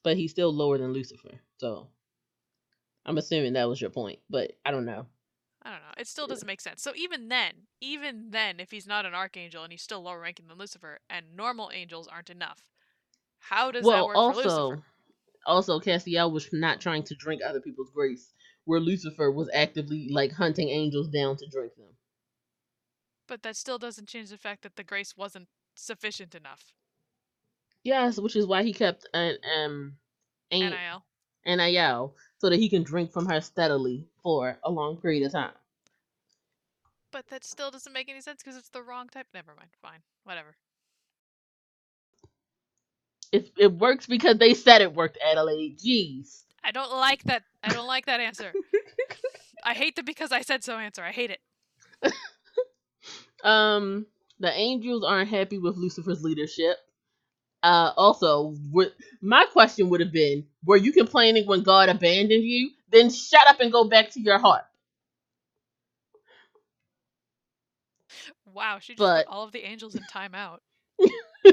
but 0.02 0.16
he's 0.16 0.32
still 0.32 0.52
lower 0.52 0.78
than 0.78 0.92
Lucifer. 0.92 1.38
So, 1.58 1.86
I'm 3.06 3.18
assuming 3.18 3.52
that 3.52 3.68
was 3.68 3.80
your 3.80 3.90
point, 3.90 4.18
but 4.28 4.50
I 4.64 4.72
don't 4.72 4.86
know. 4.86 5.06
I 5.96 6.00
don't 6.00 6.00
know. 6.00 6.02
It 6.02 6.08
still 6.08 6.26
doesn't 6.26 6.46
make 6.46 6.60
sense. 6.60 6.82
So 6.82 6.92
even 6.96 7.28
then, 7.28 7.52
even 7.80 8.30
then, 8.30 8.60
if 8.60 8.70
he's 8.70 8.86
not 8.86 9.06
an 9.06 9.14
archangel 9.14 9.62
and 9.62 9.72
he's 9.72 9.82
still 9.82 10.02
lower 10.02 10.20
ranking 10.20 10.48
than 10.48 10.58
Lucifer, 10.58 10.98
and 11.08 11.36
normal 11.36 11.70
angels 11.72 12.08
aren't 12.08 12.30
enough, 12.30 12.64
how 13.38 13.70
does 13.70 13.82
that 13.82 13.88
well, 13.88 14.06
work 14.08 14.16
also, 14.16 14.42
for 14.42 14.48
Lucifer? 14.48 14.84
also 15.46 15.80
Castiel 15.80 16.32
was 16.32 16.48
not 16.52 16.80
trying 16.80 17.02
to 17.04 17.14
drink 17.14 17.42
other 17.42 17.60
people's 17.60 17.90
grace, 17.90 18.32
where 18.64 18.80
Lucifer 18.80 19.30
was 19.30 19.48
actively 19.54 20.08
like 20.10 20.32
hunting 20.32 20.68
angels 20.68 21.08
down 21.08 21.36
to 21.36 21.46
drink 21.48 21.74
them. 21.76 21.86
But 23.26 23.42
that 23.42 23.56
still 23.56 23.78
doesn't 23.78 24.08
change 24.08 24.30
the 24.30 24.38
fact 24.38 24.62
that 24.62 24.76
the 24.76 24.84
grace 24.84 25.16
wasn't 25.16 25.48
sufficient 25.74 26.34
enough. 26.34 26.72
Yes, 27.82 28.18
which 28.18 28.36
is 28.36 28.46
why 28.46 28.62
he 28.62 28.72
kept 28.72 29.06
an 29.14 29.36
um, 29.58 29.96
an 30.50 30.70
NIL. 30.70 31.04
NIL 31.46 32.14
so 32.38 32.50
that 32.50 32.58
he 32.58 32.68
can 32.68 32.82
drink 32.82 33.12
from 33.12 33.26
her 33.26 33.40
steadily 33.40 34.06
for 34.22 34.58
a 34.64 34.70
long 34.70 34.96
period 34.96 35.26
of 35.26 35.32
time. 35.32 35.52
But 37.14 37.28
that 37.28 37.44
still 37.44 37.70
doesn't 37.72 37.94
make 37.94 38.10
any 38.10 38.22
sense 38.22 38.42
because 38.44 38.58
it's 38.58 38.70
the 38.70 38.82
wrong 38.82 39.08
type. 39.08 39.28
Never 39.34 39.54
mind. 39.56 39.70
Fine. 39.82 40.00
Whatever. 40.24 40.56
It 43.32 43.50
it 43.58 43.72
works 43.72 44.06
because 44.06 44.38
they 44.38 44.54
said 44.54 44.82
it 44.82 44.94
worked, 44.94 45.18
Adelaide. 45.24 45.78
Jeez. 45.78 46.42
I 46.64 46.72
don't 46.72 46.92
like 46.92 47.22
that. 47.24 47.44
I 47.62 47.72
don't 47.72 47.86
like 47.88 48.06
that 48.06 48.20
answer. 48.20 48.52
I 49.64 49.74
hate 49.74 49.96
the 49.96 50.02
because 50.04 50.32
I 50.32 50.42
said 50.42 50.64
so 50.64 50.78
answer. 50.78 51.02
I 51.04 51.12
hate 51.12 51.30
it. 51.30 51.40
Um, 53.44 54.06
the 54.40 54.52
angels 54.52 55.04
aren't 55.04 55.30
happy 55.30 55.58
with 55.58 55.76
Lucifer's 55.76 56.22
leadership. 56.24 56.76
Uh, 57.62 57.92
also, 57.96 58.54
would, 58.72 58.92
my 59.22 59.46
question 59.52 59.90
would 59.90 60.00
have 60.00 60.12
been: 60.12 60.46
Were 60.64 60.76
you 60.78 60.92
complaining 60.92 61.46
when 61.46 61.62
God 61.62 61.88
abandoned 61.90 62.44
you? 62.44 62.70
Then 62.90 63.10
shut 63.10 63.46
up 63.48 63.60
and 63.60 63.72
go 63.72 63.84
back 63.84 64.10
to 64.12 64.20
your 64.20 64.38
heart. 64.38 64.64
Wow, 68.54 68.78
she 68.78 68.92
just 68.94 68.98
But- 68.98 69.26
put 69.26 69.32
all 69.34 69.44
of 69.44 69.52
the 69.52 69.64
angels 69.64 69.94
in 69.94 70.02
timeout. 70.04 70.58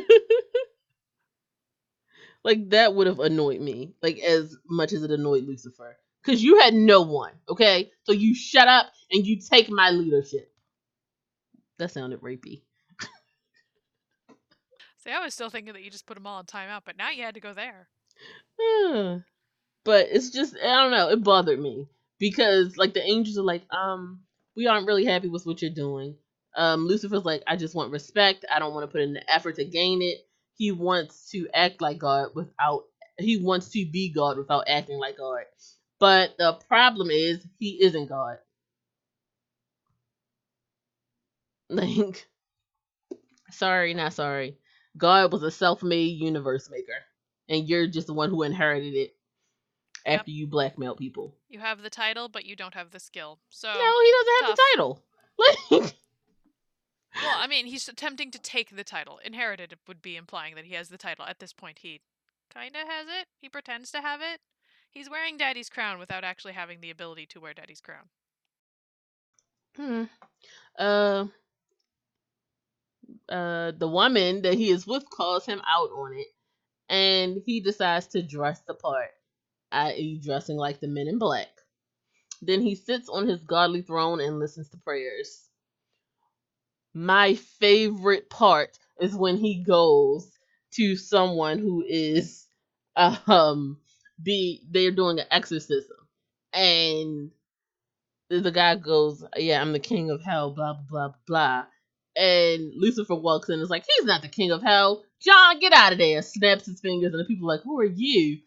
like 2.43 2.69
that 2.69 2.93
would 2.93 3.07
have 3.07 3.19
annoyed 3.19 3.59
me, 3.59 3.95
like 4.01 4.19
as 4.19 4.55
much 4.69 4.93
as 4.93 5.03
it 5.03 5.11
annoyed 5.11 5.43
Lucifer. 5.45 5.97
Cause 6.23 6.41
you 6.43 6.59
had 6.59 6.75
no 6.75 7.01
one, 7.01 7.33
okay? 7.49 7.89
So 8.03 8.11
you 8.11 8.35
shut 8.35 8.67
up 8.67 8.85
and 9.11 9.25
you 9.25 9.39
take 9.41 9.71
my 9.71 9.89
leadership. 9.89 10.51
That 11.79 11.89
sounded 11.89 12.21
rapey. 12.21 12.61
See, 15.03 15.09
I 15.09 15.23
was 15.23 15.33
still 15.33 15.49
thinking 15.49 15.73
that 15.73 15.81
you 15.81 15.89
just 15.89 16.05
put 16.05 16.13
them 16.13 16.27
all 16.27 16.39
in 16.39 16.45
timeout, 16.45 16.81
but 16.85 16.95
now 16.95 17.09
you 17.09 17.23
had 17.23 17.33
to 17.33 17.39
go 17.41 17.53
there. 17.55 17.87
but 19.83 20.07
it's 20.11 20.29
just 20.29 20.55
I 20.55 20.83
don't 20.83 20.91
know, 20.91 21.09
it 21.09 21.23
bothered 21.23 21.59
me. 21.59 21.87
Because 22.19 22.77
like 22.77 22.93
the 22.93 23.01
angels 23.03 23.39
are 23.39 23.43
like, 23.43 23.63
um, 23.73 24.19
we 24.55 24.67
aren't 24.67 24.85
really 24.85 25.05
happy 25.05 25.27
with 25.27 25.47
what 25.47 25.63
you're 25.63 25.71
doing. 25.71 26.15
Um, 26.55 26.85
Lucifer's 26.85 27.25
like, 27.25 27.43
I 27.47 27.55
just 27.55 27.75
want 27.75 27.91
respect. 27.91 28.45
I 28.53 28.59
don't 28.59 28.73
want 28.73 28.83
to 28.83 28.91
put 28.91 29.01
in 29.01 29.13
the 29.13 29.31
effort 29.33 29.55
to 29.55 29.65
gain 29.65 30.01
it. 30.01 30.17
He 30.55 30.71
wants 30.71 31.29
to 31.31 31.47
act 31.53 31.81
like 31.81 31.97
God 31.97 32.29
without 32.35 32.83
he 33.17 33.37
wants 33.37 33.69
to 33.69 33.85
be 33.85 34.09
God 34.09 34.37
without 34.37 34.65
acting 34.67 34.97
like 34.97 35.17
God. 35.17 35.43
But 35.99 36.35
the 36.37 36.53
problem 36.67 37.09
is 37.11 37.45
he 37.57 37.81
isn't 37.83 38.07
God. 38.07 38.37
Like 41.69 42.27
sorry, 43.49 43.93
not 43.93 44.11
sorry. 44.11 44.57
God 44.97 45.31
was 45.31 45.41
a 45.43 45.51
self-made 45.51 46.19
universe 46.19 46.69
maker. 46.69 46.91
And 47.47 47.67
you're 47.67 47.87
just 47.87 48.07
the 48.07 48.13
one 48.13 48.29
who 48.29 48.43
inherited 48.43 48.93
it 48.93 49.15
Yep. 50.05 50.19
after 50.19 50.31
you 50.31 50.47
blackmail 50.47 50.95
people. 50.95 51.35
You 51.47 51.59
have 51.59 51.81
the 51.81 51.89
title, 51.89 52.27
but 52.27 52.45
you 52.45 52.55
don't 52.55 52.73
have 52.73 52.91
the 52.91 52.99
skill. 52.99 53.39
So, 53.49 53.71
no, 53.71 54.01
he 54.03 54.11
doesn't 54.11 54.47
have 54.47 54.55
the 54.55 54.61
title. 54.73 55.03
Like 55.71 55.95
well, 57.15 57.35
I 57.37 57.47
mean, 57.47 57.65
he's 57.65 57.87
attempting 57.87 58.31
to 58.31 58.39
take 58.39 58.75
the 58.75 58.83
title. 58.83 59.19
Inherited 59.23 59.75
would 59.87 60.01
be 60.01 60.15
implying 60.15 60.55
that 60.55 60.65
he 60.65 60.75
has 60.75 60.89
the 60.89 60.97
title. 60.97 61.25
At 61.25 61.39
this 61.39 61.53
point, 61.53 61.79
he 61.79 62.01
kind 62.53 62.75
of 62.75 62.87
has 62.87 63.07
it. 63.07 63.27
He 63.39 63.49
pretends 63.49 63.91
to 63.91 64.01
have 64.01 64.21
it. 64.21 64.39
He's 64.91 65.09
wearing 65.09 65.37
Daddy's 65.37 65.69
crown 65.69 65.99
without 65.99 66.23
actually 66.23 66.53
having 66.53 66.81
the 66.81 66.89
ability 66.91 67.25
to 67.27 67.39
wear 67.39 67.53
Daddy's 67.53 67.81
crown. 67.81 68.09
Hmm. 69.75 70.03
Uh. 70.77 71.25
Uh, 73.29 73.71
the 73.77 73.87
woman 73.87 74.41
that 74.41 74.53
he 74.55 74.69
is 74.69 74.87
with 74.87 75.09
calls 75.09 75.45
him 75.45 75.61
out 75.67 75.89
on 75.91 76.13
it, 76.13 76.27
and 76.89 77.41
he 77.45 77.59
decides 77.59 78.07
to 78.07 78.21
dress 78.21 78.61
the 78.61 78.73
part, 78.73 79.11
i.e., 79.71 80.19
dressing 80.23 80.57
like 80.57 80.79
the 80.79 80.87
men 80.87 81.07
in 81.07 81.17
black. 81.17 81.49
Then 82.41 82.61
he 82.61 82.75
sits 82.75 83.09
on 83.09 83.27
his 83.27 83.41
godly 83.41 83.81
throne 83.81 84.19
and 84.21 84.39
listens 84.39 84.69
to 84.69 84.77
prayers. 84.77 85.49
My 86.93 87.35
favorite 87.35 88.29
part 88.29 88.77
is 88.99 89.15
when 89.15 89.37
he 89.37 89.63
goes 89.63 90.29
to 90.73 90.95
someone 90.95 91.59
who 91.59 91.83
is 91.87 92.45
um 93.27 93.77
be 94.21 94.61
they're 94.69 94.91
doing 94.91 95.19
an 95.19 95.25
exorcism 95.31 95.97
and 96.53 97.31
the 98.29 98.51
guy 98.51 98.75
goes, 98.75 99.23
Yeah, 99.35 99.61
I'm 99.61 99.73
the 99.73 99.79
king 99.79 100.09
of 100.09 100.23
hell, 100.23 100.51
blah 100.51 100.73
blah 100.89 101.13
blah. 101.27 101.65
And 102.15 102.71
Lucifer 102.75 103.15
walks 103.15 103.49
in 103.49 103.55
and 103.55 103.63
is 103.63 103.69
like, 103.69 103.85
He's 103.97 104.05
not 104.05 104.21
the 104.21 104.27
king 104.27 104.51
of 104.51 104.61
hell. 104.61 105.03
John, 105.21 105.59
get 105.59 105.73
out 105.73 105.91
of 105.93 105.99
there. 105.99 106.21
Snaps 106.21 106.65
his 106.65 106.79
fingers, 106.81 107.13
and 107.13 107.19
the 107.19 107.25
people 107.25 107.49
are 107.49 107.55
like, 107.55 107.63
Who 107.63 107.79
are 107.79 107.85
you? 107.85 108.39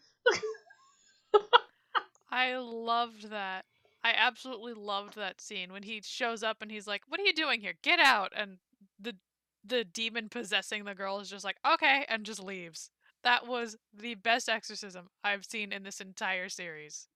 I 2.30 2.57
loved 2.57 3.30
that. 3.30 3.64
I 4.05 4.12
absolutely 4.12 4.74
loved 4.74 5.16
that 5.16 5.40
scene 5.40 5.72
when 5.72 5.82
he 5.82 6.00
shows 6.02 6.42
up 6.44 6.59
and 6.62 6.70
he's 6.70 6.86
like, 6.86 7.02
"What 7.09 7.18
are 7.20 7.24
you 7.24 7.32
doing 7.32 7.61
here? 7.61 7.74
Get 7.82 7.98
out!" 8.00 8.32
And 8.36 8.59
the 8.98 9.16
the 9.64 9.84
demon 9.84 10.28
possessing 10.28 10.84
the 10.84 10.94
girl 10.94 11.20
is 11.20 11.30
just 11.30 11.44
like, 11.44 11.59
"Okay," 11.66 12.05
and 12.09 12.24
just 12.26 12.40
leaves. 12.40 12.90
That 13.24 13.46
was 13.46 13.76
the 13.92 14.14
best 14.14 14.48
exorcism 14.48 15.09
I've 15.24 15.44
seen 15.46 15.72
in 15.72 15.82
this 15.84 16.00
entire 16.00 16.48
series. 16.50 17.09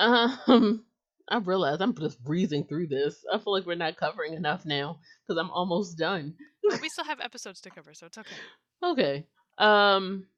Um, 0.00 0.84
I 1.28 1.38
realize 1.38 1.80
I'm 1.80 1.94
just 1.94 2.22
breezing 2.22 2.66
through 2.66 2.88
this. 2.88 3.24
I 3.32 3.38
feel 3.38 3.52
like 3.52 3.66
we're 3.66 3.74
not 3.74 3.96
covering 3.96 4.34
enough 4.34 4.64
now 4.64 5.00
because 5.26 5.38
I'm 5.38 5.50
almost 5.50 5.98
done. 5.98 6.36
We 6.80 6.88
still 6.88 7.04
have 7.04 7.20
episodes 7.20 7.60
to 7.62 7.70
cover, 7.70 7.94
so 7.94 8.06
it's 8.06 8.18
okay. 8.18 8.40
Okay. 8.82 9.26
Um. 9.58 10.28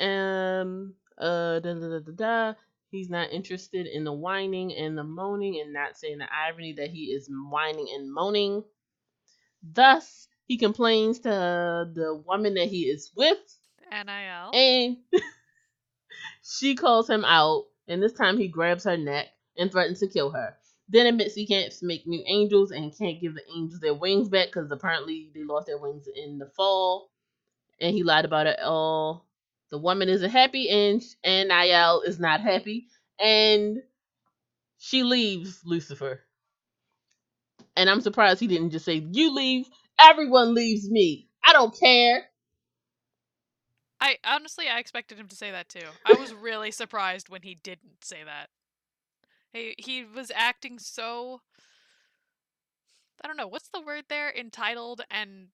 Um. 0.00 0.94
Uh. 1.18 1.60
Da, 1.60 1.74
da, 1.74 1.88
da, 1.88 1.98
da, 2.00 2.12
da. 2.14 2.54
He's 2.90 3.08
not 3.08 3.32
interested 3.32 3.86
in 3.86 4.04
the 4.04 4.12
whining 4.12 4.74
and 4.74 4.96
the 4.98 5.04
moaning, 5.04 5.60
and 5.60 5.72
not 5.72 5.96
saying 5.96 6.18
the 6.18 6.28
irony 6.32 6.74
that 6.74 6.90
he 6.90 7.04
is 7.04 7.28
whining 7.30 7.88
and 7.94 8.12
moaning. 8.12 8.64
Thus, 9.62 10.28
he 10.46 10.58
complains 10.58 11.20
to 11.20 11.30
the 11.94 12.22
woman 12.26 12.54
that 12.54 12.68
he 12.68 12.82
is 12.82 13.10
with, 13.16 13.38
NIL. 13.90 14.50
and 14.52 14.98
she 16.42 16.74
calls 16.74 17.08
him 17.08 17.24
out. 17.24 17.64
And 17.88 18.02
this 18.02 18.12
time, 18.12 18.38
he 18.38 18.48
grabs 18.48 18.84
her 18.84 18.96
neck 18.96 19.28
and 19.56 19.70
threatens 19.70 20.00
to 20.00 20.08
kill 20.08 20.30
her. 20.30 20.56
Then 20.88 21.06
admits 21.06 21.34
he 21.34 21.46
can't 21.46 21.72
make 21.82 22.06
new 22.06 22.22
angels 22.26 22.70
and 22.70 22.96
can't 22.96 23.20
give 23.20 23.34
the 23.34 23.42
angels 23.56 23.80
their 23.80 23.94
wings 23.94 24.28
back 24.28 24.48
because 24.48 24.70
apparently 24.70 25.30
they 25.34 25.44
lost 25.44 25.66
their 25.66 25.78
wings 25.78 26.06
in 26.14 26.38
the 26.38 26.50
fall. 26.56 27.10
And 27.80 27.94
he 27.94 28.02
lied 28.02 28.24
about 28.24 28.46
it 28.46 28.60
all. 28.60 29.26
The 29.72 29.78
woman 29.78 30.10
isn't 30.10 30.30
happy, 30.30 30.68
and 30.68 31.02
and 31.24 31.48
Niall 31.48 32.02
is 32.02 32.20
not 32.20 32.42
happy, 32.42 32.88
and 33.18 33.78
she 34.78 35.02
leaves 35.02 35.62
Lucifer. 35.64 36.20
And 37.74 37.88
I'm 37.88 38.02
surprised 38.02 38.38
he 38.38 38.46
didn't 38.46 38.70
just 38.70 38.84
say, 38.84 38.96
"You 39.10 39.34
leave, 39.34 39.66
everyone 39.98 40.52
leaves 40.52 40.90
me. 40.90 41.26
I 41.42 41.54
don't 41.54 41.74
care." 41.78 42.26
I 43.98 44.18
honestly 44.24 44.68
I 44.68 44.78
expected 44.78 45.16
him 45.18 45.28
to 45.28 45.36
say 45.36 45.52
that 45.52 45.70
too. 45.70 45.86
I 46.04 46.20
was 46.20 46.34
really 46.40 46.70
surprised 46.70 47.30
when 47.30 47.40
he 47.40 47.54
didn't 47.54 48.04
say 48.04 48.22
that. 48.24 48.50
He 49.54 49.74
he 49.78 50.04
was 50.04 50.30
acting 50.34 50.80
so 50.80 51.40
I 53.24 53.26
don't 53.26 53.38
know, 53.38 53.48
what's 53.48 53.68
the 53.68 53.80
word 53.80 54.04
there? 54.10 54.30
Entitled 54.30 55.00
and 55.10 55.48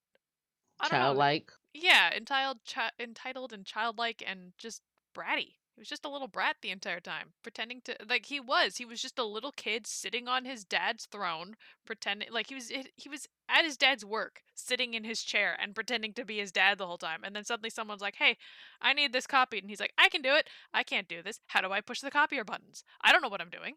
I 0.81 0.89
don't 0.89 0.99
know. 0.99 1.05
Childlike. 1.05 1.53
Yeah, 1.81 2.13
entitled 2.13 2.65
chi- 2.67 2.91
entitled 2.99 3.53
and 3.53 3.65
childlike 3.65 4.23
and 4.27 4.53
just 4.59 4.83
bratty. 5.15 5.55
He 5.75 5.81
was 5.81 5.89
just 5.89 6.05
a 6.05 6.09
little 6.09 6.27
brat 6.27 6.57
the 6.61 6.71
entire 6.71 6.99
time, 7.01 7.35
pretending 7.43 7.81
to 7.83 7.97
like 8.09 8.27
he 8.27 8.41
was. 8.41 8.77
He 8.79 8.85
was 8.85 9.01
just 9.01 9.19
a 9.19 9.25
little 9.25 9.53
kid 9.53 9.87
sitting 9.87 10.27
on 10.27 10.45
his 10.45 10.65
dad's 10.65 11.07
throne, 11.07 11.57
pretending 11.87 12.31
like 12.33 12.49
he 12.49 12.55
was 12.57 12.69
he 12.97 13.09
was 13.09 13.29
at 13.49 13.65
his 13.65 13.77
dad's 13.77 14.05
work, 14.05 14.43
sitting 14.55 14.93
in 14.95 15.05
his 15.05 15.23
chair 15.23 15.57
and 15.61 15.75
pretending 15.75 16.13
to 16.15 16.25
be 16.25 16.39
his 16.39 16.51
dad 16.53 16.79
the 16.79 16.87
whole 16.87 16.99
time. 16.99 17.23
And 17.25 17.35
then 17.37 17.45
suddenly 17.45 17.71
someone's 17.71 18.03
like, 18.03 18.17
"Hey, 18.17 18.37
I 18.81 18.93
need 18.93 19.13
this 19.13 19.27
copied." 19.29 19.63
And 19.63 19.71
he's 19.71 19.81
like, 19.81 19.95
"I 19.97 20.09
can 20.09 20.21
do 20.23 20.35
it. 20.35 20.49
I 20.75 20.83
can't 20.83 21.09
do 21.09 21.23
this. 21.23 21.41
How 21.47 21.61
do 21.61 21.71
I 21.73 21.81
push 21.81 22.01
the 22.01 22.11
copier 22.11 22.45
buttons? 22.45 22.85
I 23.01 23.13
don't 23.13 23.23
know 23.23 23.29
what 23.29 23.41
I'm 23.41 23.51
doing." 23.51 23.77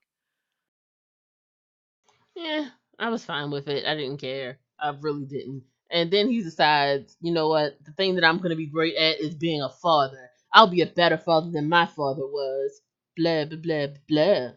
Yeah, 2.35 2.69
I 2.99 3.09
was 3.09 3.23
fine 3.25 3.51
with 3.51 3.67
it. 3.67 3.85
I 3.85 3.95
didn't 3.95 4.17
care. 4.17 4.59
I 4.79 4.89
really 4.89 5.25
didn't. 5.25 5.63
And 5.91 6.11
then 6.11 6.29
he 6.29 6.41
decides, 6.41 7.17
you 7.21 7.33
know 7.33 7.49
what? 7.49 7.77
The 7.85 7.91
thing 7.93 8.15
that 8.15 8.25
I'm 8.25 8.37
going 8.37 8.51
to 8.51 8.55
be 8.55 8.67
great 8.67 8.95
at 8.95 9.19
is 9.19 9.35
being 9.35 9.61
a 9.61 9.69
father. 9.69 10.29
I'll 10.53 10.67
be 10.67 10.81
a 10.81 10.87
better 10.87 11.17
father 11.17 11.51
than 11.51 11.69
my 11.69 11.85
father 11.85 12.25
was. 12.25 12.81
Blah, 13.17 13.45
blah, 13.45 13.57
blah, 13.57 13.87
blah. 14.07 14.49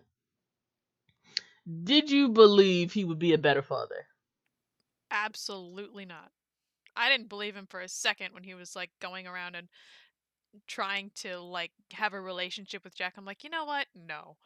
Did 1.84 2.10
you 2.10 2.28
believe 2.28 2.92
he 2.92 3.04
would 3.04 3.18
be 3.18 3.32
a 3.32 3.38
better 3.38 3.62
father? 3.62 4.06
Absolutely 5.10 6.04
not. 6.04 6.32
I 6.96 7.08
didn't 7.10 7.28
believe 7.28 7.56
him 7.56 7.66
for 7.66 7.80
a 7.80 7.88
second 7.88 8.34
when 8.34 8.44
he 8.44 8.54
was 8.54 8.76
like 8.76 8.90
going 9.00 9.26
around 9.26 9.56
and 9.56 9.68
trying 10.66 11.10
to 11.16 11.38
like 11.40 11.72
have 11.92 12.12
a 12.12 12.20
relationship 12.20 12.84
with 12.84 12.94
Jack. 12.94 13.14
I'm 13.16 13.24
like, 13.24 13.44
you 13.44 13.50
know 13.50 13.64
what? 13.64 13.86
No. 13.94 14.36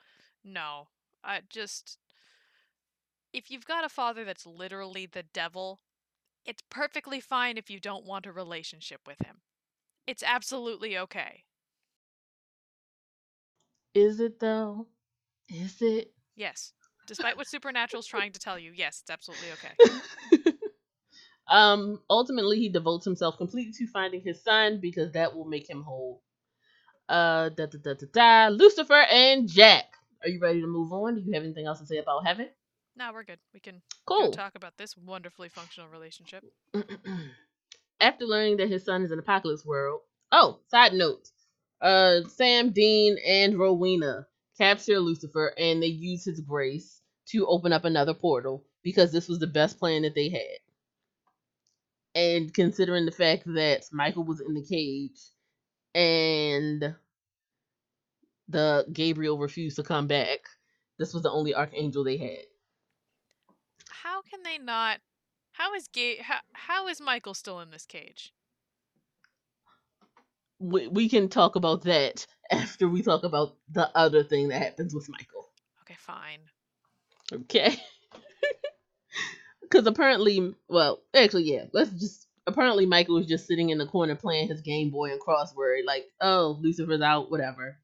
No. 0.44 0.88
I 1.24 1.42
just 1.48 1.98
if 3.32 3.50
you've 3.50 3.66
got 3.66 3.84
a 3.84 3.88
father 3.88 4.24
that's 4.24 4.46
literally 4.46 5.06
the 5.06 5.22
devil, 5.22 5.80
it's 6.48 6.62
perfectly 6.70 7.20
fine 7.20 7.58
if 7.58 7.70
you 7.70 7.78
don't 7.78 8.06
want 8.06 8.24
a 8.24 8.32
relationship 8.32 9.02
with 9.06 9.18
him. 9.24 9.36
It's 10.06 10.22
absolutely 10.22 10.96
okay. 10.96 11.44
Is 13.94 14.18
it 14.18 14.40
though? 14.40 14.86
Is 15.50 15.76
it? 15.82 16.12
Yes. 16.36 16.72
Despite 17.06 17.36
what 17.36 17.48
Supernatural's 17.48 18.06
trying 18.06 18.32
to 18.32 18.40
tell 18.40 18.58
you, 18.58 18.72
yes, 18.74 19.02
it's 19.02 19.10
absolutely 19.10 19.48
okay. 19.52 20.52
um, 21.48 22.00
ultimately, 22.08 22.58
he 22.58 22.70
devotes 22.70 23.04
himself 23.04 23.36
completely 23.36 23.72
to 23.74 23.86
finding 23.86 24.22
his 24.22 24.42
son 24.42 24.78
because 24.80 25.12
that 25.12 25.36
will 25.36 25.46
make 25.46 25.68
him 25.68 25.82
whole. 25.82 26.22
Uh, 27.08 27.50
da 27.50 27.66
da 27.66 27.78
da 27.82 27.94
da 27.94 28.06
da. 28.12 28.54
Lucifer 28.54 29.04
and 29.10 29.48
Jack. 29.48 29.86
Are 30.22 30.28
you 30.28 30.40
ready 30.40 30.60
to 30.62 30.66
move 30.66 30.92
on? 30.92 31.14
Do 31.14 31.20
you 31.20 31.32
have 31.34 31.42
anything 31.42 31.66
else 31.66 31.80
to 31.80 31.86
say 31.86 31.98
about 31.98 32.26
heaven? 32.26 32.48
No, 32.98 33.12
we're 33.12 33.22
good. 33.22 33.38
We 33.54 33.60
can 33.60 33.80
Cool. 34.06 34.32
talk 34.32 34.56
about 34.56 34.76
this 34.76 34.96
wonderfully 34.96 35.48
functional 35.48 35.88
relationship. 35.88 36.44
After 38.00 38.24
learning 38.24 38.56
that 38.56 38.68
his 38.68 38.84
son 38.84 39.02
is 39.04 39.12
in 39.12 39.20
Apocalypse 39.20 39.64
World. 39.64 40.00
Oh, 40.32 40.58
side 40.68 40.94
note. 40.94 41.28
Uh, 41.80 42.22
Sam, 42.28 42.70
Dean, 42.70 43.16
and 43.24 43.56
Rowena 43.56 44.26
capture 44.58 44.98
Lucifer, 44.98 45.54
and 45.56 45.80
they 45.80 45.86
use 45.86 46.24
his 46.24 46.40
grace 46.40 47.00
to 47.28 47.46
open 47.46 47.72
up 47.72 47.84
another 47.84 48.14
portal 48.14 48.64
because 48.82 49.12
this 49.12 49.28
was 49.28 49.38
the 49.38 49.46
best 49.46 49.78
plan 49.78 50.02
that 50.02 50.16
they 50.16 50.28
had. 50.30 50.58
And 52.16 52.52
considering 52.52 53.04
the 53.06 53.12
fact 53.12 53.44
that 53.46 53.84
Michael 53.92 54.24
was 54.24 54.40
in 54.40 54.54
the 54.54 54.64
cage 54.64 55.20
and 55.94 56.96
the 58.48 58.86
Gabriel 58.92 59.38
refused 59.38 59.76
to 59.76 59.84
come 59.84 60.08
back, 60.08 60.40
this 60.98 61.14
was 61.14 61.22
the 61.22 61.30
only 61.30 61.54
archangel 61.54 62.02
they 62.02 62.16
had. 62.16 62.44
How 63.90 64.22
can 64.22 64.42
they 64.42 64.58
not? 64.58 64.98
How 65.52 65.74
is 65.74 65.88
Ga- 65.88 66.22
how, 66.22 66.38
how 66.52 66.88
is 66.88 67.00
Michael 67.00 67.34
still 67.34 67.60
in 67.60 67.70
this 67.70 67.86
cage? 67.86 68.32
We, 70.60 70.88
we 70.88 71.08
can 71.08 71.28
talk 71.28 71.56
about 71.56 71.82
that 71.84 72.26
after 72.50 72.88
we 72.88 73.02
talk 73.02 73.24
about 73.24 73.56
the 73.70 73.90
other 73.96 74.22
thing 74.22 74.48
that 74.48 74.62
happens 74.62 74.94
with 74.94 75.08
Michael. 75.08 75.48
Okay, 75.82 75.96
fine. 75.98 76.40
Okay. 77.32 77.76
Because 79.70 79.86
apparently, 79.86 80.54
well, 80.68 81.02
actually, 81.14 81.44
yeah, 81.44 81.64
let's 81.72 81.90
just. 81.90 82.26
Apparently, 82.46 82.86
Michael 82.86 83.16
was 83.16 83.26
just 83.26 83.46
sitting 83.46 83.68
in 83.68 83.76
the 83.76 83.84
corner 83.84 84.14
playing 84.14 84.48
his 84.48 84.62
Game 84.62 84.88
Boy 84.88 85.12
and 85.12 85.20
crossword, 85.20 85.84
like, 85.84 86.06
oh, 86.22 86.58
Lucifer's 86.62 87.02
out, 87.02 87.30
whatever. 87.30 87.76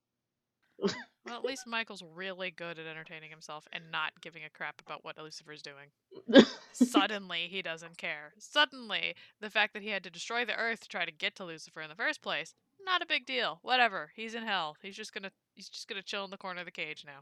Well, 1.26 1.36
at 1.36 1.44
least 1.44 1.66
Michael's 1.66 2.02
really 2.14 2.50
good 2.50 2.78
at 2.78 2.86
entertaining 2.86 3.30
himself 3.30 3.66
and 3.72 3.90
not 3.90 4.12
giving 4.20 4.44
a 4.44 4.50
crap 4.50 4.82
about 4.86 5.04
what 5.04 5.16
Lucifer's 5.16 5.62
doing. 5.62 6.44
Suddenly, 6.72 7.48
he 7.50 7.62
doesn't 7.62 7.96
care. 7.96 8.34
Suddenly, 8.38 9.14
the 9.40 9.48
fact 9.48 9.72
that 9.72 9.82
he 9.82 9.88
had 9.88 10.04
to 10.04 10.10
destroy 10.10 10.44
the 10.44 10.56
Earth 10.56 10.80
to 10.80 10.88
try 10.88 11.06
to 11.06 11.12
get 11.12 11.34
to 11.36 11.44
Lucifer 11.44 11.80
in 11.80 11.88
the 11.88 11.94
first 11.94 12.20
place, 12.20 12.54
not 12.84 13.00
a 13.02 13.06
big 13.06 13.24
deal. 13.24 13.58
Whatever. 13.62 14.10
He's 14.14 14.34
in 14.34 14.42
hell. 14.42 14.76
He's 14.82 14.96
just 14.96 15.14
gonna 15.14 15.30
he's 15.54 15.68
just 15.70 15.88
gonna 15.88 16.02
chill 16.02 16.24
in 16.24 16.30
the 16.30 16.36
corner 16.36 16.60
of 16.60 16.66
the 16.66 16.72
cage 16.72 17.04
now. 17.06 17.20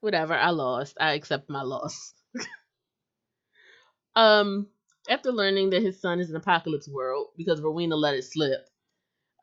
whatever, 0.00 0.34
I 0.34 0.50
lost. 0.50 0.96
I 1.00 1.14
accept 1.14 1.50
my 1.50 1.62
loss. 1.62 2.14
um, 4.16 4.68
after 5.08 5.32
learning 5.32 5.70
that 5.70 5.82
his 5.82 6.00
son 6.00 6.20
is 6.20 6.30
an 6.30 6.36
apocalypse 6.36 6.88
world 6.88 7.28
because 7.36 7.60
Rowena 7.60 7.96
let 7.96 8.14
it 8.14 8.22
slip, 8.24 8.68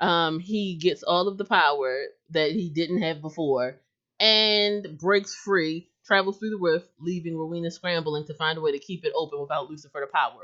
um, 0.04 0.40
he 0.40 0.76
gets 0.76 1.02
all 1.02 1.30
of 1.30 1.38
the 1.38 1.46
power 1.46 2.08
that 2.32 2.52
he 2.52 2.70
didn't 2.70 3.02
have 3.02 3.22
before 3.22 3.80
and 4.20 4.98
breaks 4.98 5.34
free, 5.34 5.90
travels 6.06 6.40
through 6.40 6.50
the 6.50 6.58
rift, 6.58 6.90
leaving 7.00 7.38
Rowena 7.38 7.72
scrambling 7.72 8.26
to 8.26 8.34
find 8.34 8.58
a 8.58 8.62
way 8.62 8.74
to 8.74 8.80
keep 8.80 9.06
it 9.06 9.14
open 9.16 9.40
without 9.40 9.70
Lucifer 9.70 10.02
to 10.02 10.08
power 10.08 10.42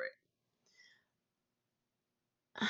it. 2.62 2.68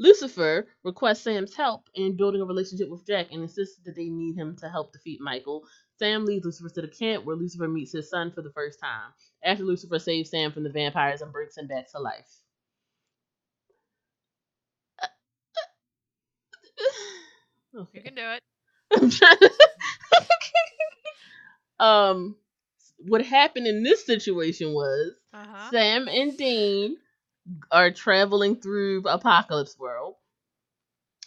Lucifer 0.00 0.66
requests 0.82 1.22
Sam's 1.22 1.54
help 1.54 1.88
in 1.94 2.16
building 2.16 2.40
a 2.40 2.44
relationship 2.44 2.88
with 2.90 3.06
Jack 3.06 3.28
and 3.30 3.42
insists 3.42 3.78
that 3.84 3.94
they 3.94 4.08
need 4.08 4.34
him 4.34 4.56
to 4.56 4.68
help 4.68 4.92
defeat 4.92 5.20
Michael. 5.20 5.64
Sam 6.00 6.24
leads 6.24 6.44
Lucifer 6.44 6.70
to 6.70 6.82
the 6.82 6.88
camp 6.88 7.24
where 7.24 7.36
Lucifer 7.36 7.68
meets 7.68 7.92
his 7.92 8.10
son 8.10 8.32
for 8.32 8.42
the 8.42 8.52
first 8.52 8.80
time. 8.80 9.12
After 9.44 9.62
Lucifer 9.62 10.00
saves 10.00 10.30
Sam 10.30 10.50
from 10.50 10.64
the 10.64 10.70
vampires 10.70 11.22
and 11.22 11.32
brings 11.32 11.56
him 11.56 11.68
back 11.68 11.90
to 11.92 12.00
life. 12.00 12.28
You 17.92 18.00
can 18.02 18.14
do 18.14 18.22
it. 18.22 18.40
I'm 18.92 19.10
trying 19.10 19.36
to- 19.38 19.50
um, 21.84 22.36
what 22.98 23.24
happened 23.24 23.66
in 23.66 23.82
this 23.82 24.04
situation 24.06 24.72
was 24.72 25.12
Uh 25.32 25.44
huh. 25.44 25.70
Sam 25.70 26.08
and 26.08 26.36
Dean 26.36 26.96
are 27.70 27.90
traveling 27.90 28.56
through 28.56 29.02
Apocalypse 29.06 29.78
World. 29.78 30.14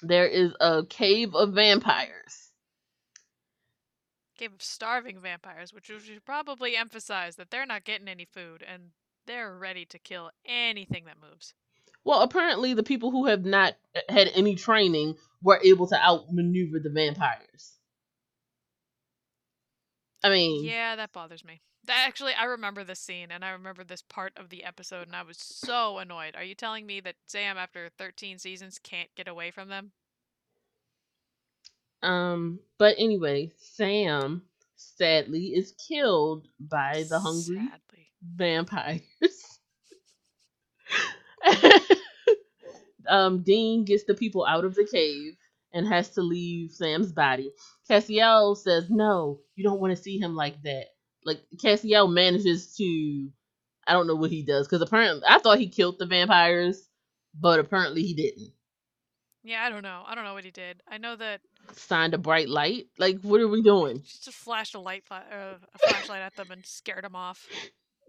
There 0.03 0.27
is 0.27 0.53
a 0.59 0.85
cave 0.85 1.35
of 1.35 1.53
vampires. 1.53 2.51
Cave 4.37 4.53
of 4.53 4.61
starving 4.63 5.19
vampires, 5.19 5.73
which 5.73 5.89
we 5.89 5.99
should 5.99 6.25
probably 6.25 6.75
emphasize 6.75 7.35
that 7.35 7.49
they're 7.51 7.65
not 7.65 7.83
getting 7.83 8.07
any 8.07 8.25
food 8.25 8.61
and 8.63 8.91
they're 9.25 9.55
ready 9.57 9.85
to 9.85 9.99
kill 9.99 10.31
anything 10.45 11.05
that 11.05 11.19
moves. 11.19 11.53
Well, 12.03 12.21
apparently, 12.21 12.73
the 12.73 12.83
people 12.83 13.11
who 13.11 13.25
have 13.27 13.45
not 13.45 13.75
had 14.09 14.29
any 14.33 14.55
training 14.55 15.15
were 15.43 15.59
able 15.63 15.87
to 15.87 15.95
outmaneuver 16.03 16.79
the 16.79 16.89
vampires. 16.89 17.77
I 20.23 20.29
mean, 20.29 20.65
Yeah, 20.65 20.95
that 20.95 21.11
bothers 21.13 21.43
me. 21.43 21.61
That 21.85 22.05
actually, 22.07 22.33
I 22.33 22.45
remember 22.45 22.83
this 22.83 22.99
scene 22.99 23.31
and 23.31 23.43
I 23.43 23.49
remember 23.51 23.83
this 23.83 24.03
part 24.03 24.33
of 24.37 24.49
the 24.49 24.63
episode, 24.63 25.07
and 25.07 25.15
I 25.15 25.23
was 25.23 25.37
so 25.37 25.97
annoyed. 25.97 26.35
Are 26.35 26.43
you 26.43 26.53
telling 26.53 26.85
me 26.85 26.99
that 27.01 27.15
Sam, 27.27 27.57
after 27.57 27.89
13 27.97 28.37
seasons, 28.37 28.79
can't 28.79 29.09
get 29.15 29.27
away 29.27 29.49
from 29.51 29.69
them? 29.69 29.91
um, 32.03 32.59
but 32.77 32.95
anyway, 32.97 33.51
Sam 33.57 34.43
sadly 34.75 35.47
is 35.55 35.73
killed 35.87 36.47
by 36.59 37.03
the 37.09 37.19
hungry 37.19 37.57
Sadly. 37.57 38.11
vampires. 38.23 39.01
um, 43.07 43.43
Dean 43.43 43.85
gets 43.85 44.03
the 44.05 44.13
people 44.13 44.45
out 44.45 44.65
of 44.65 44.75
the 44.75 44.87
cave 44.91 45.33
and 45.73 45.87
has 45.87 46.09
to 46.11 46.21
leave 46.21 46.71
Sam's 46.71 47.11
body. 47.11 47.51
Castiel 47.89 48.57
says, 48.57 48.89
"No, 48.89 49.39
you 49.55 49.63
don't 49.63 49.79
want 49.79 49.95
to 49.95 50.01
see 50.01 50.17
him 50.17 50.35
like 50.35 50.61
that." 50.63 50.85
Like 51.25 51.41
Castiel 51.63 52.11
manages 52.11 52.75
to, 52.77 53.29
I 53.87 53.93
don't 53.93 54.07
know 54.07 54.15
what 54.15 54.31
he 54.31 54.43
does 54.43 54.67
because 54.67 54.81
apparently 54.81 55.23
I 55.27 55.39
thought 55.39 55.59
he 55.59 55.69
killed 55.69 55.99
the 55.99 56.05
vampires, 56.05 56.87
but 57.39 57.59
apparently 57.59 58.03
he 58.03 58.13
didn't. 58.13 58.51
Yeah, 59.43 59.63
I 59.63 59.69
don't 59.69 59.83
know. 59.83 60.03
I 60.05 60.13
don't 60.15 60.23
know 60.23 60.33
what 60.33 60.45
he 60.45 60.51
did. 60.51 60.81
I 60.87 60.97
know 60.97 61.15
that 61.15 61.41
Signed 61.73 62.13
a 62.13 62.17
bright 62.17 62.49
light. 62.49 62.87
Like, 62.97 63.21
what 63.21 63.39
are 63.39 63.47
we 63.47 63.61
doing? 63.61 64.03
just 64.03 64.29
flashed 64.33 64.75
a 64.75 64.79
light, 64.79 65.03
uh, 65.09 65.15
a 65.73 65.89
flashlight 65.89 66.21
at 66.21 66.35
them 66.35 66.51
and 66.51 66.65
scared 66.65 67.03
them 67.03 67.15
off. 67.15 67.47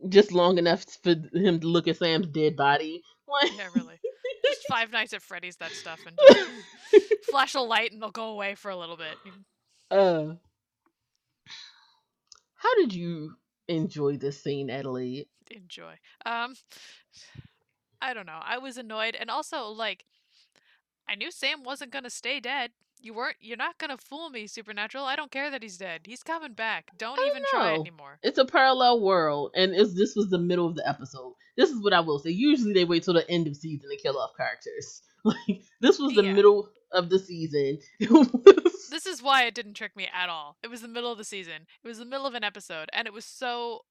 Just 0.09 0.32
long 0.32 0.59
enough 0.59 0.84
for 1.03 1.14
him 1.32 1.61
to 1.61 1.66
look 1.66 1.88
at 1.88 1.96
Sam's 1.96 2.26
dead 2.26 2.57
body. 2.57 3.03
Like, 3.28 3.57
Yeah, 3.57 3.68
really. 3.74 3.98
Just 4.44 4.66
Five 4.68 4.90
Nights 4.92 5.12
at 5.12 5.22
Freddy's, 5.22 5.57
that 5.57 5.72
stuff, 5.72 6.00
and 6.07 6.18
flash 7.30 7.55
a 7.55 7.61
light 7.61 7.92
and 7.92 8.03
they'll 8.03 8.11
go 8.11 8.30
away 8.30 8.55
for 8.55 8.70
a 8.70 8.76
little 8.76 8.96
bit. 8.96 9.16
Uh, 9.90 10.34
how 12.57 12.74
did 12.76 12.92
you 12.92 13.34
enjoy 13.68 14.16
this 14.16 14.42
scene, 14.42 14.70
Adelaide? 14.70 15.26
enjoy. 15.50 15.94
Um, 16.24 16.55
I 18.00 18.14
don't 18.14 18.26
know. 18.26 18.40
I 18.42 18.59
was 18.59 18.78
annoyed, 18.78 19.16
and 19.18 19.30
also 19.30 19.66
like, 19.66 20.05
I 21.09 21.14
knew 21.14 21.30
Sam 21.30 21.62
wasn't 21.62 21.92
gonna 21.92 22.11
stay 22.11 22.40
dead. 22.40 22.70
You 23.03 23.14
weren't. 23.14 23.36
You're 23.40 23.57
not 23.57 23.78
gonna 23.78 23.98
fool 23.98 24.30
me, 24.30 24.46
Supernatural. 24.46 25.05
I 25.05 25.16
don't 25.16 25.30
care 25.30 25.50
that 25.50 25.62
he's 25.62 25.76
dead. 25.76 26.03
He's 26.05 26.22
coming 26.22 26.53
back. 26.53 26.90
Don't 26.98 27.18
even 27.20 27.42
try 27.50 27.74
anymore. 27.74 28.18
It's 28.22 28.38
a 28.38 28.44
parallel 28.44 29.00
world, 29.00 29.50
and 29.57 29.74
it's, 29.74 29.94
this 29.94 30.14
was 30.14 30.28
the 30.28 30.38
middle 30.38 30.66
of 30.68 30.76
the 30.76 30.88
episode. 30.88 31.34
This 31.57 31.70
is 31.70 31.82
what 31.82 31.92
I 31.92 32.00
will 32.00 32.18
say. 32.20 32.30
Usually, 32.30 32.72
they 32.72 32.84
wait 32.84 33.03
till 33.03 33.14
the 33.14 33.28
end 33.28 33.46
of 33.48 33.57
season 33.57 33.90
to 33.90 33.96
kill 33.96 34.18
off 34.18 34.30
characters. 34.36 35.03
Like 35.24 35.62
this 35.80 36.00
was 36.00 36.14
the 36.14 36.24
Yeah. 36.24 36.32
middle 36.32 36.68
of 36.90 37.09
the 37.09 37.18
season. 37.20 37.78
This 38.90 39.07
is 39.07 39.22
why 39.22 39.44
it 39.44 39.55
didn't 39.55 39.74
trick 39.74 39.96
me 39.96 40.07
at 40.12 40.28
all. 40.28 40.57
It 40.64 40.68
was 40.68 40.82
the 40.82 40.88
middle 40.88 41.12
of 41.12 41.16
the 41.18 41.24
season. 41.24 41.66
It 41.82 41.88
was 41.88 41.98
the 41.98 42.05
middle 42.05 42.26
of 42.26 42.34
an 42.34 42.42
episode, 42.44 42.90
and 42.92 43.07
it 43.07 43.12
was 43.12 43.24
so 43.24 43.82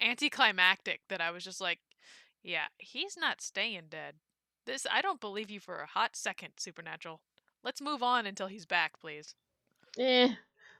anticlimactic 0.00 1.00
that 1.08 1.20
I 1.20 1.30
was 1.30 1.44
just 1.44 1.60
like, 1.60 1.78
"Yeah, 2.42 2.66
he's 2.78 3.16
not 3.16 3.40
staying 3.40 3.84
dead. 3.90 4.16
This 4.66 4.86
I 4.90 5.00
don't 5.02 5.20
believe 5.20 5.50
you 5.50 5.60
for 5.60 5.78
a 5.80 5.86
hot 5.86 6.16
second, 6.16 6.54
Supernatural. 6.58 7.20
Let's 7.64 7.80
move 7.80 8.02
on 8.02 8.26
until 8.26 8.46
he's 8.46 8.66
back, 8.66 9.00
please." 9.00 9.34
Eh. 9.98 10.34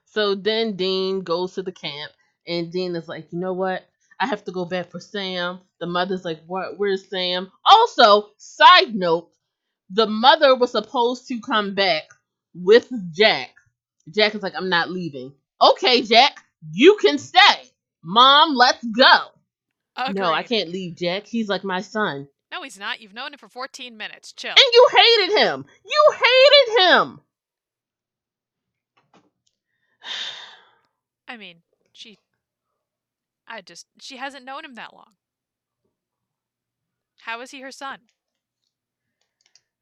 So 0.05 0.35
then 0.35 0.75
Dean 0.75 1.21
goes 1.21 1.53
to 1.53 1.63
the 1.63 1.71
camp, 1.71 2.11
and 2.47 2.71
Dean 2.71 2.95
is 2.95 3.07
like, 3.07 3.31
you 3.31 3.39
know 3.39 3.53
what? 3.53 3.83
I 4.19 4.27
have 4.27 4.43
to 4.45 4.51
go 4.51 4.65
back 4.65 4.91
for 4.91 4.99
Sam. 4.99 5.59
The 5.79 5.87
mother's 5.87 6.23
like, 6.23 6.41
what? 6.45 6.77
Where's 6.77 7.09
Sam? 7.09 7.51
Also, 7.65 8.29
side 8.37 8.93
note, 8.95 9.31
the 9.89 10.07
mother 10.07 10.55
was 10.55 10.71
supposed 10.71 11.27
to 11.27 11.39
come 11.41 11.75
back 11.75 12.03
with 12.53 12.89
Jack. 13.13 13.51
Jack 14.09 14.35
is 14.35 14.43
like, 14.43 14.53
I'm 14.55 14.69
not 14.69 14.91
leaving. 14.91 15.33
Okay, 15.61 16.01
Jack, 16.01 16.43
you 16.71 16.97
can 17.01 17.17
stay. 17.17 17.71
Mom, 18.03 18.55
let's 18.55 18.85
go. 18.85 19.19
No, 20.11 20.31
I 20.31 20.43
can't 20.43 20.69
leave 20.69 20.95
Jack. 20.95 21.25
He's 21.27 21.47
like 21.47 21.63
my 21.63 21.81
son. 21.81 22.27
No, 22.53 22.61
he's 22.63 22.77
not. 22.77 23.01
You've 23.01 23.13
known 23.13 23.33
him 23.33 23.39
for 23.39 23.49
14 23.49 23.97
minutes. 23.97 24.31
Chill. 24.31 24.51
And 24.51 24.59
you 24.73 24.87
hated 24.91 25.39
him. 25.39 25.65
You 25.83 26.13
hated 26.13 26.83
him. 26.83 27.21
I 31.27 31.35
mean, 31.37 31.63
she. 31.91 32.19
I 33.47 33.61
just. 33.61 33.87
She 33.99 34.17
hasn't 34.17 34.45
known 34.45 34.63
him 34.63 34.75
that 34.75 34.93
long. 34.93 35.13
How 37.21 37.41
is 37.41 37.51
he 37.51 37.61
her 37.61 37.71
son? 37.71 37.99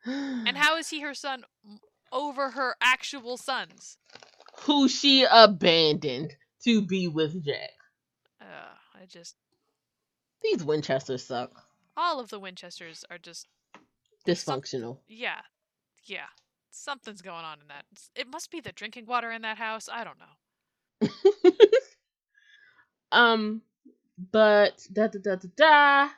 And 0.05 0.55
how 0.57 0.78
is 0.78 0.89
he 0.89 1.01
her 1.01 1.13
son 1.13 1.43
over 2.11 2.51
her 2.51 2.76
actual 2.82 3.38
sons? 3.38 3.97
who 4.61 4.88
she 4.88 5.26
abandoned 5.30 6.36
to 6.63 6.82
be 6.82 7.07
with 7.07 7.43
Jack. 7.43 7.72
Uh, 8.39 8.76
I 8.95 9.05
just. 9.07 9.36
These 10.43 10.63
Winchesters 10.63 11.26
suck. 11.26 11.51
All 11.98 12.20
of 12.20 12.30
the 12.30 12.39
Winchesters 12.39 13.04
are 13.10 13.18
just. 13.18 13.48
Dysfunctional. 14.28 15.00
Yeah. 15.08 15.42
Yeah. 16.06 16.28
something's 16.72 17.22
going 17.22 17.44
on 17.46 17.60
in 17.62 17.68
that. 17.68 17.86
It 18.16 18.28
must 18.28 18.52
be 18.52 18.60
the 18.62 18.72
drinking 18.72 19.06
water 19.06 19.32
in 19.32 19.42
that 19.44 19.58
house. 19.58 19.89
I 19.92 20.04
don't 20.04 20.18
know. 20.20 20.26
um, 23.12 23.62
but 24.32 24.88
da 24.92 25.08
da 25.08 25.20
da 25.20 25.36
da 25.36 25.50
da. 25.56 26.10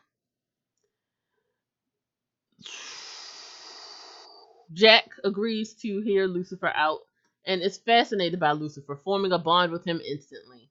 Jack 4.73 5.09
agrees 5.23 5.73
to 5.75 6.01
hear 6.01 6.25
Lucifer 6.27 6.71
out 6.75 6.99
and 7.45 7.61
is 7.61 7.77
fascinated 7.77 8.39
by 8.39 8.51
Lucifer, 8.53 8.99
forming 9.03 9.31
a 9.31 9.37
bond 9.39 9.71
with 9.71 9.85
him 9.85 10.01
instantly. 10.01 10.69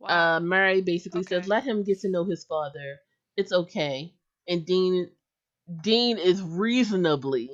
Wow. 0.00 0.36
Uh, 0.36 0.40
Mary 0.40 0.80
basically 0.82 1.20
Okay. 1.20 1.24
says, 1.24 1.48
"Let 1.48 1.64
him 1.64 1.82
get 1.84 2.00
to 2.00 2.08
know 2.10 2.24
his 2.24 2.44
father. 2.44 3.00
It's 3.38 3.52
okay." 3.54 4.14
And 4.48 4.66
Dean, 4.66 5.10
Dean 5.82 6.18
is 6.18 6.42
reasonably 6.42 7.50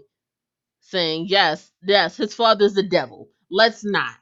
saying, 0.80 1.26
"Yes, 1.28 1.72
yes, 1.82 2.16
his 2.16 2.34
father's 2.34 2.74
the 2.74 2.82
devil. 2.84 3.30
Let's 3.50 3.84
not." 3.84 4.18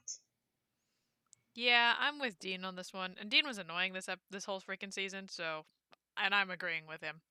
yeah, 1.54 1.94
I'm 1.98 2.18
with 2.20 2.38
Dean 2.40 2.64
on 2.64 2.76
this 2.76 2.92
one, 2.92 3.16
and 3.20 3.30
Dean 3.30 3.46
was 3.46 3.58
annoying 3.58 3.92
this 3.94 4.08
ep- 4.08 4.20
this 4.30 4.44
whole 4.44 4.60
freaking 4.60 4.92
season. 4.92 5.28
So, 5.28 5.66
and 6.16 6.34
I'm 6.34 6.50
agreeing 6.50 6.86
with 6.86 7.02
him. 7.02 7.22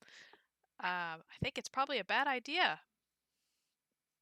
Um, 0.81 1.21
I 1.23 1.37
think 1.43 1.57
it's 1.57 1.69
probably 1.69 1.99
a 1.99 2.05
bad 2.05 2.27
idea. 2.27 2.81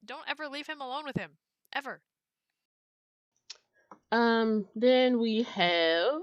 Don't 0.04 0.28
ever 0.28 0.48
leave 0.48 0.66
him 0.68 0.80
alone 0.82 1.04
with 1.06 1.16
him, 1.16 1.38
ever. 1.72 2.02
Um, 4.12 4.66
then 4.76 5.18
we 5.20 5.42
have 5.44 6.22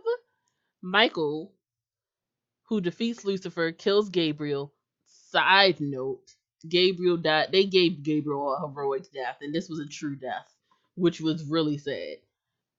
Michael, 0.82 1.54
who 2.68 2.82
defeats 2.82 3.26
Lucifer, 3.26 3.72
kills 3.72 4.10
Gabriel. 4.10 4.74
Side 5.08 5.80
note: 5.82 6.36
Gabriel 6.68 7.18
died. 7.18 7.52
They 7.52 7.66
gave 7.66 8.04
Gabriel 8.04 8.54
a 8.54 8.60
heroic 8.68 9.12
death, 9.12 9.38
and 9.42 9.54
this 9.54 9.70
was 9.70 9.80
a 9.80 9.88
true 9.88 10.16
death, 10.16 10.54
which 10.96 11.20
was 11.22 11.44
really 11.46 11.78
sad 11.78 12.18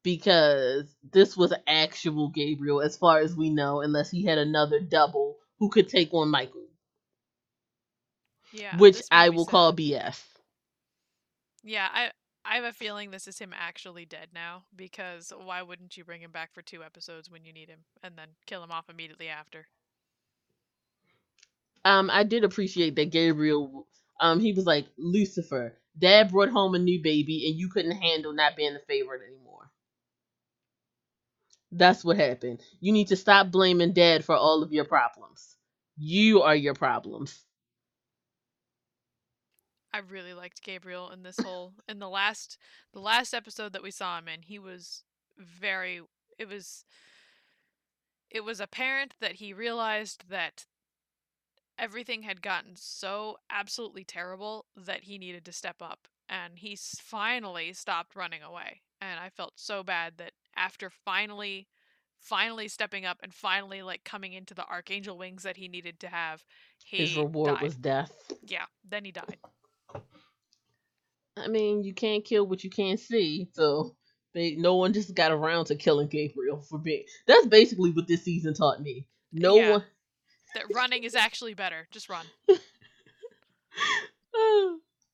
because 0.03 0.97
this 1.13 1.37
was 1.37 1.53
actual 1.67 2.29
Gabriel, 2.31 2.81
as 2.81 2.97
far 2.97 3.19
as 3.21 3.37
we 3.37 3.51
know, 3.51 3.81
unless 3.83 4.11
he 4.11 4.25
had 4.25 4.39
another 4.39 4.81
double 4.81 5.39
who 5.59 5.69
could 5.71 5.89
take 5.89 6.13
on 6.15 6.31
Michael, 6.31 6.69
Yeah. 8.53 8.79
which 8.79 9.03
I 9.11 9.31
will 9.31 9.45
sad. 9.45 9.47
call 9.47 9.73
BS. 9.73 10.23
Yeah, 11.63 11.89
I 11.93 12.11
I 12.45 12.57
have 12.57 12.65
a 12.65 12.73
feeling 12.73 13.11
this 13.11 13.29
is 13.29 13.39
him 13.39 13.53
actually 13.55 14.05
dead 14.07 14.31
now 14.33 14.65
because 14.75 15.33
why 15.37 15.63
wouldn't 15.63 15.97
you 15.97 16.05
bring 16.05 16.23
him 16.23 16.33
back 16.33 16.53
for 16.53 16.63
two 16.63 16.83
episodes 16.83 17.31
when 17.31 17.45
you 17.45 17.53
need 17.53 17.69
him 17.69 17.85
and 18.03 18.17
then 18.17 18.37
kill 18.47 18.63
him 18.65 18.71
off 18.73 18.89
immediately 18.89 19.29
after? 19.29 19.69
Um, 21.85 22.11
I 22.11 22.25
did 22.25 22.45
appreciate 22.45 22.97
that 22.97 23.11
Gabriel. 23.11 23.87
Um, 24.21 24.41
he 24.41 24.53
was 24.53 24.67
like 24.67 24.87
Lucifer. 24.97 25.77
Dad 25.99 26.31
brought 26.31 26.51
home 26.51 26.75
a 26.75 26.79
new 26.79 27.03
baby, 27.03 27.49
and 27.49 27.59
you 27.59 27.69
couldn't 27.69 27.97
handle 27.97 28.33
not 28.33 28.57
being 28.57 28.75
the 28.75 28.81
favorite 28.81 29.23
anymore. 29.27 29.71
That's 31.73 32.05
what 32.05 32.17
happened. 32.17 32.61
You 32.81 32.93
need 32.93 33.09
to 33.09 33.17
stop 33.17 33.51
blaming 33.51 33.93
Dad 33.93 34.25
for 34.25 34.37
all 34.37 34.63
of 34.63 34.73
your 34.73 34.85
problems. 34.85 35.57
You 35.97 36.43
are 36.43 36.57
your 36.57 36.75
problems. 36.75 37.45
I 39.93 39.99
really 39.99 40.35
liked 40.35 40.63
Gabriel 40.63 41.11
in 41.11 41.23
this 41.23 41.39
whole 41.39 41.73
in 41.89 41.99
the 41.99 42.09
last 42.09 42.59
the 42.93 43.01
last 43.01 43.35
episode 43.35 43.73
that 43.73 43.83
we 43.83 43.91
saw 43.91 44.19
him 44.19 44.29
in. 44.29 44.43
He 44.43 44.59
was 44.59 45.03
very 45.39 46.03
it 46.39 46.49
was 46.49 46.85
it 48.31 48.45
was 48.45 48.61
apparent 48.61 49.15
that 49.21 49.37
he 49.37 49.53
realized 49.53 50.25
that 50.29 50.67
everything 51.79 52.23
had 52.23 52.43
gotten 52.43 52.73
so 52.77 53.37
absolutely 53.51 54.05
terrible 54.05 54.67
that 54.77 55.05
he 55.05 55.19
needed 55.19 55.45
to 55.45 55.53
step 55.53 55.77
up 55.81 56.09
and 56.29 56.59
he 56.59 56.77
finally 57.01 57.73
stopped 57.73 58.17
running 58.17 58.43
away 58.43 58.81
and 59.01 59.21
i 59.21 59.29
felt 59.29 59.53
so 59.57 59.83
bad 59.83 60.15
that 60.19 60.33
after 60.57 60.91
finally 60.91 61.69
finally 62.21 62.69
stepping 62.69 63.05
up 63.07 63.19
and 63.23 63.33
finally 63.33 63.83
like 63.83 64.05
coming 64.05 64.33
into 64.33 64.55
the 64.55 64.67
archangel 64.67 65.17
wings 65.17 65.43
that 65.45 65.57
he 65.57 65.69
needed 65.69 66.01
to 66.01 66.09
have 66.09 66.45
he 66.85 67.01
His 67.05 67.17
reward 67.17 67.51
died. 67.51 67.63
was 67.63 67.77
death. 67.77 68.13
yeah 68.47 68.65
then 68.89 69.05
he 69.05 69.13
died 69.13 69.39
I 71.37 71.49
mean, 71.49 71.83
you 71.85 71.95
can't 71.95 72.25
kill 72.25 72.47
what 72.47 72.65
you 72.65 72.71
can't 72.71 72.99
see, 73.01 73.49
so 73.55 73.97
they 74.35 74.57
no 74.57 74.77
one 74.77 74.93
just 74.93 75.15
got 75.15 75.33
around 75.33 75.67
to 75.67 75.77
killing 75.77 76.09
Gabriel 76.09 76.61
for 76.61 76.79
being. 76.79 77.05
That's 77.27 77.47
basically 77.47 77.91
what 77.93 78.09
this 78.09 78.25
season 78.25 78.55
taught 78.55 78.83
me. 78.83 79.07
No 79.33 79.57
Yeah. 79.57 79.71
one. 79.71 79.85
That 80.55 80.65
running 80.75 81.05
is 81.05 81.15
actually 81.15 81.55
better 81.55 81.87
just 81.91 82.09
run 82.09 82.27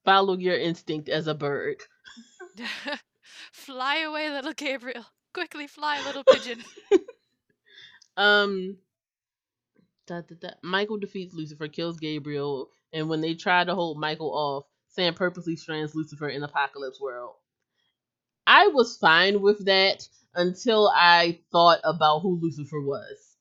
Follow 0.04 0.36
your 0.36 0.56
instinct 0.56 1.08
as 1.08 1.26
a 1.26 1.34
bird. 1.34 1.76
fly 3.52 3.98
away 3.98 4.30
little 4.30 4.52
gabriel 4.52 5.04
quickly 5.32 5.66
fly 5.66 6.00
little 6.04 6.24
pigeon 6.24 6.62
Um, 8.16 8.76
da, 10.06 10.20
da, 10.20 10.34
da. 10.40 10.48
Michael 10.62 10.98
defeats 10.98 11.34
Lucifer, 11.34 11.68
kills 11.68 11.98
Gabriel, 11.98 12.70
and 12.92 13.08
when 13.08 13.20
they 13.20 13.34
try 13.34 13.64
to 13.64 13.74
hold 13.74 13.98
Michael 13.98 14.32
off, 14.32 14.66
Sam 14.88 15.14
purposely 15.14 15.56
strands 15.56 15.94
Lucifer 15.94 16.28
in 16.28 16.42
Apocalypse 16.42 17.00
World. 17.00 17.34
I 18.46 18.68
was 18.68 18.96
fine 18.98 19.40
with 19.40 19.64
that 19.64 20.06
until 20.34 20.92
I 20.94 21.40
thought 21.50 21.80
about 21.82 22.20
who 22.20 22.38
Lucifer 22.40 22.80
was. 22.80 23.33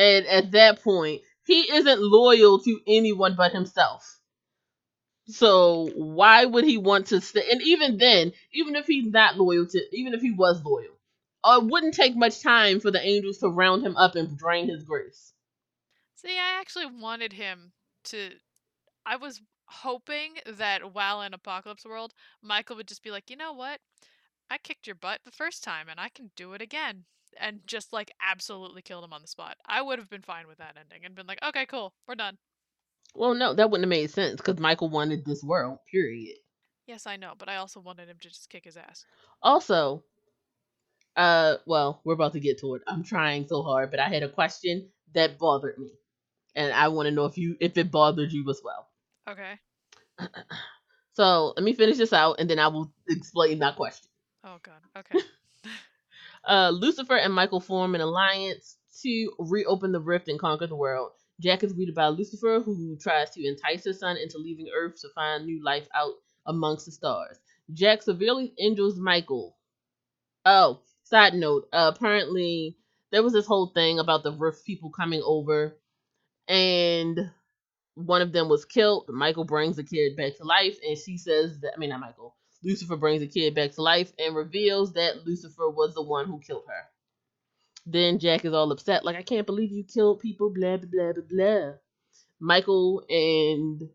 And 0.00 0.26
at 0.28 0.52
that 0.52 0.82
point, 0.82 1.20
he 1.44 1.70
isn't 1.74 2.00
loyal 2.00 2.58
to 2.60 2.80
anyone 2.86 3.34
but 3.36 3.52
himself. 3.52 4.18
So 5.26 5.90
why 5.94 6.46
would 6.46 6.64
he 6.64 6.78
want 6.78 7.08
to 7.08 7.20
stay? 7.20 7.44
And 7.52 7.60
even 7.60 7.98
then, 7.98 8.32
even 8.54 8.76
if 8.76 8.86
he's 8.86 9.12
not 9.12 9.36
loyal 9.36 9.66
to, 9.66 9.80
even 9.92 10.14
if 10.14 10.22
he 10.22 10.30
was 10.30 10.64
loyal, 10.64 10.96
uh, 11.44 11.60
it 11.60 11.70
wouldn't 11.70 11.92
take 11.92 12.16
much 12.16 12.40
time 12.40 12.80
for 12.80 12.90
the 12.90 13.06
angels 13.06 13.38
to 13.38 13.48
round 13.50 13.84
him 13.84 13.94
up 13.98 14.16
and 14.16 14.38
drain 14.38 14.70
his 14.70 14.84
grace. 14.84 15.34
See, 16.14 16.38
I 16.38 16.58
actually 16.58 16.86
wanted 16.86 17.34
him 17.34 17.72
to. 18.04 18.30
I 19.04 19.16
was 19.16 19.42
hoping 19.66 20.36
that 20.46 20.94
while 20.94 21.20
in 21.20 21.34
Apocalypse 21.34 21.84
World, 21.84 22.14
Michael 22.40 22.76
would 22.76 22.88
just 22.88 23.02
be 23.02 23.10
like, 23.10 23.28
you 23.28 23.36
know 23.36 23.52
what? 23.52 23.80
I 24.50 24.56
kicked 24.56 24.86
your 24.86 24.96
butt 24.96 25.20
the 25.26 25.30
first 25.30 25.62
time 25.62 25.90
and 25.90 26.00
I 26.00 26.08
can 26.08 26.30
do 26.36 26.54
it 26.54 26.62
again. 26.62 27.04
And 27.38 27.60
just 27.66 27.92
like 27.92 28.10
absolutely 28.26 28.82
killed 28.82 29.04
him 29.04 29.12
on 29.12 29.22
the 29.22 29.28
spot. 29.28 29.56
I 29.66 29.82
would 29.82 29.98
have 29.98 30.10
been 30.10 30.22
fine 30.22 30.46
with 30.46 30.58
that 30.58 30.76
ending 30.78 31.04
and 31.04 31.14
been 31.14 31.26
like, 31.26 31.42
okay, 31.42 31.66
cool, 31.66 31.94
we're 32.08 32.14
done. 32.14 32.38
Well, 33.14 33.34
no, 33.34 33.54
that 33.54 33.70
wouldn't 33.70 33.84
have 33.84 33.88
made 33.90 34.10
sense 34.10 34.36
because 34.36 34.58
Michael 34.58 34.88
wanted 34.88 35.24
this 35.24 35.42
world. 35.42 35.78
Period. 35.90 36.36
Yes, 36.86 37.06
I 37.06 37.16
know, 37.16 37.34
but 37.38 37.48
I 37.48 37.56
also 37.56 37.80
wanted 37.80 38.08
him 38.08 38.18
to 38.20 38.28
just 38.28 38.50
kick 38.50 38.64
his 38.64 38.76
ass. 38.76 39.04
Also, 39.42 40.04
uh, 41.16 41.56
well, 41.66 42.00
we're 42.04 42.14
about 42.14 42.32
to 42.32 42.40
get 42.40 42.58
to 42.60 42.74
it. 42.74 42.82
I'm 42.86 43.04
trying 43.04 43.46
so 43.46 43.62
hard, 43.62 43.90
but 43.90 44.00
I 44.00 44.08
had 44.08 44.22
a 44.22 44.28
question 44.28 44.88
that 45.14 45.38
bothered 45.38 45.78
me, 45.78 45.90
and 46.54 46.72
I 46.72 46.88
want 46.88 47.06
to 47.06 47.12
know 47.12 47.26
if 47.26 47.36
you 47.36 47.56
if 47.60 47.76
it 47.78 47.90
bothered 47.90 48.32
you 48.32 48.48
as 48.48 48.60
well. 48.64 48.88
Okay. 49.28 49.58
So 51.12 51.52
let 51.56 51.64
me 51.64 51.74
finish 51.74 51.98
this 51.98 52.12
out, 52.12 52.36
and 52.38 52.48
then 52.48 52.60
I 52.60 52.68
will 52.68 52.92
explain 53.08 53.58
my 53.58 53.72
question. 53.72 54.08
Oh 54.44 54.58
god. 54.62 54.80
Okay. 54.96 55.18
Uh, 56.48 56.70
Lucifer 56.70 57.16
and 57.16 57.34
Michael 57.34 57.60
form 57.60 57.94
an 57.94 58.00
alliance 58.00 58.76
to 59.02 59.32
reopen 59.38 59.92
the 59.92 60.00
rift 60.00 60.28
and 60.28 60.38
conquer 60.40 60.66
the 60.66 60.76
world. 60.76 61.12
Jack 61.40 61.62
is 61.64 61.72
greeted 61.72 61.94
by 61.94 62.08
Lucifer, 62.08 62.60
who 62.60 62.96
tries 63.00 63.30
to 63.30 63.46
entice 63.46 63.84
his 63.84 64.00
son 64.00 64.16
into 64.16 64.38
leaving 64.38 64.68
Earth 64.74 65.00
to 65.00 65.08
find 65.14 65.46
new 65.46 65.62
life 65.64 65.88
out 65.94 66.14
amongst 66.46 66.86
the 66.86 66.92
stars. 66.92 67.38
Jack 67.72 68.02
severely 68.02 68.52
injures 68.58 68.96
Michael. 68.98 69.56
Oh, 70.44 70.80
side 71.04 71.34
note. 71.34 71.68
Uh, 71.72 71.92
apparently, 71.94 72.76
there 73.12 73.22
was 73.22 73.32
this 73.32 73.46
whole 73.46 73.68
thing 73.68 73.98
about 73.98 74.22
the 74.22 74.32
rift 74.32 74.66
people 74.66 74.90
coming 74.90 75.22
over, 75.24 75.76
and 76.48 77.30
one 77.94 78.22
of 78.22 78.32
them 78.32 78.48
was 78.48 78.64
killed. 78.64 79.06
Michael 79.10 79.44
brings 79.44 79.76
the 79.76 79.84
kid 79.84 80.16
back 80.16 80.36
to 80.38 80.44
life, 80.44 80.78
and 80.86 80.98
she 80.98 81.18
says 81.18 81.60
that 81.60 81.72
I 81.76 81.78
mean 81.80 81.90
not 81.90 82.00
Michael. 82.00 82.36
Lucifer 82.62 82.96
brings 82.96 83.20
the 83.20 83.26
kid 83.26 83.54
back 83.54 83.72
to 83.72 83.82
life 83.82 84.12
and 84.18 84.34
reveals 84.36 84.92
that 84.92 85.26
Lucifer 85.26 85.68
was 85.68 85.94
the 85.94 86.02
one 86.02 86.26
who 86.26 86.40
killed 86.40 86.64
her. 86.68 86.88
Then 87.86 88.18
Jack 88.18 88.44
is 88.44 88.52
all 88.52 88.70
upset, 88.72 89.04
like 89.04 89.16
I 89.16 89.22
can't 89.22 89.46
believe 89.46 89.72
you 89.72 89.84
killed 89.84 90.20
people, 90.20 90.50
blah 90.50 90.76
blah 90.76 90.88
blah 90.90 91.12
blah 91.12 91.22
blah. 91.28 91.72
Michael 92.38 93.04
and 93.08 93.88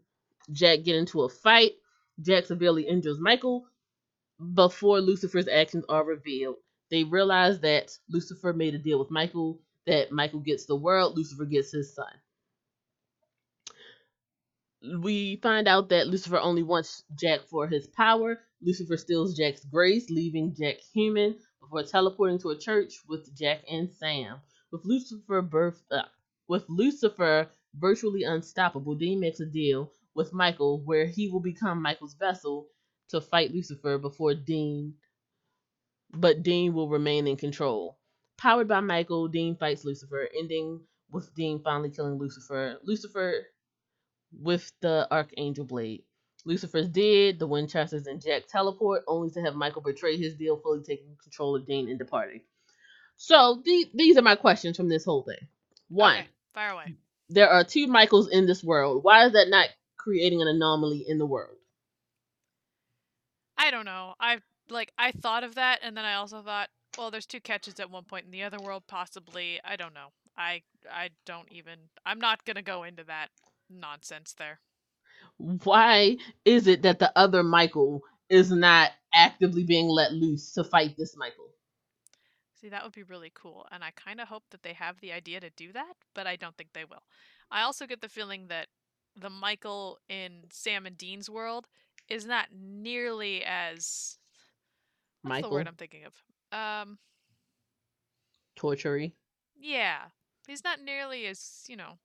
Jack 0.52 0.84
get 0.84 0.96
into 0.96 1.22
a 1.24 1.30
fight. 1.30 1.74
Jack 2.22 2.46
severely 2.46 2.84
injures 2.88 3.20
Michael 3.20 3.68
before 4.54 5.02
Lucifer's 5.02 5.48
actions 5.48 5.86
are 5.90 6.04
revealed. 6.04 6.58
They 6.90 7.04
realize 7.04 7.60
that 7.62 7.98
Lucifer 8.10 8.54
made 8.54 8.76
a 8.76 8.80
deal 8.80 9.00
with 9.00 9.12
Michael 9.12 9.60
that 9.86 10.12
Michael 10.12 10.40
gets 10.40 10.66
the 10.66 10.76
world, 10.76 11.16
Lucifer 11.16 11.46
gets 11.46 11.72
his 11.72 11.94
son 11.94 12.08
we 15.02 15.38
find 15.38 15.68
out 15.68 15.90
that 15.90 16.08
Lucifer 16.08 16.38
only 16.38 16.64
wants 16.64 17.04
Jack 17.16 17.42
for 17.42 17.68
his 17.68 17.88
power. 17.88 18.40
Lucifer 18.62 18.98
steals 18.98 19.36
Jack's 19.36 19.66
grace, 19.66 20.10
leaving 20.10 20.56
Jack 20.56 20.78
human 20.94 21.36
before 21.60 21.84
teleporting 21.84 22.40
to 22.40 22.50
a 22.50 22.58
church 22.58 22.94
with 23.08 23.36
Jack 23.36 23.64
and 23.70 23.92
Sam. 23.92 24.38
With 24.72 24.86
Lucifer 24.86 25.42
birth 25.42 25.84
uh, 25.92 26.04
with 26.48 26.66
Lucifer 26.70 27.50
virtually 27.78 28.24
unstoppable, 28.24 28.96
Dean 28.96 29.20
makes 29.20 29.40
a 29.40 29.46
deal 29.46 29.92
with 30.16 30.34
Michael, 30.34 30.82
where 30.86 31.06
he 31.06 31.30
will 31.30 31.42
become 31.42 31.82
Michael's 31.82 32.16
vessel 32.16 32.68
to 33.10 33.22
fight 33.22 33.52
Lucifer 33.54 33.98
before 33.98 34.34
Dean, 34.34 34.96
but 36.14 36.44
Dean 36.44 36.74
will 36.74 36.90
remain 36.90 37.28
in 37.28 37.36
control. 37.36 37.98
Powered 38.38 38.68
by 38.68 38.80
Michael, 38.80 39.28
Dean 39.28 39.56
fights 39.56 39.86
Lucifer, 39.86 40.28
ending 40.38 40.82
with 41.12 41.34
Dean 41.36 41.62
finally 41.64 41.90
killing 41.90 42.18
Lucifer. 42.18 42.78
Lucifer 42.84 43.46
with 44.32 44.72
the 44.82 45.08
Archangel 45.12 45.66
Blade. 45.66 46.04
Lucifer's 46.46 46.88
dead, 46.88 47.40
the 47.40 47.48
Winchesters 47.48 48.08
and 48.08 48.22
Jack 48.22 48.44
teleport, 48.48 49.04
only 49.08 49.30
to 49.32 49.42
have 49.42 49.56
Michael 49.56 49.82
betray 49.82 50.16
his 50.18 50.36
deal, 50.36 50.58
fully 50.58 50.84
taking 50.84 51.16
control 51.22 51.56
of 51.56 51.66
Dean 51.66 51.90
and 51.90 51.98
departing. 52.00 52.42
So 53.18 53.62
the, 53.66 53.86
these 53.94 54.18
are 54.18 54.22
my 54.22 54.36
questions 54.36 54.78
from 54.78 54.90
this 54.90 55.06
whole 55.06 55.24
thing. 55.24 55.48
One, 55.90 56.18
Okay, 56.18 56.28
fire 56.54 56.72
away. 56.72 56.96
there 57.30 57.50
are 57.50 57.64
two 57.64 57.88
Michaels 57.88 58.30
in 58.30 58.46
this 58.46 58.64
world. 58.64 59.04
Why 59.04 59.26
is 59.26 59.34
that 59.34 59.50
not 59.50 59.70
creating 59.98 60.42
an 60.42 60.48
anomaly 60.48 61.06
in 61.08 61.18
the 61.18 61.26
world? 61.26 61.56
I 63.58 63.72
don't 63.72 63.86
know. 63.86 64.14
I 64.20 64.40
like 64.70 64.92
I 64.98 65.12
thought 65.12 65.44
of 65.44 65.56
that, 65.56 65.80
and 65.82 65.96
then 65.96 66.06
I 66.06 66.16
also 66.16 66.42
thought, 66.42 66.70
well, 66.98 67.10
there's 67.12 67.26
two 67.26 67.40
Ketches 67.40 67.80
at 67.80 67.90
one 67.90 68.04
point 68.04 68.26
in 68.26 68.32
the 68.32 68.44
other 68.44 68.60
world, 68.60 68.84
possibly. 68.88 69.60
I 69.64 69.76
don't 69.76 69.94
know. 69.94 70.08
I 70.38 70.62
I 70.92 71.10
don't 71.26 71.50
even. 71.52 71.80
I'm 72.06 72.20
not 72.20 72.44
gonna 72.46 72.62
go 72.62 72.84
into 72.84 73.04
that 73.06 73.30
nonsense 73.70 74.34
there. 74.38 74.60
Why 75.38 76.18
is 76.46 76.68
it 76.68 76.82
that 76.84 77.00
the 77.00 77.12
other 77.18 77.44
Michael 77.44 78.02
is 78.30 78.52
not 78.52 78.92
actively 79.14 79.64
being 79.64 79.88
let 79.88 80.14
loose 80.14 80.54
to 80.54 80.64
fight 80.64 80.96
this 80.98 81.16
Michael? 81.18 81.50
See, 82.54 82.70
that 82.70 82.84
would 82.84 82.94
be 82.94 83.04
really 83.04 83.32
cool, 83.34 83.68
and 83.72 83.84
I 83.84 83.92
kind 83.92 84.22
of 84.22 84.30
hope 84.30 84.44
that 84.52 84.64
they 84.64 84.74
have 84.74 85.00
the 85.02 85.12
idea 85.12 85.40
to 85.42 85.50
do 85.50 85.74
that, 85.74 85.94
but 86.14 86.26
I 86.26 86.36
don't 86.36 86.56
think 86.56 86.70
they 86.74 86.86
will. 86.86 87.04
I 87.52 87.62
also 87.62 87.86
get 87.86 88.02
the 88.02 88.10
feeling 88.10 88.48
that 88.48 88.68
the 89.16 89.30
Michael 89.30 90.00
in 90.10 90.46
Sam 90.52 90.86
and 90.86 90.98
Dean's 90.98 91.30
world 91.30 91.68
is 92.10 92.26
not 92.26 92.48
nearly 92.54 93.44
as 93.44 94.18
what's 95.22 95.42
the 95.42 95.50
word 95.50 95.68
I'm 95.68 95.76
thinking 95.76 96.04
of? 96.06 96.14
Um, 96.58 96.98
tortury. 98.56 99.16
yeah, 99.60 100.04
he's 100.48 100.64
not 100.64 100.82
nearly 100.82 101.26
as 101.26 101.64
you 101.68 101.76
know 101.76 101.98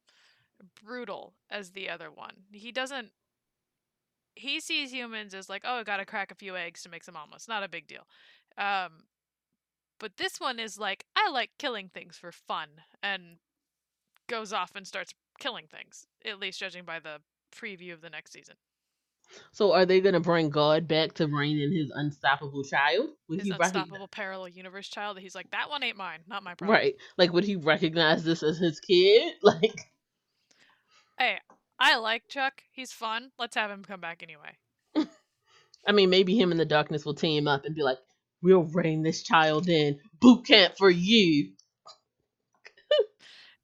brutal 0.82 1.34
as 1.50 1.70
the 1.70 1.88
other 1.88 2.10
one. 2.10 2.34
He 2.52 2.72
doesn't. 2.72 3.10
He 4.40 4.60
sees 4.60 4.92
humans 4.92 5.34
as 5.34 5.48
like, 5.48 5.62
oh, 5.64 5.80
I 5.80 5.82
gotta 5.84 6.06
crack 6.06 6.30
a 6.30 6.34
few 6.34 6.56
eggs 6.56 6.82
to 6.82 6.88
make 6.88 7.04
some 7.04 7.16
omelets. 7.16 7.46
Not 7.46 7.62
a 7.62 7.68
big 7.68 7.86
deal. 7.86 8.06
Um, 8.56 9.04
but 9.98 10.16
this 10.16 10.40
one 10.40 10.58
is 10.58 10.78
like, 10.78 11.04
I 11.14 11.30
like 11.30 11.50
killing 11.58 11.90
things 11.92 12.16
for 12.16 12.32
fun, 12.32 12.68
and 13.02 13.36
goes 14.28 14.52
off 14.52 14.72
and 14.74 14.86
starts 14.86 15.12
killing 15.38 15.66
things. 15.66 16.06
At 16.24 16.40
least 16.40 16.58
judging 16.58 16.84
by 16.84 17.00
the 17.00 17.18
preview 17.54 17.92
of 17.92 18.00
the 18.00 18.10
next 18.10 18.32
season. 18.32 18.54
So 19.52 19.72
are 19.72 19.86
they 19.86 20.00
gonna 20.00 20.20
bring 20.20 20.50
God 20.50 20.88
back 20.88 21.12
to 21.14 21.26
reign 21.28 21.60
in 21.60 21.72
his 21.72 21.90
unstoppable 21.94 22.64
child? 22.64 23.10
Would 23.28 23.38
His 23.38 23.46
he 23.46 23.52
recognize 23.52 23.84
unstoppable 23.84 24.08
parallel 24.08 24.48
universe 24.48 24.88
child. 24.88 25.16
that 25.16 25.20
He's 25.20 25.34
like, 25.34 25.50
that 25.52 25.70
one 25.70 25.82
ain't 25.82 25.96
mine, 25.96 26.20
not 26.26 26.42
my 26.42 26.54
problem. 26.54 26.76
right? 26.76 26.94
Like 27.18 27.32
would 27.32 27.44
he 27.44 27.56
recognize 27.56 28.24
this 28.24 28.42
as 28.42 28.58
his 28.58 28.80
kid? 28.80 29.34
Like 29.42 29.90
Hey, 31.18 31.38
I 31.80 31.96
like 31.96 32.28
Chuck. 32.28 32.62
He's 32.72 32.92
fun. 32.92 33.30
Let's 33.38 33.56
have 33.56 33.70
him 33.70 33.82
come 33.82 34.00
back 34.00 34.22
anyway. 34.22 35.08
I 35.86 35.92
mean 35.92 36.10
maybe 36.10 36.36
him 36.36 36.50
and 36.50 36.60
the 36.60 36.66
darkness 36.66 37.06
will 37.06 37.14
team 37.14 37.48
up 37.48 37.64
and 37.64 37.74
be 37.74 37.82
like, 37.82 37.98
We'll 38.42 38.64
rein 38.64 39.02
this 39.02 39.22
child 39.22 39.68
in. 39.68 39.98
Boot 40.20 40.46
camp 40.46 40.74
for 40.76 40.90
you. 40.90 41.52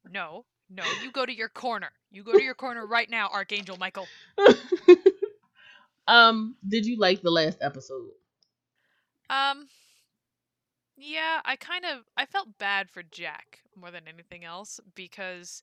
No, 0.09 0.45
no, 0.69 0.83
you 1.03 1.11
go 1.11 1.25
to 1.25 1.35
your 1.35 1.49
corner. 1.49 1.89
You 2.11 2.23
go 2.23 2.31
to 2.31 2.41
your 2.41 2.53
corner 2.53 2.87
right 2.87 3.09
now, 3.09 3.27
Archangel 3.27 3.75
Michael. 3.77 4.07
um, 6.07 6.55
did 6.65 6.85
you 6.85 6.97
like 6.97 7.21
the 7.21 7.29
last 7.29 7.57
episode? 7.59 8.11
Um, 9.29 9.67
yeah, 10.95 11.41
I 11.43 11.57
kind 11.57 11.83
of 11.83 12.05
I 12.15 12.25
felt 12.25 12.57
bad 12.57 12.89
for 12.89 13.03
Jack 13.03 13.59
more 13.75 13.91
than 13.91 14.07
anything 14.07 14.45
else 14.45 14.79
because 14.95 15.61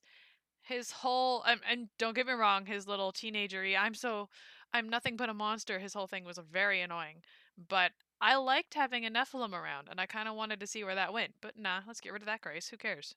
his 0.65 0.91
whole 0.91 1.43
and, 1.43 1.61
and 1.69 1.89
don't 1.97 2.15
get 2.15 2.27
me 2.27 2.33
wrong, 2.33 2.65
his 2.65 2.87
little 2.87 3.11
teenagery. 3.11 3.77
I'm 3.77 3.93
so 3.93 4.29
I'm 4.73 4.89
nothing 4.89 5.15
but 5.15 5.29
a 5.29 5.33
monster. 5.33 5.79
His 5.79 5.93
whole 5.93 6.07
thing 6.07 6.25
was 6.25 6.39
very 6.51 6.81
annoying, 6.81 7.21
but 7.69 7.91
I 8.21 8.35
liked 8.35 8.73
having 8.73 9.05
a 9.05 9.09
Nephilim 9.09 9.53
around, 9.53 9.87
and 9.89 9.99
I 10.01 10.05
kind 10.05 10.27
of 10.27 10.35
wanted 10.35 10.59
to 10.59 10.67
see 10.67 10.83
where 10.83 10.95
that 10.95 11.13
went. 11.13 11.33
But 11.41 11.57
nah, 11.57 11.81
let's 11.87 12.01
get 12.01 12.13
rid 12.13 12.21
of 12.21 12.27
that 12.27 12.41
Grace. 12.41 12.69
Who 12.69 12.77
cares? 12.77 13.15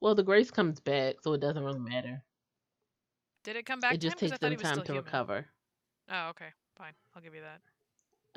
Well, 0.00 0.14
the 0.14 0.22
grace 0.22 0.50
comes 0.50 0.80
back, 0.80 1.16
so 1.22 1.32
it 1.32 1.40
doesn't 1.40 1.64
really 1.64 1.80
matter. 1.80 2.22
Did 3.42 3.56
it 3.56 3.66
come 3.66 3.80
back 3.80 3.94
it 3.94 4.00
just 4.00 4.18
takes 4.18 4.32
thought 4.32 4.40
them 4.40 4.50
he 4.50 4.56
was 4.56 4.62
time 4.62 4.82
to 4.82 4.92
human. 4.92 5.04
recover. 5.04 5.46
Oh, 6.10 6.28
okay, 6.30 6.48
fine. 6.76 6.92
I'll 7.14 7.22
give 7.22 7.34
you 7.34 7.42
that. 7.42 7.60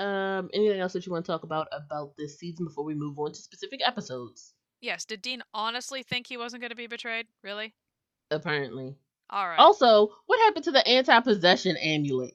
Um, 0.04 0.50
anything 0.54 0.80
else 0.80 0.94
that 0.94 1.06
you 1.06 1.12
want 1.12 1.26
to 1.26 1.32
talk 1.32 1.44
about 1.44 1.68
about 1.72 2.16
this 2.18 2.38
season 2.38 2.66
before 2.66 2.84
we 2.86 2.94
move 2.94 3.18
on 3.20 3.34
to 3.34 3.42
specific 3.42 3.82
episodes? 3.86 4.54
Yes. 4.82 5.06
Did 5.06 5.22
Dean 5.22 5.42
honestly 5.54 6.04
think 6.04 6.28
he 6.28 6.38
wasn't 6.38 6.62
going 6.62 6.70
to 6.70 6.76
be 6.76 6.88
betrayed? 6.88 7.28
Really? 7.44 7.74
Apparently. 8.32 8.96
All 9.30 9.48
right. 9.48 9.60
Also, 9.60 10.10
what 10.28 10.40
happened 10.42 10.66
to 10.66 10.72
the 10.72 10.88
anti-possession 10.88 11.76
amulet? 11.78 12.34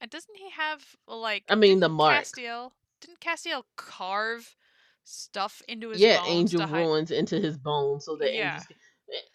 And 0.00 0.10
doesn't 0.10 0.36
he 0.36 0.50
have 0.50 0.84
like? 1.06 1.44
I 1.48 1.54
mean, 1.54 1.80
the 1.80 1.88
mark. 1.88 2.24
Castiel 2.24 2.72
didn't 3.00 3.20
Castiel 3.20 3.62
carve 3.76 4.56
stuff 5.04 5.62
into 5.68 5.90
his 5.90 6.00
Yeah, 6.00 6.18
bones 6.18 6.28
angel 6.28 6.60
to 6.62 6.66
hide? 6.66 6.80
runes 6.80 7.10
into 7.10 7.38
his 7.40 7.56
bones 7.56 8.04
so 8.04 8.16
that 8.16 8.34
Yeah. 8.34 8.54
angels. 8.54 8.78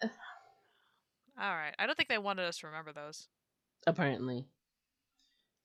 Eh. 0.02 0.08
All 1.40 1.54
right. 1.54 1.74
I 1.78 1.86
don't 1.86 1.96
think 1.96 2.08
they 2.08 2.18
wanted 2.18 2.44
us 2.44 2.58
to 2.58 2.66
remember 2.66 2.92
those. 2.92 3.28
Apparently. 3.86 4.44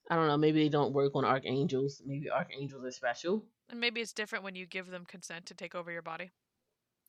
I 0.09 0.15
don't 0.15 0.27
know. 0.27 0.37
Maybe 0.37 0.63
they 0.63 0.69
don't 0.69 0.93
work 0.93 1.13
on 1.15 1.25
archangels. 1.25 2.01
Maybe 2.05 2.29
archangels 2.29 2.85
are 2.85 2.91
special. 2.91 3.45
And 3.69 3.79
maybe 3.79 4.01
it's 4.01 4.13
different 4.13 4.43
when 4.43 4.55
you 4.55 4.65
give 4.65 4.87
them 4.87 5.05
consent 5.05 5.45
to 5.47 5.53
take 5.53 5.75
over 5.75 5.91
your 5.91 6.01
body. 6.01 6.31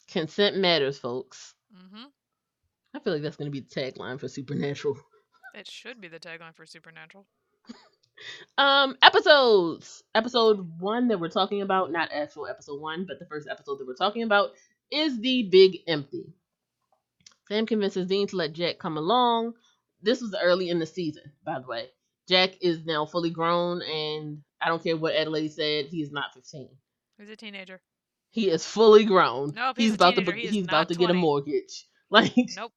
Consent 0.09 0.57
matters, 0.57 0.99
folks. 0.99 1.55
Mm-hmm. 1.75 2.05
I 2.95 3.01
feel 3.01 3.13
like 3.13 3.23
that's 3.23 3.37
going 3.37 3.51
to 3.51 3.61
be 3.61 3.61
the 3.61 3.81
tagline 3.81 4.21
for 4.21 4.29
Supernatural. 4.29 4.97
It 5.55 5.69
should 5.69 6.01
be 6.01 6.09
the 6.09 6.21
tagline 6.21 6.55
for 6.55 6.67
Supernatural. 6.67 7.27
Um, 8.57 8.97
episodes. 9.03 10.03
Episode 10.15 10.81
one 10.81 11.09
that 11.09 11.19
we're 11.19 11.29
talking 11.29 11.63
about, 11.63 11.91
not 11.91 12.11
actual 12.13 12.47
episode 12.47 12.81
one, 12.81 13.07
but 13.07 13.19
the 13.19 13.27
first 13.27 13.49
episode 13.51 13.79
that 13.79 13.87
we're 13.87 13.95
talking 13.95 14.23
about 14.23 14.51
is 14.91 15.19
the 15.21 15.49
Big 15.51 15.79
Empty. 15.89 16.33
Sam 17.49 17.67
convinces 17.67 18.07
Dean 18.07 18.27
to 18.29 18.37
let 18.37 18.53
Jack 18.53 18.79
come 18.79 18.97
along. 18.97 19.55
This 20.03 20.21
was 20.21 20.35
early 20.41 20.71
in 20.71 20.79
the 20.79 20.87
season, 20.87 21.33
by 21.45 21.59
the 21.59 21.67
way. 21.67 21.89
Jack 22.29 22.53
is 22.63 22.85
now 22.87 23.05
fully 23.07 23.31
grown, 23.31 23.83
and 23.83 24.43
I 24.61 24.69
don't 24.69 24.83
care 24.83 24.97
what 24.97 25.15
Adelaide 25.15 25.53
said, 25.53 25.87
he 25.87 26.01
is 26.03 26.11
not 26.11 26.33
15. 26.35 26.69
He's 27.19 27.29
a 27.31 27.37
teenager. 27.37 27.81
He 28.31 28.49
is 28.51 28.65
fully 28.67 29.05
grown. 29.05 29.53
Nope, 29.55 29.77
he's 29.79 29.93
a 29.93 29.95
about 29.95 30.15
to 30.17 30.23
teenager. 30.23 30.33
be- 30.33 30.41
He 30.43 30.49
he's 30.49 30.65
about 30.67 30.89
to 30.89 30.95
get 30.95 31.11
a 31.11 31.15
mortgage. 31.15 31.87
Like 32.11 32.35
Nope. 32.55 32.73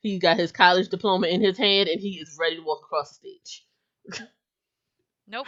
he 0.00 0.18
got 0.18 0.38
his 0.38 0.50
college 0.52 0.88
diploma 0.88 1.26
in 1.26 1.40
his 1.42 1.58
hand, 1.58 1.88
and 1.88 2.00
he 2.00 2.18
is 2.18 2.36
ready 2.40 2.56
to 2.56 2.62
walk 2.62 2.80
across 2.84 3.18
the 3.18 3.28
stage. 3.42 3.66
Nope. 5.26 5.46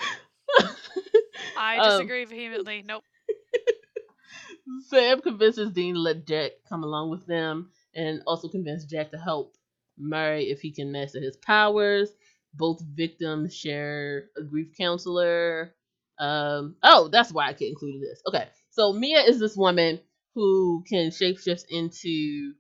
I 1.57 1.79
Um, 1.79 1.91
disagree 2.01 2.25
vehemently. 2.27 2.83
Nope. 2.87 3.05
Sam 4.89 5.21
convinces 5.23 5.71
Dean 5.73 5.95
to 5.95 6.01
let 6.01 6.27
Jack 6.27 6.53
come 6.69 6.83
along 6.83 7.11
with 7.11 7.27
them 7.27 7.71
and 7.95 8.23
also 8.27 8.49
convince 8.49 8.85
Jack 8.85 9.11
to 9.13 9.19
help 9.19 9.55
Mary 9.97 10.51
if 10.51 10.61
he 10.61 10.73
can 10.73 10.93
master 10.93 11.21
his 11.21 11.37
powers. 11.39 12.11
Both 12.57 12.83
victims 12.83 13.55
share 13.55 14.31
a 14.37 14.43
grief 14.43 14.69
counselor. 14.79 15.75
Um, 16.19 16.77
oh, 16.83 17.09
that's 17.09 17.33
why 17.33 17.49
I 17.49 17.53
could 17.53 17.69
include 17.69 18.03
this. 18.03 18.23
Okay, 18.27 18.49
so 18.71 18.93
Mia 18.93 19.21
is 19.21 19.39
this 19.39 19.57
woman 19.57 20.01
who 20.35 20.85
can 20.89 21.11
shapeshift 21.11 21.65
into 21.71 22.53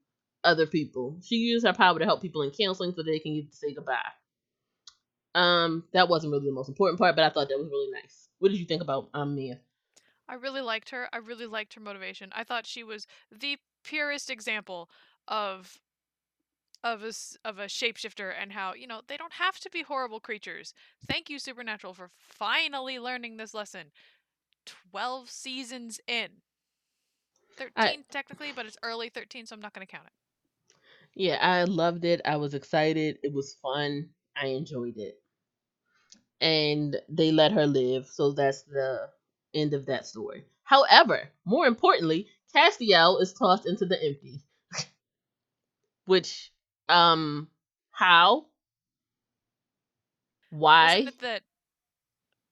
other 0.44 0.66
people. 0.66 1.18
She 1.22 1.36
uses 1.36 1.66
her 1.66 1.72
power 1.74 1.98
to 1.98 2.04
help 2.04 2.22
people 2.22 2.42
in 2.42 2.50
counseling 2.50 2.92
so 2.94 3.02
they 3.02 3.18
can 3.18 3.34
get 3.34 3.50
to 3.50 3.56
say 3.56 3.74
goodbye. 3.74 3.96
Um, 5.34 5.84
that 5.92 6.08
wasn't 6.08 6.32
really 6.32 6.46
the 6.46 6.52
most 6.52 6.68
important 6.68 6.98
part, 6.98 7.16
but 7.16 7.24
I 7.24 7.30
thought 7.30 7.48
that 7.48 7.58
was 7.58 7.68
really 7.70 7.90
nice. 7.90 8.28
What 8.38 8.50
did 8.50 8.58
you 8.58 8.66
think 8.66 8.82
about 8.82 9.08
um 9.14 9.34
Mia? 9.34 9.60
I 10.28 10.34
really 10.34 10.60
liked 10.60 10.90
her. 10.90 11.08
I 11.12 11.18
really 11.18 11.46
liked 11.46 11.74
her 11.74 11.80
motivation. 11.80 12.30
I 12.34 12.44
thought 12.44 12.66
she 12.66 12.82
was 12.82 13.06
the 13.30 13.58
purest 13.84 14.30
example 14.30 14.90
of 15.28 15.80
of 16.84 17.02
a 17.02 17.12
of 17.44 17.58
a 17.58 17.66
shapeshifter 17.66 18.32
and 18.40 18.52
how 18.52 18.74
you 18.74 18.86
know 18.86 19.00
they 19.08 19.16
don't 19.16 19.34
have 19.34 19.58
to 19.60 19.70
be 19.70 19.82
horrible 19.82 20.20
creatures. 20.20 20.74
Thank 21.06 21.30
you, 21.30 21.38
Supernatural, 21.38 21.94
for 21.94 22.10
finally 22.18 22.98
learning 22.98 23.36
this 23.36 23.54
lesson. 23.54 23.86
Twelve 24.90 25.30
seasons 25.30 26.00
in, 26.06 26.28
thirteen 27.56 28.04
technically, 28.10 28.52
but 28.54 28.66
it's 28.66 28.78
early 28.82 29.08
thirteen, 29.08 29.46
so 29.46 29.54
I'm 29.54 29.60
not 29.60 29.72
going 29.72 29.86
to 29.86 29.90
count 29.90 30.06
it. 30.06 30.12
Yeah, 31.14 31.38
I 31.40 31.64
loved 31.64 32.04
it. 32.04 32.20
I 32.24 32.36
was 32.36 32.54
excited. 32.54 33.18
It 33.22 33.32
was 33.32 33.54
fun. 33.54 34.10
I 34.36 34.48
enjoyed 34.48 34.98
it. 34.98 35.20
And 36.40 37.00
they 37.08 37.32
let 37.32 37.52
her 37.52 37.66
live, 37.66 38.06
so 38.06 38.32
that's 38.32 38.62
the 38.62 39.08
end 39.54 39.72
of 39.72 39.86
that 39.86 40.06
story. 40.06 40.44
However, 40.64 41.30
more 41.46 41.66
importantly, 41.66 42.28
Castiel 42.54 43.20
is 43.22 43.32
tossed 43.32 43.66
into 43.66 43.86
the 43.86 44.02
empty. 44.02 44.40
Which 46.06 46.52
Um, 46.88 47.48
how? 47.90 48.46
Why? 50.50 51.06
That 51.20 51.42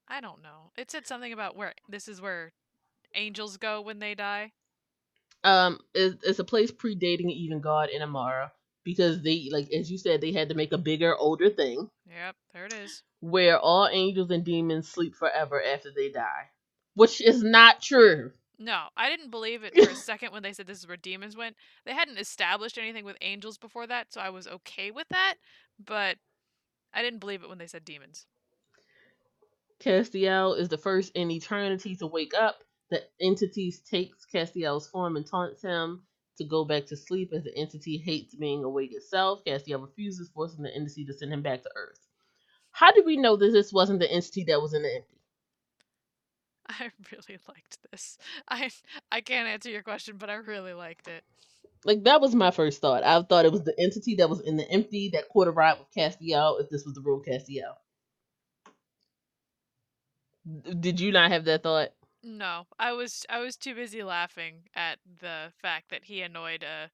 I 0.08 0.20
don't 0.20 0.42
know. 0.42 0.70
It 0.76 0.90
said 0.90 1.06
something 1.06 1.32
about 1.32 1.56
where 1.56 1.74
this 1.88 2.08
is 2.08 2.20
where 2.20 2.52
angels 3.14 3.56
go 3.56 3.80
when 3.80 3.98
they 3.98 4.14
die. 4.14 4.52
Um, 5.42 5.78
it's, 5.94 6.16
it's 6.24 6.38
a 6.38 6.44
place 6.44 6.70
predating 6.70 7.30
even 7.30 7.60
God 7.60 7.90
and 7.90 8.02
Amara 8.02 8.52
because 8.82 9.22
they, 9.22 9.48
like 9.52 9.70
as 9.72 9.90
you 9.90 9.98
said, 9.98 10.20
they 10.20 10.32
had 10.32 10.48
to 10.48 10.54
make 10.54 10.72
a 10.72 10.78
bigger, 10.78 11.16
older 11.16 11.50
thing 11.50 11.88
Yep, 12.08 12.36
there 12.52 12.66
it 12.66 12.72
is. 12.72 13.02
where 13.20 13.58
all 13.58 13.88
angels 13.88 14.30
and 14.30 14.44
demons 14.44 14.88
sleep 14.88 15.14
forever 15.14 15.62
after 15.62 15.90
they 15.90 16.10
die, 16.10 16.50
which 16.94 17.20
is 17.20 17.42
not 17.42 17.80
true. 17.80 18.32
No, 18.58 18.84
I 18.96 19.08
didn't 19.08 19.30
believe 19.30 19.64
it 19.64 19.74
for 19.74 19.90
a 19.90 19.94
second 19.96 20.32
when 20.32 20.42
they 20.42 20.52
said 20.52 20.66
this 20.66 20.78
is 20.78 20.86
where 20.86 20.96
demons 20.96 21.36
went. 21.36 21.56
They 21.84 21.94
hadn't 21.94 22.18
established 22.18 22.78
anything 22.78 23.04
with 23.04 23.16
angels 23.20 23.58
before 23.58 23.86
that, 23.86 24.12
so 24.12 24.20
I 24.20 24.30
was 24.30 24.46
okay 24.46 24.90
with 24.90 25.08
that, 25.10 25.34
but 25.84 26.16
I 26.92 27.02
didn't 27.02 27.18
believe 27.20 27.42
it 27.42 27.48
when 27.48 27.58
they 27.58 27.66
said 27.66 27.84
demons. 27.84 28.26
Castiel 29.80 30.56
is 30.58 30.68
the 30.68 30.78
first 30.78 31.12
in 31.14 31.30
eternity 31.30 31.96
to 31.96 32.06
wake 32.06 32.32
up. 32.34 32.62
The 32.90 33.02
entity 33.20 33.74
takes 33.90 34.24
Castiel's 34.32 34.88
form 34.88 35.16
and 35.16 35.26
taunts 35.26 35.62
him 35.62 36.04
to 36.38 36.44
go 36.44 36.64
back 36.64 36.86
to 36.86 36.96
sleep 36.96 37.32
as 37.34 37.44
the 37.44 37.56
entity 37.56 37.98
hates 37.98 38.34
being 38.34 38.64
awake 38.64 38.92
itself. 38.92 39.44
Castiel 39.44 39.82
refuses, 39.82 40.30
forcing 40.30 40.62
the 40.62 40.74
entity 40.74 41.04
to 41.04 41.12
send 41.12 41.32
him 41.32 41.42
back 41.42 41.62
to 41.62 41.70
Earth. 41.74 42.00
How 42.70 42.92
do 42.92 43.02
we 43.04 43.16
know 43.16 43.36
that 43.36 43.50
this 43.50 43.72
wasn't 43.72 44.00
the 44.00 44.10
entity 44.10 44.44
that 44.44 44.62
was 44.62 44.74
in 44.74 44.82
the 44.82 44.94
empty? 44.94 45.20
I 46.68 46.90
really 47.12 47.38
liked 47.48 47.78
this. 47.90 48.18
I 48.48 48.70
I 49.12 49.20
can't 49.20 49.48
answer 49.48 49.70
your 49.70 49.82
question, 49.82 50.16
but 50.18 50.30
I 50.30 50.34
really 50.34 50.72
liked 50.72 51.08
it. 51.08 51.24
Like 51.84 52.04
that 52.04 52.20
was 52.20 52.34
my 52.34 52.50
first 52.50 52.80
thought. 52.80 53.04
I 53.04 53.22
thought 53.22 53.44
it 53.44 53.52
was 53.52 53.64
the 53.64 53.78
entity 53.78 54.16
that 54.16 54.30
was 54.30 54.40
in 54.40 54.56
the 54.56 54.70
empty 54.70 55.10
that 55.10 55.28
caught 55.28 55.48
a 55.48 55.50
ride 55.50 55.78
with 55.78 55.90
Castiel. 55.96 56.60
If 56.60 56.70
this 56.70 56.84
was 56.84 56.94
the 56.94 57.02
real 57.02 57.20
Castiel, 57.22 57.74
did 60.80 61.00
you 61.00 61.12
not 61.12 61.30
have 61.30 61.44
that 61.44 61.62
thought? 61.62 61.90
No, 62.22 62.66
I 62.78 62.92
was 62.92 63.26
I 63.28 63.38
was 63.40 63.56
too 63.56 63.74
busy 63.74 64.02
laughing 64.02 64.68
at 64.74 64.98
the 65.20 65.52
fact 65.60 65.90
that 65.90 66.04
he 66.04 66.22
annoyed 66.22 66.62
a 66.62 66.90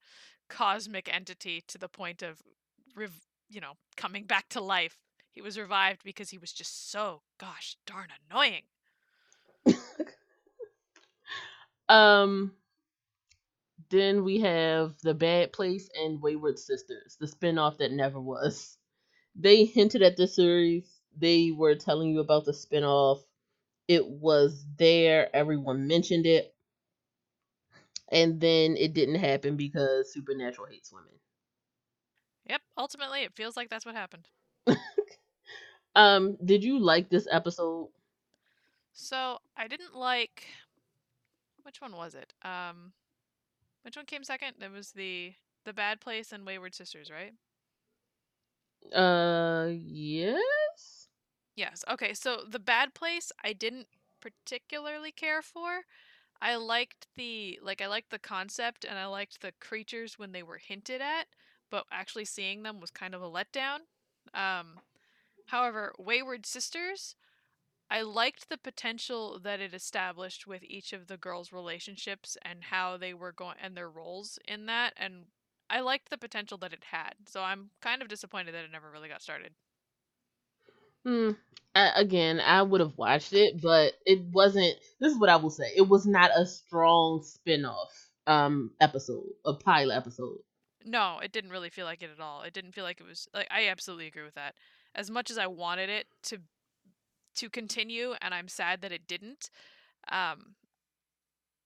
cosmic 0.48 1.12
entity 1.12 1.62
to 1.68 1.78
the 1.78 1.88
point 1.88 2.22
of, 2.22 2.42
rev- 2.96 3.20
you 3.48 3.60
know, 3.60 3.74
coming 3.96 4.24
back 4.26 4.48
to 4.50 4.60
life. 4.60 4.98
He 5.30 5.40
was 5.40 5.58
revived 5.58 6.02
because 6.04 6.30
he 6.30 6.38
was 6.38 6.52
just 6.52 6.90
so 6.90 7.22
gosh 7.38 7.76
darn 7.86 8.08
annoying. 8.28 8.62
Um. 11.88 12.52
Then 13.90 14.24
we 14.24 14.40
have 14.40 14.98
the 15.02 15.14
Bad 15.14 15.52
Place 15.52 15.90
and 15.94 16.22
Wayward 16.22 16.58
Sisters, 16.58 17.16
the 17.20 17.26
spinoff 17.26 17.78
that 17.78 17.92
never 17.92 18.20
was. 18.20 18.78
They 19.34 19.64
hinted 19.64 20.02
at 20.02 20.16
the 20.16 20.26
series. 20.26 21.00
They 21.16 21.50
were 21.52 21.74
telling 21.74 22.10
you 22.10 22.20
about 22.20 22.44
the 22.44 22.52
spinoff. 22.52 23.22
It 23.88 24.06
was 24.08 24.66
there. 24.76 25.34
Everyone 25.34 25.86
mentioned 25.88 26.26
it. 26.26 26.54
And 28.10 28.40
then 28.40 28.76
it 28.76 28.92
didn't 28.94 29.16
happen 29.16 29.56
because 29.56 30.12
Supernatural 30.12 30.68
hates 30.68 30.92
women. 30.92 31.18
Yep, 32.48 32.62
ultimately 32.76 33.22
it 33.22 33.34
feels 33.34 33.56
like 33.56 33.70
that's 33.70 33.86
what 33.86 33.94
happened. 33.94 34.28
Um, 35.94 36.36
did 36.44 36.62
you 36.64 36.78
like 36.78 37.10
this 37.10 37.26
episode? 37.30 37.88
So 38.92 39.38
I 39.56 39.68
didn't 39.68 39.94
like 39.96 40.46
which 41.62 41.80
one 41.80 41.96
was 41.96 42.14
it? 42.14 42.32
Um, 42.42 42.92
which 43.82 43.96
one 43.96 44.06
came 44.06 44.24
second? 44.24 44.54
It 44.60 44.72
was 44.72 44.92
the 44.92 45.34
the 45.64 45.72
Bad 45.72 46.00
Place 46.00 46.32
and 46.32 46.46
Wayward 46.46 46.74
Sisters, 46.74 47.10
right? 47.10 47.34
Uh, 48.94 49.68
yes. 49.70 51.08
Yes. 51.56 51.84
Okay. 51.88 52.14
So 52.14 52.42
the 52.48 52.58
Bad 52.58 52.94
Place, 52.94 53.32
I 53.44 53.52
didn't 53.52 53.88
particularly 54.20 55.12
care 55.12 55.42
for. 55.42 55.82
I 56.40 56.56
liked 56.56 57.06
the 57.16 57.58
like 57.62 57.82
I 57.82 57.86
liked 57.86 58.10
the 58.10 58.18
concept 58.18 58.84
and 58.84 58.98
I 58.98 59.06
liked 59.06 59.40
the 59.42 59.52
creatures 59.60 60.18
when 60.18 60.32
they 60.32 60.42
were 60.42 60.58
hinted 60.58 61.00
at, 61.02 61.26
but 61.70 61.84
actually 61.92 62.24
seeing 62.24 62.62
them 62.62 62.80
was 62.80 62.90
kind 62.90 63.14
of 63.14 63.22
a 63.22 63.30
letdown. 63.30 63.80
Um, 64.34 64.80
however, 65.46 65.92
Wayward 65.98 66.46
Sisters, 66.46 67.14
I 67.90 68.02
liked 68.02 68.48
the 68.48 68.56
potential 68.56 69.40
that 69.40 69.60
it 69.60 69.74
established 69.74 70.46
with 70.46 70.62
each 70.62 70.92
of 70.92 71.08
the 71.08 71.16
girls' 71.16 71.52
relationships 71.52 72.36
and 72.42 72.64
how 72.64 72.96
they 72.96 73.12
were 73.12 73.32
going 73.32 73.56
and 73.60 73.76
their 73.76 73.90
roles 73.90 74.38
in 74.46 74.66
that 74.66 74.94
and 74.96 75.24
I 75.68 75.80
liked 75.80 76.10
the 76.10 76.18
potential 76.18 76.58
that 76.58 76.72
it 76.72 76.84
had. 76.90 77.14
So 77.26 77.42
I'm 77.42 77.70
kind 77.80 78.02
of 78.02 78.08
disappointed 78.08 78.54
that 78.54 78.64
it 78.64 78.72
never 78.72 78.90
really 78.90 79.08
got 79.08 79.22
started. 79.22 79.52
Hmm. 81.04 81.30
I, 81.74 81.92
again, 81.94 82.40
I 82.40 82.62
would 82.62 82.80
have 82.80 82.98
watched 82.98 83.32
it, 83.32 83.60
but 83.62 83.94
it 84.04 84.20
wasn't. 84.32 84.74
This 84.98 85.12
is 85.12 85.18
what 85.18 85.30
I 85.30 85.36
will 85.36 85.50
say: 85.50 85.72
it 85.76 85.88
was 85.88 86.04
not 86.04 86.32
a 86.36 86.44
strong 86.44 87.22
spin-off 87.22 88.08
um 88.26 88.72
episode, 88.80 89.28
a 89.46 89.54
pilot 89.54 89.94
episode. 89.94 90.38
No, 90.84 91.20
it 91.22 91.32
didn't 91.32 91.50
really 91.50 91.70
feel 91.70 91.86
like 91.86 92.02
it 92.02 92.10
at 92.12 92.20
all. 92.20 92.42
It 92.42 92.52
didn't 92.52 92.72
feel 92.72 92.84
like 92.84 93.00
it 93.00 93.06
was 93.06 93.28
like 93.32 93.46
I 93.50 93.68
absolutely 93.68 94.08
agree 94.08 94.24
with 94.24 94.34
that. 94.34 94.56
As 94.94 95.10
much 95.10 95.30
as 95.30 95.38
I 95.38 95.46
wanted 95.46 95.88
it 95.88 96.06
to 96.24 96.38
to 97.36 97.48
continue 97.48 98.14
and 98.20 98.34
I'm 98.34 98.48
sad 98.48 98.80
that 98.82 98.92
it 98.92 99.06
didn't, 99.06 99.50
um 100.10 100.56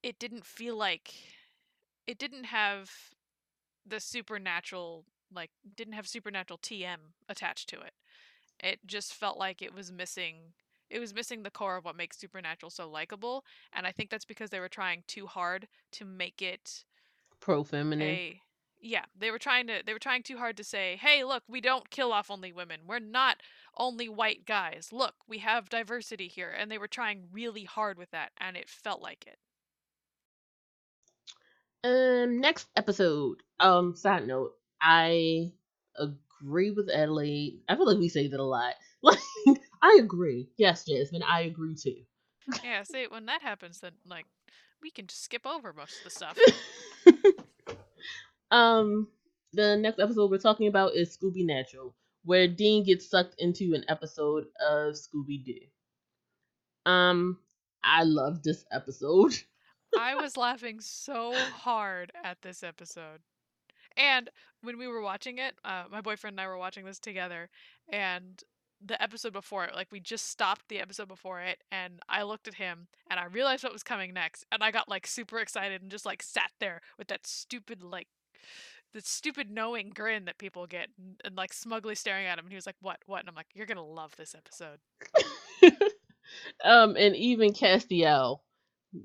it 0.03 0.19
didn't 0.19 0.45
feel 0.45 0.77
like 0.77 1.15
it 2.07 2.19
didn't 2.19 2.45
have 2.45 2.91
the 3.87 4.01
supernatural 4.01 5.05
like 5.33 5.51
didn't 5.77 5.95
have 5.95 6.07
supernatural 6.07 6.59
TM 6.59 6.99
attached 7.29 7.69
to 7.71 7.81
it. 7.81 7.93
It 8.63 8.81
just 8.87 9.15
felt 9.15 9.39
like 9.39 9.63
it 9.63 9.75
was 9.75 9.91
missing 9.91 10.53
it 10.91 11.01
was 11.01 11.15
missing 11.15 11.43
the 11.43 11.51
core 11.51 11.77
of 11.77 11.85
what 11.85 11.97
makes 11.97 12.19
supernatural 12.19 12.71
so 12.71 12.89
likable 12.89 13.45
and 13.73 13.87
I 13.87 13.93
think 13.93 14.11
that's 14.11 14.25
because 14.27 14.51
they 14.51 14.61
were 14.61 14.69
trying 14.69 15.03
too 15.07 15.27
hard 15.27 15.67
to 15.93 16.05
make 16.05 16.43
it 16.43 16.85
Pro 17.41 17.65
feminine. 17.65 18.41
Yeah 18.81 19.05
they 19.17 19.31
were 19.31 19.39
trying 19.39 19.67
to 19.67 19.83
they 19.85 19.93
were 19.93 19.99
trying 19.99 20.23
too 20.23 20.37
hard 20.39 20.57
to 20.57 20.65
say 20.65 20.97
hey 21.01 21.25
look 21.25 21.43
we 21.49 21.61
don't 21.61 21.91
kill 21.91 22.13
off 22.13 22.31
only 22.31 22.53
women 22.53 22.81
we're 22.87 22.99
not 22.99 23.39
only 23.77 24.09
white 24.09 24.45
guys 24.45 24.91
look 24.93 25.15
we 25.29 25.39
have 25.39 25.69
diversity 25.69 26.29
here 26.29 26.51
and 26.51 26.71
they 26.71 26.79
were 26.79 26.89
trying 26.89 27.25
really 27.33 27.65
hard 27.65 27.99
with 27.99 28.11
that 28.11 28.33
and 28.39 28.57
it 28.57 28.69
felt 28.69 29.03
like 29.03 29.27
it 29.27 29.39
Um, 31.85 32.41
next 32.41 32.69
episode. 32.77 33.43
Um, 33.61 33.95
side 33.97 34.27
note, 34.27 34.53
I 34.81 35.53
agree 35.99 36.71
with 36.71 36.89
Adelaide. 36.91 37.61
I 37.69 37.77
feel 37.77 37.87
like 37.87 37.99
we 37.99 38.09
say 38.09 38.29
that 38.29 38.41
a 38.41 38.45
lot. 38.45 38.75
Like, 39.03 39.19
I 39.83 39.99
agree. 40.01 40.49
Yes, 40.57 40.85
Jasmine, 40.87 41.23
I 41.23 41.43
agree 41.43 41.75
too. 41.75 42.05
yeah 42.63 42.83
see 42.83 43.07
when 43.09 43.27
that 43.27 43.43
happens 43.43 43.81
then 43.81 43.93
like 44.09 44.27
we 44.83 44.91
can 44.91 45.07
just 45.07 45.23
skip 45.23 45.47
over 45.47 45.73
most 45.73 45.99
of 45.99 46.05
the 46.05 46.11
stuff 46.11 46.39
um, 48.51 49.09
the 49.53 49.77
next 49.77 50.01
episode 50.01 50.31
we're 50.31 50.39
talking 50.39 50.69
about 50.69 50.95
is 50.95 51.17
Scooby 51.17 51.45
Natural, 51.45 51.95
where 52.25 52.49
Dean 52.49 52.85
gets 52.85 53.09
sucked 53.09 53.37
into 53.39 53.75
an 53.75 53.85
episode 53.89 54.47
of 54.69 54.95
Scooby 54.95 55.45
Doo. 55.45 56.91
Um, 56.91 57.39
I 57.83 58.03
love 58.05 58.43
this 58.43 58.65
episode. 58.73 59.35
I 59.99 60.17
was 60.17 60.37
laughing 60.37 60.81
so 60.81 61.35
hard 61.35 62.13
at 62.25 62.43
this 62.43 62.63
episode. 62.63 63.21
And 63.97 64.29
when 64.63 64.79
we 64.79 64.89
were 64.89 65.01
watching 65.01 65.39
it, 65.39 65.55
uh, 65.65 65.85
my 65.91 66.01
boyfriend 66.01 66.35
and 66.35 66.41
I 66.41 66.49
were 66.49 66.59
watching 66.59 66.85
this 66.85 66.99
together, 66.99 67.49
and 67.89 68.43
the 68.85 69.01
episode 69.01 69.33
before 69.33 69.65
it, 69.65 69.75
like 69.75 69.93
we 69.93 70.01
just 70.01 70.29
stopped 70.29 70.69
the 70.69 70.81
episode 70.81 71.09
before 71.09 71.41
it, 71.41 71.63
and 71.71 72.01
I 72.09 72.23
looked 72.23 72.49
at 72.49 72.55
him 72.55 72.89
and 73.09 73.21
I 73.21 73.27
realized 73.27 73.63
what 73.63 73.73
was 73.73 73.83
coming 73.83 74.13
next, 74.13 74.45
and 74.51 74.65
I 74.65 74.71
got 74.71 74.89
like 74.89 75.07
super 75.07 75.39
excited 75.39 75.81
and 75.81 75.91
just 75.91 76.07
like 76.07 76.23
sat 76.23 76.51
there 76.59 76.81
with 76.99 77.09
that 77.09 77.27
stupid 77.27 77.83
like 77.83 78.09
the 78.93 79.01
stupid 79.01 79.51
knowing 79.51 79.91
grin 79.91 80.25
that 80.27 80.39
people 80.39 80.67
get 80.67 80.89
and, 80.99 81.21
and 81.25 81.37
like 81.37 81.53
smugly 81.53 81.95
staring 81.95 82.27
at 82.27 82.39
him 82.39 82.45
and 82.45 82.53
he 82.53 82.57
was 82.57 82.67
like 82.67 82.77
what 82.81 82.99
what 83.07 83.21
and 83.21 83.29
i'm 83.29 83.35
like 83.35 83.49
you're 83.55 83.67
gonna 83.67 83.85
love 83.85 84.15
this 84.17 84.35
episode 84.35 84.79
um, 86.65 86.97
and 86.97 87.17
even 87.17 87.53
Castiel 87.53 88.41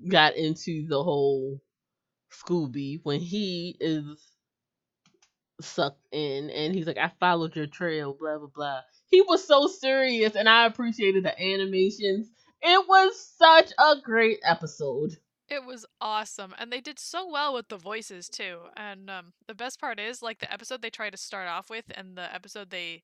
got 0.07 0.35
into 0.35 0.87
the 0.87 1.01
whole 1.03 1.59
Scooby 2.31 2.99
when 3.03 3.19
he 3.19 3.75
is 3.79 4.21
sucked 5.61 6.05
in 6.11 6.49
and 6.49 6.73
he's 6.73 6.87
like, 6.87 6.97
I 6.97 7.11
followed 7.19 7.55
your 7.55 7.67
trail, 7.67 8.15
blah 8.19 8.37
blah 8.37 8.49
blah. 8.53 8.81
He 9.07 9.21
was 9.21 9.45
so 9.45 9.67
serious 9.67 10.35
and 10.35 10.47
I 10.47 10.65
appreciated 10.65 11.23
the 11.23 11.39
animations. 11.41 12.29
It 12.61 12.87
was 12.87 13.33
such 13.37 13.71
a 13.79 13.95
great 14.01 14.39
episode. 14.43 15.17
It 15.49 15.65
was 15.65 15.85
awesome, 15.99 16.53
and 16.57 16.71
they 16.71 16.79
did 16.81 16.99
so 16.99 17.27
well 17.27 17.53
with 17.53 17.69
the 17.69 17.77
voices 17.77 18.29
too. 18.29 18.59
And 18.77 19.09
um, 19.09 19.33
the 19.47 19.55
best 19.55 19.79
part 19.79 19.99
is, 19.99 20.21
like 20.21 20.39
the 20.39 20.51
episode 20.51 20.81
they 20.81 20.89
try 20.91 21.09
to 21.09 21.17
start 21.17 21.47
off 21.47 21.69
with, 21.69 21.85
and 21.95 22.15
the 22.17 22.33
episode 22.33 22.69
they, 22.69 23.03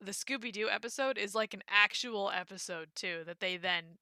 the 0.00 0.12
Scooby 0.12 0.52
Doo 0.52 0.68
episode 0.70 1.18
is 1.18 1.34
like 1.34 1.54
an 1.54 1.62
actual 1.68 2.30
episode 2.30 2.88
too 2.94 3.22
that 3.26 3.40
they 3.40 3.56
then 3.56 3.98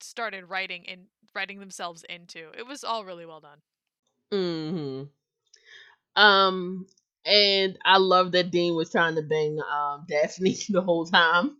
started 0.00 0.48
writing 0.50 0.84
in 0.84 1.06
writing 1.34 1.60
themselves 1.60 2.04
into. 2.08 2.50
It 2.56 2.66
was 2.66 2.84
all 2.84 3.04
really 3.04 3.26
well 3.26 3.40
done. 3.40 3.60
hmm 4.30 5.04
Um 6.16 6.86
And 7.24 7.78
I 7.84 7.98
love 7.98 8.32
that 8.32 8.50
Dean 8.50 8.74
was 8.74 8.90
trying 8.90 9.14
to 9.16 9.22
bang 9.22 9.58
um, 9.60 10.04
Daphne 10.08 10.56
the 10.68 10.82
whole 10.82 11.06
time. 11.06 11.56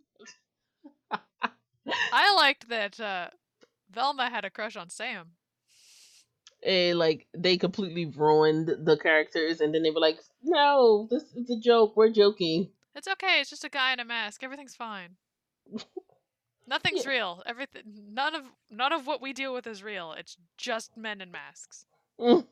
I 2.11 2.33
liked 2.35 2.69
that 2.69 2.99
uh, 2.99 3.29
Velma 3.95 4.29
had 4.29 4.45
a 4.45 4.49
crush 4.49 4.75
on 4.75 4.89
Sam. 4.89 5.31
And 6.63 6.99
like 6.99 7.27
they 7.35 7.57
completely 7.57 8.05
ruined 8.05 8.67
the 8.67 8.97
characters, 8.97 9.61
and 9.61 9.73
then 9.73 9.83
they 9.83 9.91
were 9.91 9.99
like, 9.99 10.19
"No, 10.43 11.07
this 11.09 11.23
is 11.35 11.49
a 11.49 11.59
joke. 11.59 11.95
We're 11.95 12.09
joking." 12.11 12.69
It's 12.95 13.07
okay. 13.07 13.39
It's 13.41 13.49
just 13.49 13.63
a 13.63 13.69
guy 13.69 13.93
in 13.93 13.99
a 13.99 14.05
mask. 14.05 14.43
Everything's 14.43 14.75
fine. 14.75 15.15
Nothing's 16.67 17.05
Yeah. 17.05 17.11
real. 17.11 17.43
Everything. 17.45 17.83
None 18.11 18.33
of 18.35 18.43
none 18.71 18.93
of 18.93 19.05
what 19.05 19.21
we 19.21 19.31
deal 19.33 19.53
with 19.53 19.67
is 19.67 19.83
real. 19.83 20.13
It's 20.13 20.37
just 20.57 20.97
men 20.97 21.21
in 21.21 21.31
masks. 21.31 21.85
Mm. 22.19 22.47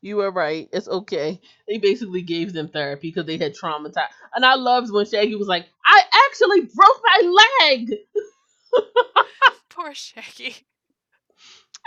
You 0.00 0.16
were 0.16 0.30
right. 0.30 0.68
It's 0.72 0.88
okay. 0.88 1.40
They 1.68 1.78
basically 1.78 2.22
gave 2.22 2.52
them 2.54 2.68
therapy 2.68 3.08
because 3.08 3.26
they 3.26 3.36
had 3.36 3.54
traumatized. 3.54 4.08
And 4.34 4.44
I 4.46 4.54
loved 4.54 4.90
when 4.90 5.04
Shaggy 5.06 5.34
was 5.36 5.48
like, 5.48 5.66
"I 5.84 6.02
actually 6.26 6.62
broke 6.62 7.00
my 7.04 7.44
leg. 7.60 7.90
Poor 9.80 9.94
Shaggy. 9.94 10.54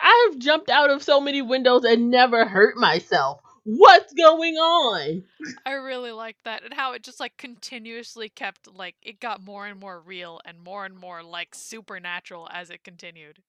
I've 0.02 0.40
jumped 0.40 0.70
out 0.72 0.90
of 0.90 1.04
so 1.04 1.22
many 1.22 1.44
windows 1.44 1.84
and 1.84 2.10
never 2.10 2.44
hurt 2.44 2.76
myself. 2.76 3.40
What's 3.66 4.14
going 4.14 4.56
on?" 4.56 5.24
I 5.64 5.74
really 5.74 6.12
liked 6.12 6.44
that 6.46 6.64
and 6.64 6.74
how 6.74 6.94
it 6.94 7.04
just 7.04 7.20
like 7.20 7.38
continuously 7.38 8.30
kept 8.30 8.68
like 8.68 8.96
it 9.04 9.20
got 9.20 9.44
more 9.44 9.68
and 9.68 9.80
more 9.80 10.02
real 10.02 10.42
and 10.44 10.60
more 10.60 10.86
and 10.86 10.98
more 10.98 11.22
like 11.22 11.54
supernatural 11.54 12.50
as 12.52 12.72
it 12.72 12.84
continued. 12.84 13.44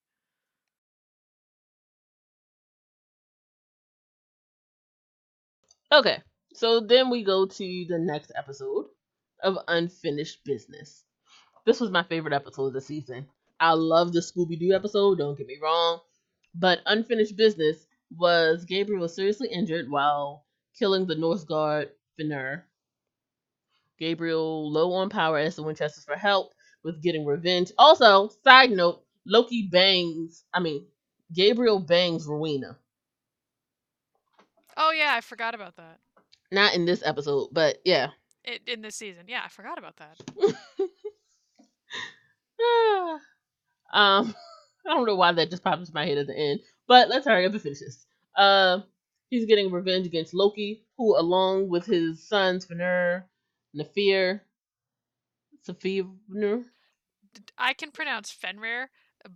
Okay, 5.90 6.18
so 6.52 6.80
then 6.80 7.08
we 7.08 7.24
go 7.24 7.46
to 7.46 7.86
the 7.88 7.98
next 7.98 8.30
episode 8.36 8.86
of 9.42 9.56
Unfinished 9.68 10.44
Business. 10.44 11.02
This 11.64 11.80
was 11.80 11.90
my 11.90 12.02
favorite 12.02 12.34
episode 12.34 12.66
of 12.66 12.72
the 12.74 12.82
season. 12.82 13.26
I 13.60 13.72
love 13.72 14.12
the 14.12 14.20
Scooby 14.20 14.58
Doo 14.58 14.74
episode, 14.74 15.18
don't 15.18 15.38
get 15.38 15.46
me 15.46 15.58
wrong, 15.62 16.00
but 16.54 16.80
Unfinished 16.86 17.36
Business 17.36 17.86
was 18.16 18.64
Gabriel 18.64 19.02
was 19.02 19.14
seriously 19.14 19.48
injured 19.48 19.90
while 19.90 20.44
killing 20.78 21.06
the 21.06 21.14
Norse 21.14 21.44
god 21.44 21.90
Fenrir. 22.16 22.66
Gabriel 23.98 24.72
low 24.72 24.92
on 24.92 25.08
power 25.08 25.38
asks 25.38 25.56
the 25.56 25.62
Winchesters 25.62 26.04
for 26.04 26.16
help 26.16 26.52
with 26.82 27.02
getting 27.02 27.24
revenge. 27.24 27.70
Also, 27.78 28.30
side 28.42 28.70
note, 28.70 29.04
Loki 29.24 29.68
bangs, 29.70 30.44
I 30.52 30.60
mean, 30.60 30.84
Gabriel 31.32 31.78
bangs 31.78 32.26
Rowena. 32.26 32.76
Oh 34.76 34.90
yeah, 34.90 35.14
I 35.14 35.20
forgot 35.20 35.54
about 35.54 35.76
that. 35.76 36.00
Not 36.50 36.74
in 36.74 36.84
this 36.84 37.02
episode, 37.04 37.48
but 37.52 37.78
yeah. 37.84 38.08
It, 38.44 38.62
in 38.66 38.82
this 38.82 38.96
season. 38.96 39.24
Yeah, 39.28 39.42
I 39.44 39.48
forgot 39.48 39.78
about 39.78 39.96
that. 39.96 40.20
um, 43.94 44.34
I 44.86 44.90
don't 44.90 45.06
know 45.06 45.16
why 45.16 45.32
that 45.32 45.50
just 45.50 45.64
popped 45.64 45.80
into 45.80 45.94
my 45.94 46.04
head 46.06 46.18
at 46.18 46.26
the 46.26 46.36
end, 46.36 46.60
but 46.86 47.08
let's 47.08 47.26
hurry 47.26 47.46
up 47.46 47.52
and 47.52 47.62
finish 47.62 47.80
this. 47.80 48.04
Uh, 48.36 48.80
he's 49.30 49.46
getting 49.46 49.70
revenge 49.72 50.06
against 50.06 50.34
Loki, 50.34 50.84
who, 50.98 51.18
along 51.18 51.68
with 51.68 51.86
his 51.86 52.28
sons 52.28 52.66
Fenrir, 52.66 53.26
Nefir, 53.74 54.40
Saphir, 55.66 56.64
I 57.56 57.72
can 57.72 57.90
pronounce 57.90 58.30
Fenrir, 58.30 58.90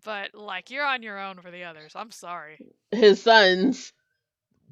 but 0.05 0.35
like 0.35 0.71
you're 0.71 0.85
on 0.87 1.03
your 1.03 1.19
own 1.19 1.41
for 1.41 1.51
the 1.51 1.65
others. 1.65 1.93
I'm 1.95 2.11
sorry. 2.11 2.59
his 2.91 3.23
sons' 3.23 3.93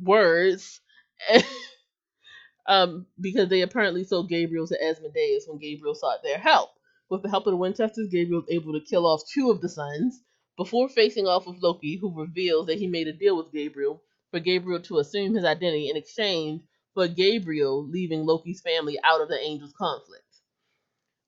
words, 0.00 0.80
um, 2.68 3.06
because 3.20 3.48
they 3.48 3.62
apparently 3.62 4.04
sold 4.04 4.28
Gabriel 4.28 4.66
to 4.66 4.84
Asmodeus 4.84 5.46
when 5.48 5.58
Gabriel 5.58 5.94
sought 5.94 6.22
their 6.22 6.38
help. 6.38 6.70
With 7.08 7.22
the 7.22 7.30
help 7.30 7.46
of 7.46 7.52
the 7.52 7.56
Winchesters, 7.56 8.08
Gabriel 8.08 8.40
was 8.40 8.50
able 8.50 8.72
to 8.72 8.84
kill 8.84 9.06
off 9.06 9.22
two 9.32 9.50
of 9.50 9.60
the 9.60 9.68
sons 9.68 10.22
before 10.56 10.88
facing 10.88 11.26
off 11.26 11.46
with 11.46 11.62
Loki, 11.62 11.96
who 11.96 12.12
reveals 12.12 12.66
that 12.66 12.78
he 12.78 12.88
made 12.88 13.06
a 13.06 13.12
deal 13.12 13.36
with 13.36 13.52
Gabriel 13.52 14.02
for 14.30 14.40
Gabriel 14.40 14.82
to 14.82 14.98
assume 14.98 15.34
his 15.34 15.44
identity 15.44 15.88
in 15.88 15.96
exchange 15.96 16.62
for 16.94 17.06
Gabriel 17.06 17.86
leaving 17.86 18.24
Loki's 18.24 18.60
family 18.60 18.98
out 19.04 19.20
of 19.20 19.28
the 19.28 19.38
angels' 19.38 19.74
conflict. 19.78 20.24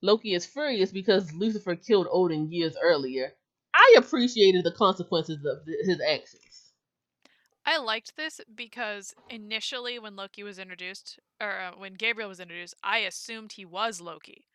Loki 0.02 0.34
is 0.34 0.46
furious 0.46 0.90
because 0.90 1.32
Lucifer 1.32 1.76
killed 1.76 2.08
Odin 2.10 2.50
years 2.50 2.76
earlier. 2.82 3.34
I 3.74 3.94
appreciated 3.98 4.64
the 4.64 4.72
consequences 4.72 5.44
of 5.44 5.64
th- 5.64 5.78
his 5.84 6.00
actions. 6.00 6.72
I 7.64 7.76
liked 7.78 8.16
this 8.16 8.40
because 8.54 9.14
initially 9.28 9.98
when 9.98 10.16
Loki 10.16 10.42
was 10.42 10.58
introduced, 10.58 11.20
or 11.40 11.60
uh, 11.60 11.72
when 11.76 11.94
Gabriel 11.94 12.28
was 12.28 12.40
introduced, 12.40 12.74
I 12.82 12.98
assumed 12.98 13.52
he 13.52 13.64
was 13.64 14.00
Loki. 14.00 14.46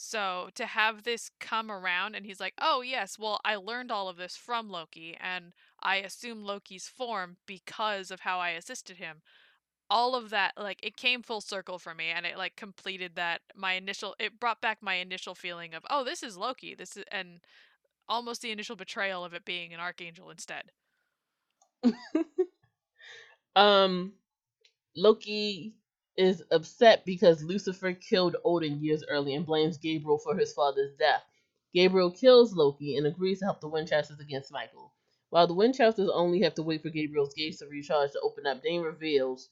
So 0.00 0.50
to 0.54 0.66
have 0.66 1.02
this 1.04 1.30
come 1.40 1.70
around 1.70 2.14
and 2.16 2.24
he's 2.26 2.40
like, 2.40 2.54
oh, 2.60 2.82
yes, 2.82 3.18
well, 3.18 3.40
I 3.44 3.56
learned 3.56 3.90
all 3.92 4.08
of 4.08 4.16
this 4.16 4.36
from 4.36 4.70
Loki 4.70 5.16
and 5.20 5.52
I 5.82 5.96
assume 5.96 6.44
Loki's 6.44 6.88
form 6.88 7.36
because 7.46 8.10
of 8.10 8.20
how 8.20 8.38
I 8.40 8.50
assisted 8.50 8.98
him. 8.98 9.22
All 9.90 10.14
of 10.14 10.30
that, 10.30 10.54
like, 10.56 10.80
it 10.82 10.96
came 10.96 11.22
full 11.22 11.40
circle 11.40 11.78
for 11.78 11.94
me 11.94 12.08
and 12.08 12.26
it, 12.26 12.38
like, 12.38 12.56
completed 12.56 13.16
that. 13.16 13.42
My 13.54 13.74
initial, 13.74 14.16
it 14.20 14.40
brought 14.40 14.62
back 14.62 14.78
my 14.82 14.94
initial 14.94 15.34
feeling 15.34 15.74
of, 15.74 15.84
oh, 15.90 16.04
this 16.04 16.22
is 16.22 16.36
Loki. 16.36 16.74
This 16.74 16.96
is, 16.96 17.04
and 17.12 17.40
almost 18.08 18.42
the 18.42 18.52
initial 18.52 18.76
betrayal 18.76 19.24
of 19.24 19.34
it 19.34 19.44
being 19.44 19.74
an 19.74 19.80
archangel 19.80 20.30
instead. 20.30 20.72
um, 23.56 24.12
Loki 24.96 25.74
is 26.18 26.42
upset 26.50 27.06
because 27.06 27.42
Lucifer 27.44 27.94
killed 27.94 28.36
Odin 28.44 28.82
years 28.82 29.04
early 29.08 29.34
and 29.34 29.46
blames 29.46 29.78
Gabriel 29.78 30.18
for 30.18 30.36
his 30.36 30.52
father's 30.52 30.94
death. 30.98 31.22
Gabriel 31.72 32.10
kills 32.10 32.54
Loki 32.54 32.96
and 32.96 33.06
agrees 33.06 33.38
to 33.38 33.46
help 33.46 33.60
the 33.60 33.68
Winchesters 33.68 34.20
against 34.20 34.52
Michael. 34.52 34.92
While 35.30 35.46
the 35.46 35.54
Winchesters 35.54 36.10
only 36.12 36.42
have 36.42 36.54
to 36.56 36.62
wait 36.62 36.82
for 36.82 36.90
Gabriel's 36.90 37.34
gates 37.34 37.58
to 37.60 37.66
recharge 37.66 38.12
to 38.12 38.20
open 38.20 38.46
up, 38.46 38.62
Dean 38.62 38.82
reveals 38.82 39.48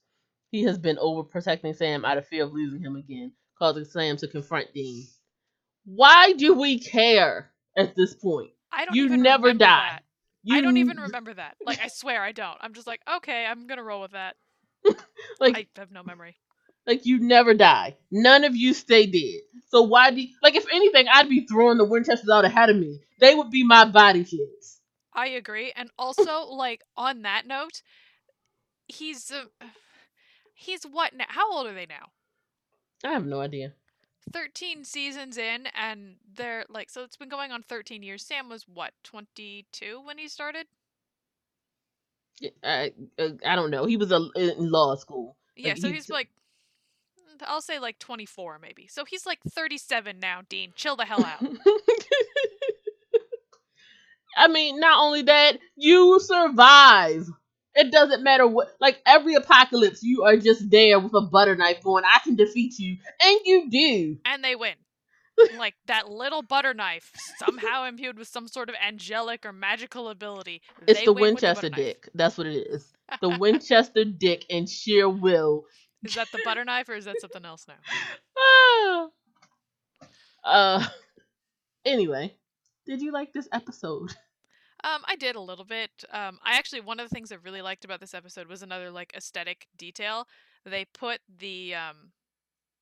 he 0.50 0.64
has 0.64 0.78
been 0.78 0.96
overprotecting 0.96 1.76
Sam 1.76 2.04
out 2.04 2.18
of 2.18 2.26
fear 2.26 2.44
of 2.44 2.52
losing 2.52 2.80
him 2.82 2.96
again, 2.96 3.32
causing 3.58 3.84
Sam 3.84 4.16
to 4.18 4.28
confront 4.28 4.72
Dean. 4.74 5.06
Why 5.84 6.32
do 6.32 6.54
we 6.54 6.80
care 6.80 7.52
at 7.76 7.94
this 7.94 8.14
point? 8.14 8.50
I 8.72 8.86
don't 8.86 8.94
You 8.96 9.04
even 9.04 9.22
never 9.22 9.52
die. 9.52 9.58
that. 9.66 10.02
You 10.42 10.56
I 10.56 10.60
don't 10.62 10.76
even 10.78 10.98
remember 10.98 11.34
that. 11.34 11.56
Like, 11.64 11.80
I 11.80 11.88
swear 11.88 12.22
I 12.22 12.32
don't. 12.32 12.58
I'm 12.60 12.74
just 12.74 12.86
like, 12.86 13.00
okay, 13.16 13.46
I'm 13.46 13.66
gonna 13.66 13.84
roll 13.84 14.00
with 14.02 14.12
that. 14.12 14.36
like 15.40 15.56
I 15.56 15.66
have 15.76 15.90
no 15.90 16.02
memory. 16.02 16.36
Like 16.86 17.04
you 17.06 17.18
never 17.20 17.54
die. 17.54 17.96
None 18.10 18.44
of 18.44 18.54
you 18.56 18.72
stay 18.74 19.06
dead. 19.06 19.40
So 19.68 19.82
why 19.82 20.10
do 20.12 20.24
like 20.42 20.54
if 20.56 20.66
anything, 20.72 21.06
I'd 21.12 21.28
be 21.28 21.46
throwing 21.46 21.78
the 21.78 21.84
Winchesters 21.84 22.30
out 22.30 22.44
ahead 22.44 22.70
of 22.70 22.76
me. 22.76 23.00
They 23.20 23.34
would 23.34 23.50
be 23.50 23.64
my 23.64 23.84
body 23.86 24.24
shields. 24.24 24.80
I 25.12 25.28
agree. 25.28 25.72
And 25.74 25.90
also, 25.98 26.42
like, 26.50 26.82
on 26.96 27.22
that 27.22 27.46
note, 27.46 27.82
he's. 28.86 29.30
Uh, 29.30 29.44
he's 30.54 30.84
what 30.84 31.14
now? 31.14 31.24
How 31.28 31.50
old 31.52 31.66
are 31.66 31.74
they 31.74 31.86
now? 31.86 32.08
I 33.04 33.12
have 33.12 33.26
no 33.26 33.40
idea. 33.40 33.72
13 34.32 34.84
seasons 34.84 35.38
in, 35.38 35.68
and 35.74 36.16
they're 36.34 36.64
like, 36.68 36.90
so 36.90 37.02
it's 37.04 37.16
been 37.16 37.28
going 37.28 37.52
on 37.52 37.62
13 37.62 38.02
years. 38.02 38.22
Sam 38.24 38.48
was 38.48 38.64
what, 38.66 38.92
22 39.04 40.00
when 40.04 40.18
he 40.18 40.28
started? 40.28 40.66
I 42.62 42.92
uh, 43.18 43.28
I 43.44 43.54
don't 43.56 43.70
know. 43.70 43.86
He 43.86 43.96
was 43.96 44.12
a, 44.12 44.28
in 44.36 44.70
law 44.70 44.94
school. 44.96 45.36
Yeah, 45.56 45.68
Like, 45.70 45.78
so 45.78 45.88
he's- 45.88 46.04
he's 46.04 46.10
like. 46.10 46.28
I'll 47.46 47.60
say 47.60 47.78
like 47.78 47.98
24 47.98 48.58
maybe. 48.60 48.86
So 48.88 49.04
he's 49.04 49.26
like 49.26 49.38
37 49.48 50.18
now, 50.18 50.40
Dean. 50.48 50.72
Chill 50.74 50.96
the 50.96 51.04
hell 51.04 51.24
out. 51.24 51.42
I 54.38 54.48
mean, 54.48 54.78
not 54.78 55.00
only 55.02 55.22
that, 55.22 55.58
you 55.76 56.20
survive. 56.20 57.26
It 57.74 57.90
doesn't 57.90 58.22
matter 58.22 58.46
what. 58.46 58.68
Like 58.80 59.00
every 59.06 59.34
apocalypse, 59.34 60.02
you 60.02 60.24
are 60.24 60.36
just 60.36 60.70
there 60.70 60.98
with 60.98 61.14
a 61.14 61.22
butter 61.22 61.56
knife, 61.56 61.82
going, 61.82 62.04
"I 62.04 62.18
can 62.20 62.36
defeat 62.36 62.78
you," 62.78 62.98
and 63.22 63.40
you 63.44 63.70
do. 63.70 64.18
and 64.24 64.44
they 64.44 64.56
win. 64.56 64.74
like 65.58 65.74
that 65.86 66.08
little 66.08 66.42
butter 66.42 66.72
knife, 66.72 67.12
somehow 67.38 67.84
imbued 67.84 68.18
with 68.18 68.28
some 68.28 68.48
sort 68.48 68.68
of 68.68 68.74
angelic 68.86 69.44
or 69.44 69.52
magical 69.52 70.08
ability. 70.08 70.62
It's 70.86 71.04
the 71.04 71.12
win 71.12 71.34
with 71.34 71.42
the 71.42 71.48
Winchester 71.48 71.70
knife. 71.70 71.76
dick. 71.76 72.08
That's 72.14 72.38
what 72.38 72.46
it 72.46 72.66
is. 72.68 72.92
The 73.20 73.28
Winchester 73.38 74.04
dick 74.04 74.46
and 74.50 74.68
sheer 74.68 75.08
will. 75.08 75.64
Is 76.04 76.14
that 76.14 76.28
the 76.32 76.40
butter 76.44 76.64
knife 76.64 76.88
or 76.88 76.94
is 76.94 77.06
that 77.06 77.20
something 77.20 77.44
else 77.44 77.66
now? 77.66 79.10
Ah. 80.44 80.78
uh. 80.78 80.86
Anyway, 81.84 82.34
did 82.84 83.00
you 83.00 83.12
like 83.12 83.32
this 83.32 83.48
episode? 83.52 84.14
Um, 84.84 85.02
I 85.06 85.16
did 85.16 85.36
a 85.36 85.40
little 85.40 85.64
bit. 85.64 86.04
Um, 86.12 86.38
I 86.44 86.56
actually 86.56 86.80
one 86.80 87.00
of 87.00 87.08
the 87.08 87.14
things 87.14 87.32
I 87.32 87.36
really 87.36 87.62
liked 87.62 87.84
about 87.84 88.00
this 88.00 88.14
episode 88.14 88.46
was 88.46 88.62
another 88.62 88.90
like 88.90 89.12
aesthetic 89.16 89.66
detail. 89.76 90.28
They 90.64 90.84
put 90.84 91.20
the 91.38 91.74
um, 91.74 92.12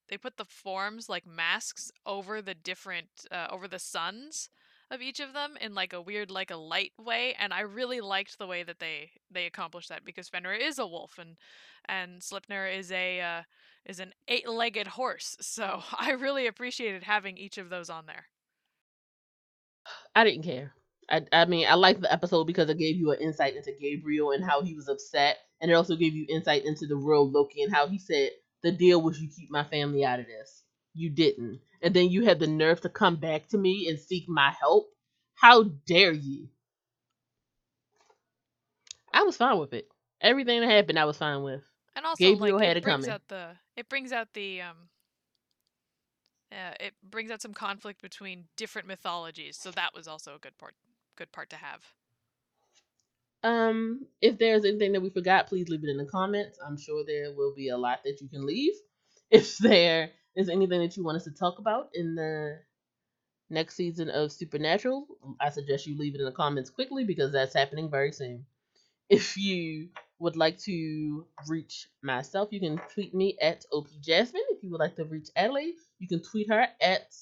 they 0.09 0.19
put 0.19 0.37
the 0.37 0.45
forms 0.45 1.09
like 1.09 1.27
masks 1.27 1.91
over 2.05 2.43
the 2.43 2.55
different 2.55 3.09
uh, 3.31 3.47
over 3.51 3.69
the 3.69 3.79
sons 3.79 4.51
of 4.91 5.01
each 5.01 5.21
of 5.21 5.33
them 5.33 5.57
in 5.61 5.75
like 5.75 5.93
a 5.93 6.01
weird 6.01 6.31
like 6.31 6.51
a 6.51 6.57
light 6.57 6.93
way, 6.99 7.35
and 7.39 7.53
I 7.53 7.61
really 7.61 8.01
liked 8.01 8.39
the 8.39 8.47
way 8.47 8.63
that 8.63 8.79
they 8.79 9.11
they 9.31 9.47
accomplished 9.47 9.89
that 9.89 10.05
because 10.05 10.29
Fenrir 10.29 10.55
is 10.55 10.79
a 10.79 10.87
wolf 10.87 11.19
and 11.19 11.37
and 11.87 12.21
Sleipnir 12.21 12.77
is 12.77 12.93
a 12.93 13.21
uh, 13.21 13.43
is 13.85 14.01
an 14.01 14.13
eight-legged 14.29 14.89
horse. 14.89 15.37
So 15.41 15.83
I 15.99 16.13
really 16.13 16.47
appreciated 16.47 17.03
having 17.03 17.37
each 17.37 17.59
of 17.59 17.71
those 17.71 17.91
on 17.91 18.07
there. 18.07 18.27
I 20.15 20.25
didn't 20.25 20.45
care. 20.45 20.73
I, 21.11 21.23
I 21.33 21.45
mean, 21.45 21.67
I 21.69 21.75
liked 21.75 22.01
the 22.01 22.13
episode 22.13 22.45
because 22.45 22.71
it 22.71 22.79
gave 22.79 22.97
you 22.97 23.13
an 23.13 23.21
insight 23.21 23.57
into 23.57 23.73
Gabriel 23.79 24.31
and 24.31 24.43
how 24.43 24.63
he 24.63 24.75
was 24.75 24.89
upset, 24.89 25.37
and 25.61 25.71
it 25.71 25.75
also 25.75 25.97
gave 25.97 26.15
you 26.15 26.27
insight 26.29 26.65
into 26.65 26.87
the 26.87 26.97
real 26.97 27.31
Loki 27.31 27.63
and 27.63 27.75
how 27.75 27.87
he 27.87 27.99
said 27.99 28.31
the 28.63 28.73
deal 28.73 29.03
was 29.03 29.21
you 29.21 29.29
keep 29.29 29.51
my 29.51 29.65
family 29.65 30.05
out 30.05 30.21
of 30.21 30.27
this. 30.27 30.64
You 30.95 31.11
didn't, 31.11 31.61
and 31.83 31.95
then 31.95 32.11
you 32.11 32.25
had 32.25 32.41
the 32.41 32.47
nerve 32.49 32.81
to 32.83 32.89
come 32.89 33.17
back 33.17 33.49
to 33.49 33.59
me 33.59 33.89
and 33.89 33.99
seek 33.99 34.29
my 34.29 34.53
help. 34.61 34.91
How 35.37 35.65
dare 35.87 36.13
you? 36.13 36.49
I 39.13 39.23
was 39.25 39.37
fine 39.37 39.59
with 39.59 39.73
it. 39.75 39.89
Everything 40.21 40.61
that 40.61 40.71
happened, 40.71 40.99
I 40.99 41.05
was 41.07 41.19
fine 41.19 41.43
with. 41.43 41.63
And 41.97 42.07
also, 42.07 42.33
Gabriel 42.33 42.59
like, 42.59 42.61
had 42.61 42.77
it 42.77 42.79
it 42.79 42.83
brings 42.83 43.07
coming. 43.07 43.09
out 43.09 43.23
the 43.29 43.57
it 43.77 43.89
brings 43.89 44.13
out 44.13 44.29
the 44.35 44.63
um. 44.63 44.77
Uh, 46.53 46.75
it 46.81 46.95
brings 47.03 47.31
out 47.31 47.43
some 47.43 47.55
conflict 47.55 48.03
between 48.03 48.45
different 48.57 48.89
mythologies, 48.89 49.57
so 49.57 49.71
that 49.73 49.95
was 49.95 50.09
also 50.09 50.35
a 50.37 50.39
good 50.39 50.57
part. 50.59 50.75
Good 51.17 51.33
part 51.33 51.51
to 51.51 51.57
have. 51.57 51.83
Um, 53.43 54.07
if 54.23 54.39
there's 54.39 54.65
anything 54.67 54.93
that 54.93 55.03
we 55.03 55.11
forgot, 55.11 55.49
please 55.49 55.69
leave 55.69 55.85
it 55.85 55.91
in 55.91 55.99
the 55.99 56.07
comments. 56.07 56.59
I'm 56.67 56.79
sure 56.79 57.05
there 57.07 57.33
will 57.35 57.55
be 57.55 57.71
a 57.71 57.79
lot 57.79 58.01
that 58.05 58.21
you 58.21 58.29
can 58.29 58.47
leave. 58.47 58.75
If 59.33 59.59
there 59.59 60.11
is 60.37 60.49
anything 60.49 60.81
that 60.81 60.97
you 60.97 61.05
want 61.05 61.17
us 61.17 61.25
to 61.25 61.31
talk 61.31 61.59
about 61.59 61.91
in 61.95 62.15
the 62.15 62.59
next 63.51 63.77
season 63.77 64.09
of 64.11 64.33
Supernatural, 64.33 65.07
I 65.41 65.51
suggest 65.51 65.87
you 65.87 65.97
leave 65.97 66.15
it 66.15 66.21
in 66.21 66.27
the 66.27 66.33
comments 66.33 66.71
quickly 66.71 67.05
because 67.05 67.33
that's 67.33 67.55
happening 67.55 67.91
very 67.91 68.13
soon. 68.13 68.47
If 69.09 69.37
you 69.37 69.89
would 70.19 70.37
like 70.37 70.59
to 70.61 71.27
reach 71.47 71.89
myself, 72.03 72.49
you 72.53 72.61
can 72.61 72.81
tweet 72.93 73.15
me 73.15 73.37
at 73.41 73.65
OP 73.73 73.89
Jasmine. 74.01 74.43
If 74.51 74.63
you 74.63 74.71
would 74.71 74.81
like 74.81 74.97
to 74.97 75.05
reach 75.05 75.29
Adelaide, 75.37 75.75
you 75.99 76.09
can 76.09 76.23
tweet 76.23 76.49
her 76.51 76.67
at 76.81 77.13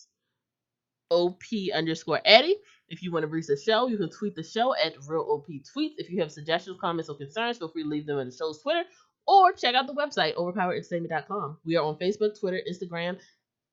OP 1.11 1.43
underscore 1.75 2.21
Addie. 2.25 2.57
If 2.89 3.03
you 3.03 3.13
want 3.13 3.25
to 3.25 3.29
reach 3.29 3.47
the 3.49 3.57
show, 3.57 3.89
you 3.89 3.99
can 3.99 4.11
tweet 4.11 4.35
the 4.37 4.43
show 4.43 4.75
at 4.75 4.95
Real 5.07 5.23
OP 5.23 5.47
Tweets. 5.49 5.95
If 5.99 6.11
you 6.11 6.21
have 6.21 6.33
suggestions, 6.33 6.79
comments, 6.81 7.09
or 7.09 7.17
concerns, 7.17 7.59
feel 7.59 7.69
free 7.69 7.83
to 7.83 7.89
leave 7.89 8.07
them 8.07 8.19
in 8.19 8.29
the 8.29 8.35
show's 8.35 8.63
Twitter 8.63 8.85
or 9.27 9.53
check 9.53 9.75
out 9.75 9.87
the 9.87 9.95
website, 9.95 10.35
overpowerentertainment.com. 10.37 11.59
We 11.65 11.77
are 11.77 11.85
on 11.85 11.97
Facebook, 11.97 12.39
Twitter, 12.39 12.61
Instagram, 12.71 13.19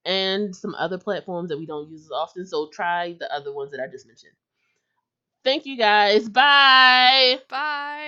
and 0.05 0.55
some 0.55 0.76
other 0.76 0.97
platforms 0.97 1.49
that 1.49 1.57
we 1.57 1.65
don't 1.65 1.89
use 1.89 2.05
as 2.05 2.11
often, 2.11 2.45
so 2.45 2.69
try 2.71 3.13
the 3.19 3.34
other 3.34 3.53
ones 3.53 3.71
that 3.71 3.80
I 3.81 3.88
just 3.88 4.07
mentioned. 4.07 4.34
Thank 5.43 5.65
you 5.65 5.77
guys. 5.77 6.30
Bye. 6.30 7.39
Bye. 7.49 7.99